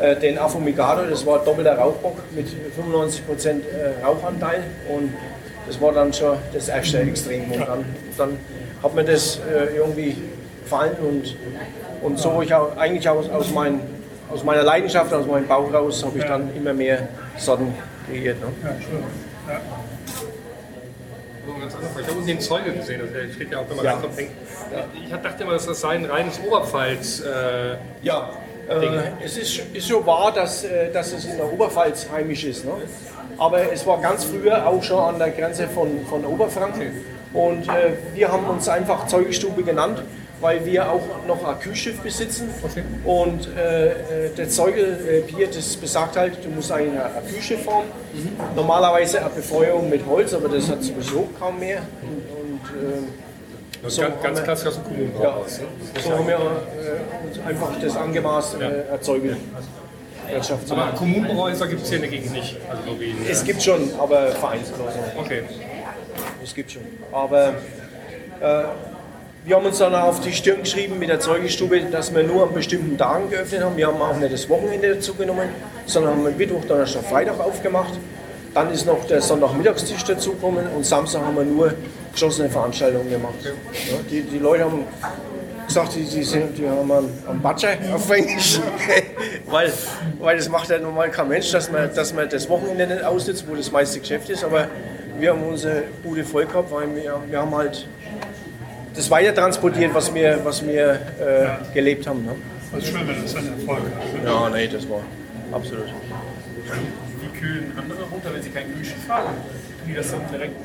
Äh, 0.00 0.16
den 0.16 0.38
Affumigado, 0.38 1.02
das 1.08 1.24
war 1.24 1.38
doppelter 1.44 1.76
Rauchbock 1.76 2.18
mit 2.32 2.46
95% 2.48 3.48
äh, 3.48 4.04
Rauchanteil 4.04 4.64
und 4.88 5.12
das 5.66 5.80
war 5.80 5.92
dann 5.92 6.12
schon 6.12 6.36
das 6.52 6.68
erste 6.68 7.00
Extrem. 7.00 7.50
Und 7.50 7.60
dann, 7.60 7.84
dann 8.18 8.38
hat 8.82 8.94
mir 8.94 9.04
das 9.04 9.38
äh, 9.38 9.76
irgendwie 9.76 10.16
gefallen 10.62 10.96
und, 11.00 11.36
und 12.02 12.18
so 12.18 12.42
ich 12.42 12.52
auch, 12.52 12.76
eigentlich 12.76 13.08
aus, 13.08 13.30
aus, 13.30 13.50
mein, 13.52 13.80
aus 14.32 14.42
meiner 14.42 14.62
Leidenschaft, 14.62 15.12
aus 15.12 15.26
meinem 15.26 15.46
Bauch 15.46 15.72
raus, 15.72 16.04
habe 16.04 16.18
ich 16.18 16.24
dann 16.24 16.54
immer 16.56 16.72
mehr 16.72 17.08
Sorten 17.38 17.74
kreiert. 18.06 18.40
Ne? 18.40 18.46
Ja, 18.62 18.70
schön. 18.80 19.04
So. 21.46 22.00
Ich 22.00 22.06
habe 22.06 22.12
unten 22.16 22.26
den 22.26 22.40
Zeuge 22.40 22.72
gesehen, 22.72 23.00
das 23.00 23.34
steht 23.34 23.50
ja 23.52 23.58
auch, 23.58 23.68
wenn 23.68 23.76
man 23.76 23.84
Ja. 23.84 23.96
ganz 23.96 24.16
denkt. 24.16 24.32
Ich 24.94 25.10
dachte 25.10 25.42
immer, 25.42 25.52
dass 25.52 25.66
das 25.66 25.80
sei 25.80 25.90
ein 25.96 26.04
reines 26.06 26.40
Oberpfalz. 26.40 27.20
Äh, 27.20 27.76
Ja, 28.02 28.30
äh, 28.68 28.86
es 29.22 29.36
ist, 29.36 29.58
ist 29.74 29.88
schon 29.88 30.06
wahr, 30.06 30.32
dass, 30.32 30.64
äh, 30.64 30.90
dass 30.90 31.12
es 31.12 31.26
in 31.26 31.36
der 31.36 31.52
Oberpfalz 31.52 32.08
heimisch 32.10 32.44
ist. 32.44 32.64
Ne? 32.64 32.72
Aber 33.36 33.70
es 33.72 33.86
war 33.86 34.00
ganz 34.00 34.24
früher 34.24 34.66
auch 34.66 34.82
schon 34.82 34.98
an 34.98 35.18
der 35.18 35.30
Grenze 35.30 35.68
von, 35.68 36.06
von 36.06 36.24
Oberfranken. 36.24 36.92
Und 37.34 37.68
äh, 37.68 37.92
wir 38.14 38.30
haben 38.32 38.46
uns 38.46 38.68
einfach 38.68 39.06
Zeugestube 39.06 39.62
genannt, 39.64 40.02
weil 40.44 40.62
wir 40.66 40.92
auch 40.92 41.00
noch 41.26 41.42
ein 41.42 41.58
Kühlschiff 41.58 42.00
besitzen. 42.00 42.50
Und 43.02 43.48
äh, 43.56 44.26
äh, 44.26 44.30
der 44.36 44.46
Zeugelbier, 44.46 45.46
das 45.46 45.74
besagt 45.74 46.18
halt, 46.18 46.44
du 46.44 46.50
musst 46.50 46.70
eigentlich 46.70 47.00
ein 47.00 47.26
Kühlschiff 47.32 47.66
haben. 47.66 47.86
Normalerweise 48.54 49.20
eine 49.20 49.30
Befeuerung 49.30 49.88
mit 49.88 50.04
Holz, 50.06 50.34
aber 50.34 50.50
das 50.50 50.68
hat 50.68 50.82
sowieso 50.82 51.30
kaum 51.40 51.58
mehr. 51.58 51.80
Und, 52.02 52.52
und, 52.52 52.60
äh, 52.78 53.82
das 53.82 53.94
so 53.94 54.02
ganz, 54.02 54.22
ganz 54.22 54.42
klassisch 54.42 54.68
aus 54.68 54.74
dem 54.74 54.84
Kommunenbrauhaus. 54.84 55.60
ne? 55.60 55.66
so 56.04 56.10
haben 56.10 56.28
wir 56.28 56.36
äh, 56.36 57.48
einfach 57.48 57.80
das 57.80 57.96
angemaßt, 57.96 58.60
äh, 58.60 58.88
erzeugen. 58.90 59.36
Wirtschaft 60.28 60.68
zu 60.68 60.74
Aber 60.74 60.86
machen. 60.86 60.98
Kommunenbräuhäuser 60.98 61.68
gibt 61.68 61.82
es 61.84 61.88
hier 61.88 61.96
in 61.96 62.02
der 62.02 62.10
Gegend 62.10 62.32
nicht. 62.32 62.56
Also 62.68 63.02
in, 63.02 63.26
Es 63.30 63.44
gibt 63.44 63.62
schon, 63.62 63.90
aber 63.98 64.28
vereinzelt. 64.32 64.76
Also. 64.78 64.98
Okay. 65.18 65.42
Es 66.42 66.54
gibt 66.54 66.70
schon. 66.70 66.82
Aber 67.12 67.54
äh, 68.40 68.64
wir 69.44 69.56
haben 69.56 69.66
uns 69.66 69.76
dann 69.78 69.94
auf 69.94 70.20
die 70.20 70.32
Stirn 70.32 70.60
geschrieben 70.60 70.98
mit 70.98 71.10
der 71.10 71.20
Zeugestube, 71.20 71.78
dass 71.82 72.14
wir 72.14 72.22
nur 72.22 72.44
an 72.48 72.54
bestimmten 72.54 72.96
Tagen 72.96 73.28
geöffnet 73.28 73.62
haben. 73.62 73.76
Wir 73.76 73.88
haben 73.88 74.00
auch 74.00 74.16
nicht 74.16 74.32
das 74.32 74.48
Wochenende 74.48 74.94
dazu 74.94 75.14
genommen, 75.14 75.50
sondern 75.84 76.12
haben 76.12 76.36
Mittwoch, 76.36 76.64
Donnerstag, 76.64 77.04
Freitag 77.04 77.38
aufgemacht. 77.38 77.92
Dann 78.54 78.70
ist 78.72 78.86
noch 78.86 79.04
der 79.04 79.20
Sonntagmittagstisch 79.20 80.02
dazugekommen 80.04 80.66
und 80.74 80.86
Samstag 80.86 81.22
haben 81.22 81.36
wir 81.36 81.44
nur 81.44 81.74
geschlossene 82.12 82.48
Veranstaltungen 82.48 83.10
gemacht. 83.10 83.34
Ja, 83.44 83.52
die, 84.10 84.22
die 84.22 84.38
Leute 84.38 84.64
haben 84.64 84.84
gesagt, 85.66 85.94
die, 85.94 86.04
die, 86.04 86.22
sind, 86.22 86.56
die 86.56 86.66
haben 86.66 86.90
einen, 86.90 87.12
einen 87.28 87.42
Batscher 87.42 87.76
auf 87.92 88.08
Englisch, 88.10 88.60
weil, 89.46 89.70
weil 90.20 90.36
das 90.38 90.48
macht 90.48 90.70
ja 90.70 90.78
normal 90.78 91.10
kein 91.10 91.28
Mensch, 91.28 91.50
dass 91.50 91.70
man, 91.70 91.92
dass 91.94 92.14
man 92.14 92.30
das 92.30 92.48
Wochenende 92.48 92.86
nicht 92.86 93.04
ausnutzt, 93.04 93.44
wo 93.46 93.54
das 93.54 93.70
meiste 93.70 94.00
Geschäft 94.00 94.30
ist. 94.30 94.42
Aber 94.42 94.68
wir 95.18 95.32
haben 95.32 95.42
unsere 95.42 95.82
Bude 96.02 96.24
voll 96.24 96.46
gehabt, 96.46 96.70
weil 96.72 96.94
wir, 96.94 97.20
wir 97.28 97.38
haben 97.38 97.54
halt 97.54 97.86
das 98.94 99.10
weiter 99.10 99.34
transportiert, 99.34 99.92
was 99.94 100.14
wir, 100.14 100.40
was 100.44 100.64
wir 100.64 100.92
äh, 101.20 101.74
gelebt 101.74 102.06
haben. 102.06 102.24
Ne? 102.24 102.32
Das 102.72 102.84
ist 102.84 102.90
schön, 102.90 103.06
wenn 103.08 103.22
das 103.22 103.34
ein 103.36 103.46
Erfolg 103.58 103.80
ist. 103.80 104.24
Ja, 104.24 104.48
nee, 104.50 104.68
das 104.68 104.88
war 104.88 105.00
absolut. 105.52 105.86
Wie 107.20 107.38
kühlen 107.38 107.72
andere 107.76 108.02
runter, 108.10 108.30
wenn 108.32 108.42
sie 108.42 108.50
kein 108.50 108.72
Kühlschiff 108.74 109.08
haben? 109.08 109.30
Die 109.86 109.94
das 109.94 110.10
dann 110.10 110.20
direkt 110.32 110.56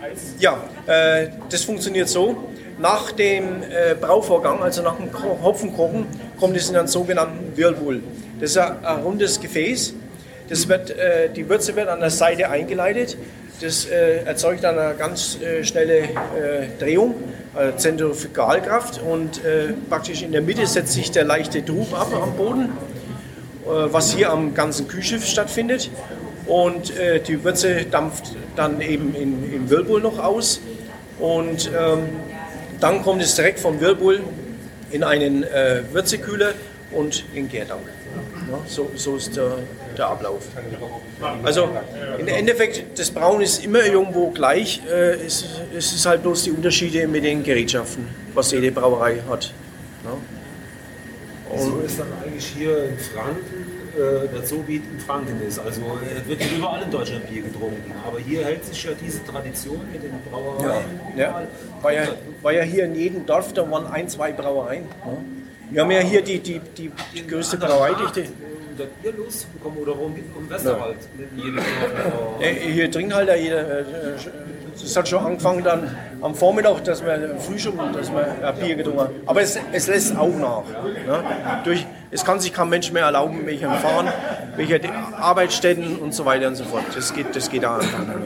Eis? 0.00 0.34
Ja, 0.38 0.62
äh, 0.86 1.28
das 1.50 1.64
funktioniert 1.64 2.08
so. 2.08 2.36
Nach 2.78 3.12
dem 3.12 3.62
äh, 3.62 3.94
Brauvorgang, 4.00 4.60
also 4.62 4.82
nach 4.82 4.96
dem 4.96 5.12
Ko- 5.12 5.38
Hopfenkochen, 5.42 6.06
kommt 6.40 6.56
es 6.56 6.68
in 6.70 6.76
einen 6.76 6.88
sogenannten 6.88 7.56
Whirlpool. 7.56 8.02
Das 8.40 8.50
ist 8.50 8.58
ein, 8.58 8.84
ein 8.84 9.02
rundes 9.02 9.40
Gefäß. 9.40 9.94
Das 10.48 10.68
wird, 10.68 10.90
äh, 10.90 11.28
die 11.30 11.48
Würze 11.48 11.76
wird 11.76 11.88
an 11.88 12.00
der 12.00 12.10
Seite 12.10 12.50
eingeleitet. 12.50 13.16
Das 13.60 13.86
äh, 13.86 14.24
erzeugt 14.24 14.64
dann 14.64 14.78
eine 14.78 14.94
ganz 14.96 15.38
äh, 15.40 15.62
schnelle 15.62 15.98
äh, 15.98 16.08
Drehung, 16.78 17.14
äh, 17.56 17.76
Zentrifugalkraft. 17.76 19.00
Und 19.00 19.44
äh, 19.44 19.74
praktisch 19.88 20.22
in 20.22 20.32
der 20.32 20.42
Mitte 20.42 20.66
setzt 20.66 20.92
sich 20.92 21.12
der 21.12 21.24
leichte 21.24 21.64
Trub 21.64 21.94
ab 21.94 22.12
am 22.20 22.36
Boden 22.36 22.72
äh, 23.64 23.92
was 23.92 24.12
hier 24.12 24.30
am 24.30 24.54
ganzen 24.54 24.88
Kühlschiff 24.88 25.24
stattfindet. 25.24 25.90
Und 26.46 26.92
die 27.26 27.42
Würze 27.42 27.86
dampft 27.90 28.36
dann 28.54 28.82
eben 28.82 29.14
in, 29.14 29.50
im 29.50 29.70
Whirlpool 29.70 30.02
noch 30.02 30.18
aus. 30.18 30.60
Und 31.18 31.70
ähm, 31.74 32.00
dann 32.80 33.02
kommt 33.02 33.22
es 33.22 33.34
direkt 33.34 33.60
vom 33.60 33.80
Whirlpool 33.80 34.20
in 34.90 35.02
einen 35.02 35.42
Würzekühler 35.90 36.52
und 36.94 37.24
in. 37.34 37.48
Ja, 38.50 38.58
so, 38.66 38.90
so 38.94 39.16
ist 39.16 39.36
der, 39.36 39.58
der 39.96 40.08
Ablauf. 40.08 40.42
Also 41.42 41.68
im 42.18 42.28
Endeffekt, 42.28 42.98
das 42.98 43.10
Brauen 43.10 43.40
ist 43.40 43.64
immer 43.64 43.84
irgendwo 43.84 44.30
gleich. 44.30 44.82
Äh, 44.90 45.14
es, 45.26 45.44
es 45.76 45.92
ist 45.92 46.06
halt 46.06 46.22
bloß 46.22 46.44
die 46.44 46.50
Unterschiede 46.50 47.06
mit 47.08 47.24
den 47.24 47.42
Gerätschaften, 47.42 48.06
was 48.34 48.52
jede 48.52 48.70
Brauerei 48.70 49.22
hat. 49.28 49.52
Ja. 50.04 51.58
So 51.58 51.80
ist 51.80 51.98
dann 51.98 52.08
eigentlich 52.22 52.46
hier 52.46 52.84
in 52.84 52.98
Franken 52.98 53.74
äh, 53.96 54.28
das 54.34 54.48
so 54.48 54.66
wie 54.66 54.76
in 54.76 55.00
Franken 55.06 55.40
ist. 55.46 55.58
Also 55.58 55.80
äh, 55.80 56.28
wird 56.28 56.40
überall 56.52 56.82
in 56.82 56.90
Deutschland 56.90 57.28
Bier 57.28 57.42
getrunken. 57.42 57.92
Aber 58.06 58.18
hier 58.18 58.44
hält 58.44 58.64
sich 58.64 58.82
ja 58.84 58.90
diese 59.00 59.24
Tradition 59.24 59.80
mit 59.92 60.02
den 60.02 60.12
Brauereien. 60.30 61.00
Ja, 61.16 61.46
war 61.80 61.92
ja, 61.92 62.08
war 62.42 62.52
ja 62.52 62.62
hier 62.62 62.86
in 62.86 62.94
jedem 62.94 63.26
Dorf, 63.26 63.52
da 63.52 63.70
waren 63.70 63.86
ein, 63.86 64.08
zwei 64.08 64.32
Brauereien. 64.32 64.84
ne? 65.04 65.43
Wir 65.70 65.82
haben 65.82 65.90
ja 65.90 66.00
hier 66.00 66.22
die, 66.22 66.38
die, 66.38 66.60
die, 66.76 66.90
die 67.14 67.26
größte 67.26 67.56
Brauereidichte. 67.56 68.24
Um 69.62 69.76
oder 69.78 69.92
um, 69.98 70.14
um 70.36 70.50
Westerwald. 70.50 70.96
Eine 71.16 71.52
Brauerei. 71.52 72.44
Äh, 72.44 72.72
Hier 72.72 72.90
trinkt 72.90 73.14
halt 73.14 73.28
ja 73.28 73.36
jeder. 73.36 73.78
äh, 73.80 73.84
Es 74.82 74.96
hat 74.96 75.08
schon 75.08 75.24
angefangen 75.24 75.62
dann 75.62 75.96
am 76.20 76.34
Vormittag, 76.34 76.82
dass 76.82 77.04
wir 77.04 77.36
früh 77.38 77.56
schon, 77.56 77.76
dass 77.92 78.10
wir 78.10 78.26
ein 78.42 78.54
Bier 78.56 78.74
getrunken 78.74 79.00
haben. 79.00 79.14
Aber 79.26 79.42
es, 79.42 79.56
es 79.72 79.86
lässt 79.86 80.16
auch 80.16 80.34
nach. 80.36 80.64
Ne? 81.06 81.22
Durch, 81.62 81.86
es 82.10 82.24
kann 82.24 82.40
sich 82.40 82.52
kein 82.52 82.68
Mensch 82.68 82.90
mehr 82.90 83.04
erlauben, 83.04 83.46
welcher 83.46 83.70
Fahren, 83.76 84.08
welche 84.56 84.80
Arbeitsstätten 85.16 85.96
und 85.98 86.12
so 86.12 86.24
weiter 86.24 86.48
und 86.48 86.56
so 86.56 86.64
fort. 86.64 86.82
Das 86.96 87.14
geht, 87.14 87.36
das 87.36 87.48
geht 87.48 87.64
auch 87.64 87.78
einfach. 87.78 88.00
Ne? 88.00 88.16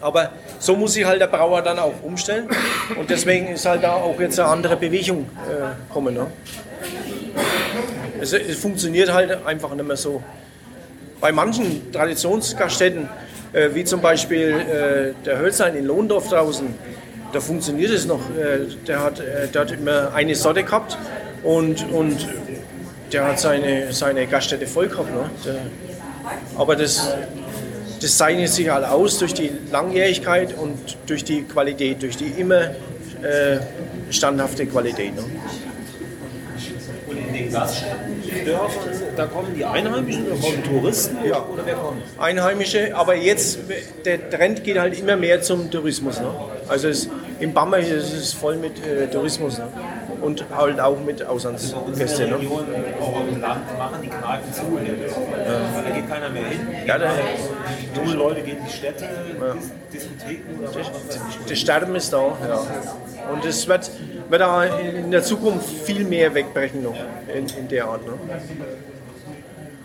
Aber 0.00 0.30
so 0.62 0.76
muss 0.76 0.92
sich 0.92 1.04
halt 1.04 1.20
der 1.20 1.26
Brauer 1.26 1.60
dann 1.60 1.78
auch 1.80 1.94
umstellen. 2.02 2.48
Und 2.96 3.10
deswegen 3.10 3.48
ist 3.48 3.66
halt 3.66 3.82
da 3.82 3.94
auch 3.94 4.18
jetzt 4.20 4.38
eine 4.38 4.48
andere 4.48 4.76
Bewegung 4.76 5.28
äh. 5.50 6.00
Ne? 6.10 6.26
Es, 8.20 8.32
es 8.32 8.58
funktioniert 8.58 9.12
halt 9.12 9.44
einfach 9.44 9.74
nicht 9.74 9.86
mehr 9.86 9.96
so. 9.96 10.22
Bei 11.20 11.32
manchen 11.32 11.90
Traditionsgaststätten, 11.92 13.08
äh, 13.52 13.70
wie 13.74 13.82
zum 13.82 14.00
Beispiel 14.00 14.50
äh, 14.50 15.24
der 15.24 15.40
Hölzlein 15.40 15.74
in 15.74 15.84
Lohndorf 15.84 16.28
draußen, 16.28 16.68
da 17.32 17.40
funktioniert 17.40 17.90
es 17.90 18.06
noch. 18.06 18.20
Äh, 18.30 18.66
der, 18.86 19.02
hat, 19.02 19.18
äh, 19.18 19.48
der 19.48 19.62
hat 19.62 19.72
immer 19.72 20.14
eine 20.14 20.36
Sorte 20.36 20.62
gehabt 20.62 20.96
und, 21.42 21.90
und 21.90 22.28
der 23.12 23.26
hat 23.26 23.40
seine, 23.40 23.92
seine 23.92 24.28
Gaststätte 24.28 24.68
voll 24.68 24.86
gehabt. 24.86 25.12
Ne? 25.12 25.28
Der, 25.44 25.56
aber 26.56 26.76
das, 26.76 27.12
das 28.02 28.16
zeichnet 28.16 28.48
sich 28.48 28.68
halt 28.68 28.84
aus 28.84 29.18
durch 29.18 29.32
die 29.32 29.50
Langjährigkeit 29.70 30.58
und 30.58 30.76
durch 31.06 31.24
die 31.24 31.42
Qualität, 31.44 32.02
durch 32.02 32.16
die 32.16 32.26
immer 32.26 32.62
äh, 32.62 33.58
standhafte 34.10 34.66
Qualität. 34.66 35.14
Ne? 35.14 35.22
Und 37.06 37.16
in 37.16 37.32
den 37.32 37.52
Gaststätten-Dörfern, 37.52 38.92
da 39.16 39.26
kommen 39.26 39.54
die 39.54 39.64
Einheimischen, 39.64 40.26
da 40.28 40.34
kommen 40.34 40.64
Touristen 40.64 41.16
Ja. 41.24 41.44
oder 41.44 41.64
wer 41.64 41.74
kommt? 41.74 42.02
Einheimische, 42.18 42.94
aber 42.96 43.14
jetzt, 43.14 43.58
der 44.04 44.30
Trend 44.30 44.64
geht 44.64 44.78
halt 44.78 44.98
immer 44.98 45.16
mehr 45.16 45.40
zum 45.40 45.70
Tourismus. 45.70 46.20
Ne? 46.20 46.28
Also 46.68 46.88
es, 46.88 47.08
im 47.38 47.52
Bammer 47.52 47.78
hier 47.78 47.98
ist 47.98 48.12
es 48.12 48.32
voll 48.32 48.56
mit 48.56 48.84
äh, 48.84 49.06
Tourismus 49.06 49.58
ne? 49.58 49.68
Und 50.22 50.44
halt 50.56 50.80
auch 50.80 50.98
mit 51.00 51.24
Auslandsgästen. 51.24 52.30
Ne? 52.30 52.36
Machen 52.36 54.02
die 54.02 54.08
Kneipen 54.08 54.52
zu. 54.52 54.62
Da 55.84 55.90
geht 55.90 56.08
keiner 56.08 56.30
mehr 56.30 56.46
hin. 56.46 56.60
Ja, 56.86 56.98
da, 56.98 57.10
Junge 57.94 58.14
Leute 58.14 58.42
gehen 58.42 58.58
in 58.58 58.64
die 58.64 58.72
Städte, 58.72 59.08
Dis 59.92 60.08
Diskotheken 60.08 60.52
das 61.48 61.58
Sterben 61.58 61.94
ist 61.96 62.12
da. 62.12 62.18
Ja. 62.48 62.62
Und 63.32 63.44
es 63.44 63.66
wird, 63.68 63.90
wird 64.28 64.42
auch 64.42 64.62
in 64.62 65.10
der 65.10 65.22
Zukunft 65.22 65.68
viel 65.68 66.04
mehr 66.04 66.34
wegbrechen 66.34 66.82
noch 66.82 66.96
in, 67.34 67.46
in 67.48 67.68
der 67.68 67.86
Art. 67.86 68.06
Ne? 68.06 68.12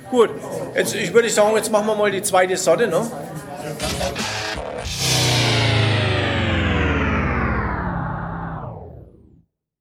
Gut, 0.10 0.30
jetzt 0.76 0.96
ich 0.96 1.14
würde 1.14 1.30
sagen, 1.30 1.56
jetzt 1.56 1.72
machen 1.72 1.88
wir 1.88 1.96
mal 1.96 2.12
die 2.12 2.22
zweite 2.22 2.56
Sorte. 2.56 2.88
Ne? 2.88 3.06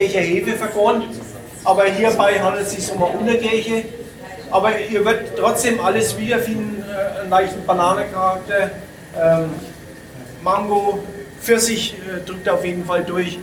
Kirche 0.06 0.20
Hefe 0.20 0.56
vergoren, 0.56 1.04
aber 1.64 1.84
hierbei 1.84 2.40
handelt 2.40 2.66
es 2.66 2.72
sich 2.72 2.94
um 2.94 3.02
eine 3.02 3.18
Unterkirche. 3.18 3.84
Aber 4.50 4.78
ihr 4.78 5.04
werdet 5.04 5.36
trotzdem 5.36 5.80
alles 5.80 6.16
wiederfinden, 6.16 6.84
äh, 6.88 7.20
einen 7.20 7.30
leichten 7.30 7.66
Bananencharakter, 7.66 8.70
ähm, 9.20 9.50
Mango, 10.42 11.00
Pfirsich 11.42 11.94
äh, 11.94 12.24
drückt 12.24 12.48
auf 12.48 12.64
jeden 12.64 12.84
Fall 12.84 13.04
durch. 13.04 13.38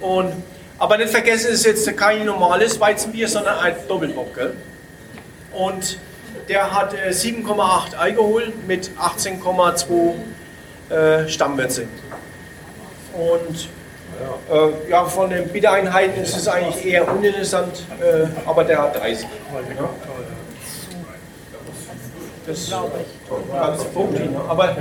Und, 0.00 0.32
Aber 0.78 0.98
nicht 0.98 1.10
vergessen, 1.10 1.52
es 1.52 1.60
ist 1.60 1.66
jetzt 1.66 1.96
kein 1.96 2.26
normales 2.26 2.78
Weizenbier, 2.78 3.28
sondern 3.28 3.58
ein 3.58 3.74
Doppelbock. 3.88 4.34
Gell? 4.34 4.54
Und 5.52 5.98
der 6.48 6.74
hat 6.74 6.92
äh, 6.92 7.10
7,8 7.10 7.96
Alkohol 7.96 8.52
mit 8.66 8.90
18,2 9.00 10.14
äh, 10.90 11.28
Stammwürze. 11.28 11.86
Und 13.14 13.68
äh, 14.50 14.90
ja, 14.90 15.04
von 15.04 15.30
den 15.30 15.48
Bittereinheiten 15.48 16.22
ist 16.22 16.36
es 16.36 16.48
eigentlich 16.48 16.84
eher 16.84 17.10
uninteressant, 17.10 17.84
äh, 18.00 18.26
aber 18.46 18.64
der 18.64 18.82
hat 18.82 19.00
30. 19.00 19.26
Ja. 19.78 19.90
Das 22.46 22.58
ist 22.58 22.70
ganz 22.70 23.82
fruchtig. 23.84 24.30
Ne? 24.30 24.40
Aber 24.48 24.76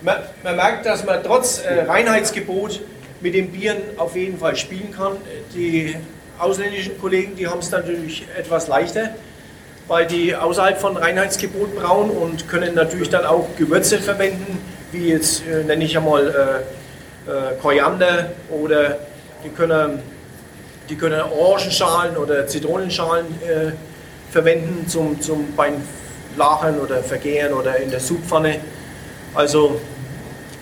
man, 0.00 0.16
man, 0.42 0.56
merkt, 0.56 0.86
dass 0.86 1.04
man 1.04 1.22
trotz 1.22 1.62
äh, 1.62 1.82
Reinheitsgebot 1.82 2.80
mit 3.20 3.34
den 3.34 3.50
Bieren 3.52 3.78
auf 3.96 4.16
jeden 4.16 4.38
Fall 4.38 4.56
spielen 4.56 4.90
kann. 4.90 5.16
Die 5.54 5.96
ausländischen 6.38 6.98
Kollegen, 6.98 7.36
die 7.36 7.46
haben 7.46 7.60
es 7.60 7.70
natürlich 7.70 8.26
etwas 8.36 8.68
leichter, 8.68 9.10
weil 9.86 10.06
die 10.06 10.34
außerhalb 10.34 10.78
von 10.78 10.96
Reinheitsgebot 10.96 11.76
brauen 11.76 12.10
und 12.10 12.48
können 12.48 12.74
natürlich 12.74 13.10
dann 13.10 13.26
auch 13.26 13.48
Gewürze 13.58 13.98
verwenden, 13.98 14.58
wie 14.92 15.10
jetzt 15.10 15.46
äh, 15.46 15.64
nenne 15.64 15.84
ich 15.84 15.96
einmal 15.96 16.28
äh, 16.28 16.83
äh, 17.26 17.54
Koriander 17.60 18.32
oder 18.50 18.98
die 19.44 19.48
können, 19.50 20.00
die 20.88 20.96
können 20.96 21.20
Orangenschalen 21.20 22.16
oder 22.16 22.46
Zitronenschalen 22.46 23.26
äh, 23.42 23.72
verwenden 24.30 24.86
zum, 24.88 25.20
zum 25.20 25.54
beim 25.56 25.74
Lachen 26.36 26.78
oder 26.80 27.02
Vergären 27.02 27.52
oder 27.52 27.76
in 27.76 27.90
der 27.90 28.00
Supppfanne. 28.00 28.56
Also 29.34 29.80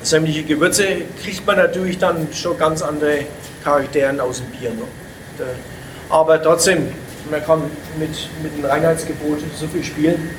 sämtliche 0.03 0.43
Gewürze 0.45 0.85
kriegt 1.23 1.47
man 1.47 1.57
natürlich 1.57 1.99
dann 1.99 2.29
schon 2.33 2.59
ganz 2.59 2.83
andere 2.83 3.21
Charakteren 3.65 4.21
aus 4.21 4.39
dem 4.39 4.47
Bier. 4.47 4.71
Ne? 4.71 4.83
Aber 6.11 6.43
trotzdem, 6.43 6.89
man 7.31 7.45
kann 7.45 7.63
mit, 7.99 8.11
mit 8.43 8.57
dem 8.57 8.65
Reinheitsgebot 8.65 9.39
so 9.59 9.67
viel 9.67 9.83
spielen. 9.83 10.31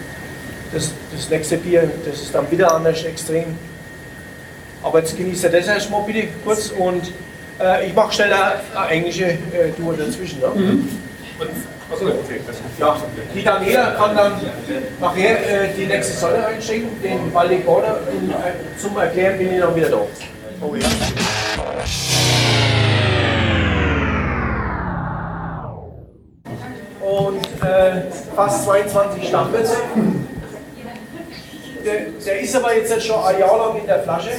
Das, 0.73 0.91
das 1.15 1.29
nächste 1.29 1.57
Bier, 1.57 1.89
das 2.05 2.21
ist 2.21 2.35
dann 2.35 2.49
wieder 2.51 2.73
anders 2.73 3.03
extrem. 3.03 3.57
Aber 4.83 4.99
jetzt 4.99 5.17
genießt 5.17 5.45
ihr 5.45 5.49
das 5.49 5.67
erstmal 5.67 6.03
bitte 6.03 6.27
kurz 6.43 6.69
und 6.69 7.11
äh, 7.59 7.87
ich 7.87 7.95
mache 7.95 8.13
schnell 8.13 8.33
eine, 8.33 8.89
englische 8.89 9.25
äh, 9.25 9.71
Tour 9.77 9.95
dazwischen. 9.95 10.39
Ne? 10.41 10.47
Mhm. 10.53 10.89
Ja, 12.79 12.97
die 13.35 13.43
Daniela 13.43 13.91
kann 13.91 14.15
dann 14.15 14.33
nachher 14.99 15.65
äh, 15.65 15.73
die 15.77 15.85
nächste 15.85 16.13
Säule 16.13 16.45
einschenken, 16.45 16.89
den 17.01 17.31
Baltic 17.31 17.65
Border 17.65 17.99
äh, 18.07 18.79
zum 18.81 18.97
Erklären 18.97 19.37
bin 19.37 19.53
ich 19.53 19.59
dann 19.59 19.75
wieder 19.75 19.89
da. 19.89 19.97
Oh 20.61 20.75
ja. 20.75 20.87
Und 27.01 27.45
äh, 27.61 28.01
fast 28.35 28.63
22 28.65 29.27
Stammplätze. 29.27 29.75
Der, 31.85 31.93
der, 32.25 32.39
ist 32.39 32.55
aber 32.55 32.75
jetzt 32.75 33.05
schon 33.05 33.23
ein 33.23 33.39
Jahr 33.39 33.57
lang 33.57 33.77
in 33.77 33.85
der 33.85 33.99
Flasche 33.99 34.31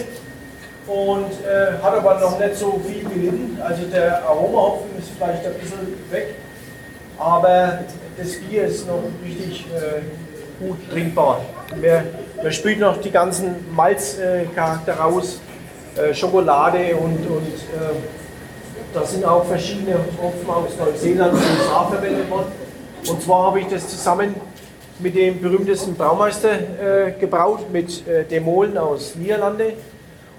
und 0.86 1.30
äh, 1.44 1.82
hat 1.82 1.94
aber 1.94 2.20
noch 2.20 2.38
nicht 2.38 2.56
so 2.56 2.80
viel 2.86 3.04
gelitten. 3.08 3.58
Also 3.62 3.84
der 3.84 4.22
Aromahopfen 4.24 4.98
ist 4.98 5.10
vielleicht 5.16 5.46
ein 5.46 5.54
bisschen 5.54 5.78
weg 6.10 6.34
aber 7.18 7.80
das 8.16 8.36
Bier 8.36 8.66
ist 8.66 8.86
noch 8.86 9.02
richtig 9.24 9.66
äh, 9.72 10.64
gut 10.64 10.78
trinkbar. 10.90 11.40
Man, 11.70 12.06
man 12.42 12.52
spürt 12.52 12.78
noch 12.78 13.00
die 13.00 13.10
ganzen 13.10 13.54
Malzcharakter 13.74 14.92
äh, 14.92 14.96
raus, 14.96 15.40
Schokolade 16.12 16.96
und, 16.96 17.24
und 17.24 17.46
äh, 17.46 17.94
da 18.92 19.04
sind 19.04 19.24
auch 19.24 19.44
verschiedene 19.44 19.94
Hopfen 20.20 20.50
aus 20.50 20.76
Neuseeland 20.76 21.34
und 21.34 21.38
USA 21.38 21.84
verwendet 21.84 22.28
worden. 22.28 22.52
Und 23.08 23.22
zwar 23.22 23.46
habe 23.46 23.60
ich 23.60 23.68
das 23.68 23.88
zusammen 23.88 24.34
mit 24.98 25.14
dem 25.14 25.40
berühmtesten 25.40 25.94
Braumeister 25.94 26.50
äh, 26.52 27.12
gebraut, 27.12 27.70
mit 27.72 28.06
äh, 28.08 28.24
Demolen 28.24 28.76
aus 28.76 29.14
Niederlande 29.14 29.74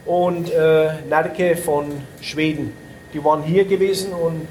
und 0.06 0.52
äh, 0.52 0.90
Nerke 1.10 1.56
von 1.56 1.92
Schweden. 2.22 2.74
Die 3.14 3.24
waren 3.24 3.44
hier 3.44 3.66
gewesen 3.66 4.14
und 4.14 4.48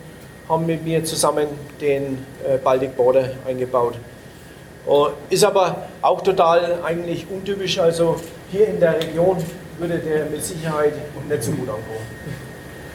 haben 0.49 0.67
mit 0.67 0.85
mir 0.85 1.05
zusammen 1.05 1.47
den 1.81 2.19
äh, 2.47 2.59
Baltic 2.59 2.97
Border 2.97 3.31
eingebaut. 3.47 3.95
Oh, 4.87 5.09
ist 5.31 5.45
aber 5.45 5.87
auch 6.03 6.21
total 6.21 6.79
eigentlich 6.85 7.27
untypisch, 7.31 7.79
also 7.79 8.17
hier 8.51 8.69
in 8.69 8.81
der 8.81 8.97
Region 8.97 9.39
würde 9.79 9.99
der 9.99 10.27
mit 10.27 10.45
Sicherheit 10.45 10.93
nicht 11.29 11.43
so 11.43 11.53
gut 11.53 11.69
ankommen. 11.69 12.07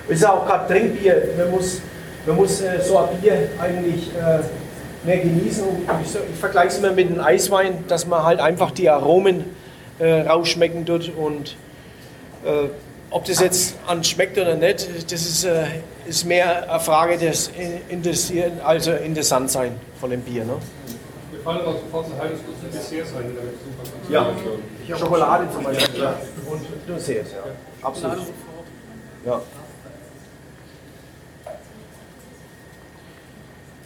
Es 0.07 0.19
ist 0.19 0.25
auch 0.25 0.45
gerade 0.45 0.67
Trinkbier, 0.67 1.29
man 1.37 1.51
muss, 1.51 1.81
man 2.25 2.35
muss 2.35 2.61
äh, 2.61 2.79
so 2.81 2.97
ein 2.97 3.17
Bier 3.21 3.49
eigentlich 3.59 4.09
äh, 4.15 4.39
mehr 5.05 5.17
genießen. 5.17 5.63
Ich, 6.03 6.15
ich 6.15 6.39
vergleiche 6.39 6.67
es 6.67 6.77
immer 6.77 6.91
mit 6.91 7.07
einem 7.07 7.21
Eiswein, 7.21 7.83
dass 7.87 8.05
man 8.05 8.23
halt 8.23 8.39
einfach 8.39 8.71
die 8.71 8.89
Aromen 8.89 9.45
äh, 9.99 10.21
rausschmecken 10.21 10.85
tut 10.85 11.11
und 11.15 11.55
äh, 12.45 12.69
ob 13.11 13.25
das 13.25 13.39
jetzt 13.39 13.75
an 13.87 14.03
schmeckt 14.03 14.37
oder 14.37 14.55
nicht, 14.55 14.87
das 15.11 15.21
ist, 15.21 15.43
äh, 15.43 15.65
ist 16.05 16.25
mehr 16.25 16.69
eine 16.69 16.79
Frage 16.79 17.17
des 17.17 17.51
Interessieren, 17.89 18.59
also 18.63 18.91
interessant 18.91 19.49
sein 19.49 19.79
von 19.99 20.09
dem 20.11 20.21
Bier. 20.21 20.45
Ne? 20.45 20.53
Wir 21.31 21.39
fallen 21.41 21.61
aber 21.61 21.73
sofort 21.73 22.05
ein 22.05 22.19
halbes 22.19 22.39
Dutzend 22.45 22.73
Desserts 22.73 23.11
ein. 23.15 23.35
Ja, 24.11 24.31
Schokolade 24.97 25.47
zum 25.51 25.63
Beispiel. 25.63 26.01
Ja. 26.01 26.15
Und 26.45 26.61
Desserts, 26.87 27.31
ja. 27.31 27.43
Absolut. 27.81 28.17
Ja. 29.25 29.41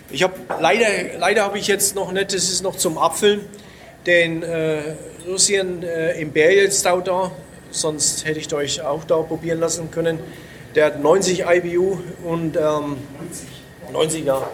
Ich 0.10 0.22
habe 0.22 0.34
leider, 0.60 1.18
leider 1.18 1.44
habe 1.44 1.58
ich 1.58 1.68
jetzt 1.68 1.96
noch 1.96 2.12
nicht, 2.12 2.34
das 2.34 2.44
ist 2.44 2.62
noch 2.62 2.76
zum 2.76 2.98
Abfüllen, 2.98 3.42
den 4.06 4.44
äh, 4.44 4.96
Russian 5.28 5.82
äh, 5.82 6.20
Imperial 6.20 6.72
Stout 6.72 7.02
da 7.06 7.32
sonst 7.74 8.26
hätte 8.26 8.40
ich 8.40 8.54
euch 8.54 8.82
auch 8.82 9.04
da 9.04 9.18
probieren 9.18 9.60
lassen 9.60 9.92
können. 9.92 10.20
Der 10.76 10.86
hat 10.86 11.02
90 11.02 11.46
IBU 11.48 12.00
und 12.24 12.56
ähm, 12.58 12.98
90 13.92 14.26
ja, 14.26 14.48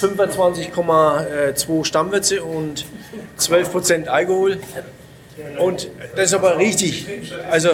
25,2 0.00 1.84
Stammwürze 1.84 2.42
und 2.42 2.86
12% 3.38 4.06
Alkohol. 4.06 4.58
Und 5.58 5.90
das 6.14 6.26
ist 6.26 6.34
aber 6.34 6.56
richtig. 6.58 7.06
Also 7.50 7.70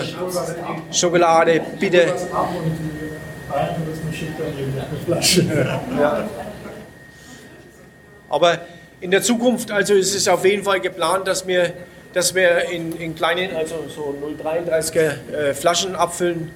Schokolade, 0.90 1.60
bitte. 1.78 2.12
Ja. 5.98 6.28
Aber 8.28 8.58
in 9.00 9.10
der 9.10 9.22
Zukunft, 9.22 9.70
also 9.70 9.94
ist 9.94 10.14
es 10.14 10.26
auf 10.26 10.44
jeden 10.44 10.64
Fall 10.64 10.80
geplant, 10.80 11.28
dass 11.28 11.46
wir 11.46 11.72
dass 12.12 12.34
wir 12.34 12.68
in, 12.70 12.96
in 12.96 13.14
kleinen, 13.14 13.54
also 13.56 13.86
so 13.88 14.14
0,33er 14.42 15.32
äh, 15.32 15.54
Flaschen 15.54 15.94
abfüllen 15.94 16.50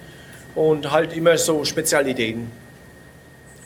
und 0.54 0.90
halt 0.90 1.16
immer 1.16 1.38
so 1.38 1.64
Spezialitäten. 1.64 2.50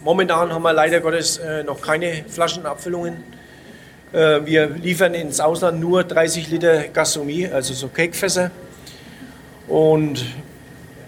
Momentan 0.02 0.52
haben 0.52 0.62
wir 0.62 0.72
leider 0.72 1.00
Gottes 1.00 1.38
äh, 1.38 1.62
noch 1.62 1.80
keine 1.82 2.24
Flaschenabfüllungen. 2.28 3.22
Äh, 4.12 4.40
wir 4.44 4.68
liefern 4.68 5.14
ins 5.14 5.40
Ausland 5.40 5.80
nur 5.80 6.04
30 6.04 6.48
Liter 6.50 6.88
Gastronomie, 6.88 7.48
also 7.48 7.74
so 7.74 7.88
Cakefässer. 7.88 8.50
Und, 9.68 10.24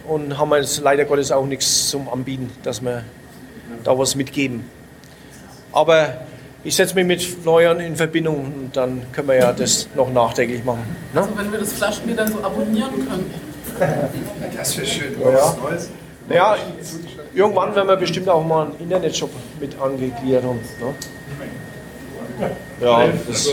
und 0.07 0.39
haben 0.39 0.53
jetzt 0.55 0.81
leider 0.81 1.05
Gottes 1.05 1.33
auch 1.33 1.47
nichts 1.47 1.89
zum 1.89 2.09
Anbieten, 2.09 2.51
dass 2.63 2.81
wir 2.83 3.05
da 3.83 3.99
was 3.99 4.15
mitgeben. 4.15 4.65
Aber 5.73 6.19
ich 6.65 6.77
setze 6.77 6.95
mich 6.95 7.07
mit 7.07 7.23
Florian 7.23 7.81
in 7.81 7.97
Verbindung 7.97 8.37
und 8.45 8.77
dann 8.77 9.03
können 9.13 9.29
wir 9.29 9.37
ja 9.37 9.53
das 9.53 9.89
noch 9.95 10.13
nachträglich 10.13 10.65
machen. 10.65 10.85
Ne? 11.13 11.21
Also 11.21 11.37
wenn 11.37 11.53
wir 11.53 11.59
das 11.59 11.73
Flaschenbier 11.73 12.17
dann 12.17 12.33
so 12.33 12.43
abonnieren 12.43 13.09
können. 13.09 13.35
Das 14.57 14.77
wäre 14.77 14.87
schön, 14.87 15.21
ja. 15.21 15.57
Neues. 15.61 15.91
Ja, 16.29 16.57
irgendwann 17.35 17.75
werden 17.75 17.89
wir 17.89 17.97
bestimmt 17.97 18.29
auch 18.29 18.45
mal 18.45 18.67
einen 18.67 18.79
Internetshop 18.79 19.31
mit 19.59 19.81
angegliedert 19.81 20.45
haben. 20.45 20.61
Ne? 20.81 22.51
Ja, 22.81 23.09
das 23.27 23.49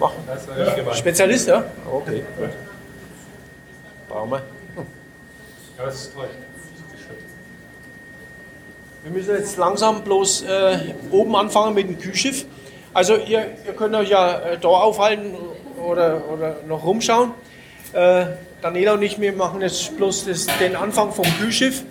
Mach. 0.00 0.12
Spezialist, 0.94 1.48
ja? 1.48 1.64
Okay, 1.90 2.24
gut. 2.38 2.50
Brauchen 4.08 4.30
wir. 4.30 4.42
Ja, 5.78 5.84
das 5.84 5.94
ist 5.94 6.14
toll. 6.14 6.28
Wir 9.04 9.12
müssen 9.12 9.36
jetzt 9.36 9.58
langsam 9.58 10.00
bloß 10.00 10.44
äh, 10.44 10.78
oben 11.10 11.36
anfangen 11.36 11.74
mit 11.74 11.86
dem 11.86 11.98
Kühlschiff. 11.98 12.46
Also 12.94 13.16
ihr, 13.16 13.48
ihr 13.66 13.74
könnt 13.76 13.94
euch 13.94 14.08
ja 14.08 14.38
äh, 14.38 14.58
da 14.58 14.68
aufhalten 14.68 15.34
oder, 15.86 16.22
oder 16.32 16.56
noch 16.66 16.86
rumschauen. 16.86 17.32
Äh, 17.92 18.24
Daniela 18.62 18.94
und 18.94 19.02
ich, 19.02 19.20
wir 19.20 19.34
machen 19.34 19.60
jetzt 19.60 19.94
bloß 19.98 20.24
das, 20.24 20.46
den 20.58 20.74
Anfang 20.74 21.12
vom 21.12 21.26
Kühlschiff. 21.38 21.82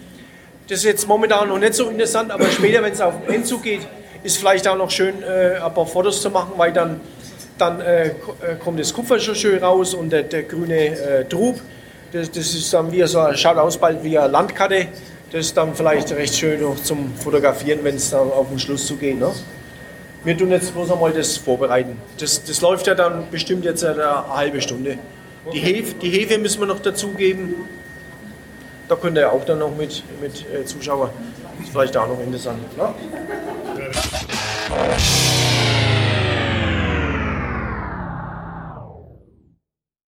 Das 0.68 0.80
ist 0.80 0.86
jetzt 0.86 1.08
momentan 1.08 1.50
noch 1.50 1.60
nicht 1.60 1.76
so 1.76 1.88
interessant, 1.88 2.32
aber 2.32 2.46
später, 2.46 2.82
wenn 2.82 2.94
es 2.94 3.02
auf 3.02 3.14
den 3.28 3.36
Endzug 3.36 3.62
geht, 3.62 3.82
ist 4.24 4.40
vielleicht 4.40 4.68
auch 4.68 4.76
noch 4.76 4.90
schön, 4.90 5.22
äh, 5.22 5.60
ein 5.64 5.72
paar 5.72 5.86
Fotos 5.86 6.20
zu 6.20 6.32
machen, 6.32 6.54
weil 6.58 6.74
dann, 6.74 7.00
dann 7.60 7.80
äh, 7.80 8.08
äh, 8.08 8.12
kommt 8.58 8.80
das 8.80 8.92
Kupfer 8.92 9.20
schon 9.20 9.36
schön 9.36 9.64
raus 9.64 9.94
und 9.94 10.10
der, 10.10 10.24
der 10.24 10.44
grüne 10.44 10.88
äh, 10.88 11.26
Trub. 11.26 11.62
Das, 12.12 12.32
das 12.32 12.56
ist 12.56 12.74
dann 12.74 12.92
wie 12.92 13.04
so, 13.04 13.32
schaut 13.36 13.58
aus 13.58 13.78
bald 13.78 14.04
wie 14.04 14.18
eine 14.18 14.32
Landkarte 14.32 14.88
Das 15.34 15.48
ist 15.48 15.58
dann 15.58 15.74
vielleicht 15.74 16.12
recht 16.12 16.36
schön 16.36 16.64
auch 16.64 16.76
zum 16.76 17.12
Fotografieren, 17.16 17.80
wenn 17.82 17.96
es 17.96 18.12
dann 18.12 18.32
auf 18.32 18.50
den 18.50 18.60
Schluss 18.60 18.86
zugeht. 18.86 19.20
Ne? 19.20 19.32
Wir 20.24 20.38
tun 20.38 20.52
jetzt 20.52 20.76
bloß 20.76 20.92
einmal 20.92 21.12
das 21.12 21.38
vorbereiten. 21.38 21.98
Das, 22.20 22.44
das 22.44 22.62
läuft 22.62 22.86
ja 22.86 22.94
dann 22.94 23.32
bestimmt 23.32 23.66
jetzt 23.66 23.84
eine 23.84 24.30
halbe 24.32 24.62
Stunde. 24.62 25.00
Die 25.52 25.58
Hefe, 25.58 25.96
die 25.96 26.12
Hefe 26.12 26.38
müssen 26.38 26.60
wir 26.60 26.68
noch 26.68 26.80
dazugeben. 26.80 27.56
Da 28.88 28.96
könnt 28.96 29.18
ihr 29.18 29.34
auch 29.34 29.44
dann 29.44 29.58
noch 29.58 29.76
mit, 29.76 30.04
mit 30.22 30.46
äh, 30.54 30.66
Zuschauer. 30.66 31.10
Das 31.58 31.66
ist 31.66 31.72
vielleicht 31.72 31.98
auch 31.98 32.08
noch 32.08 32.20
interessant. 32.22 32.60
Ne? 32.78 32.94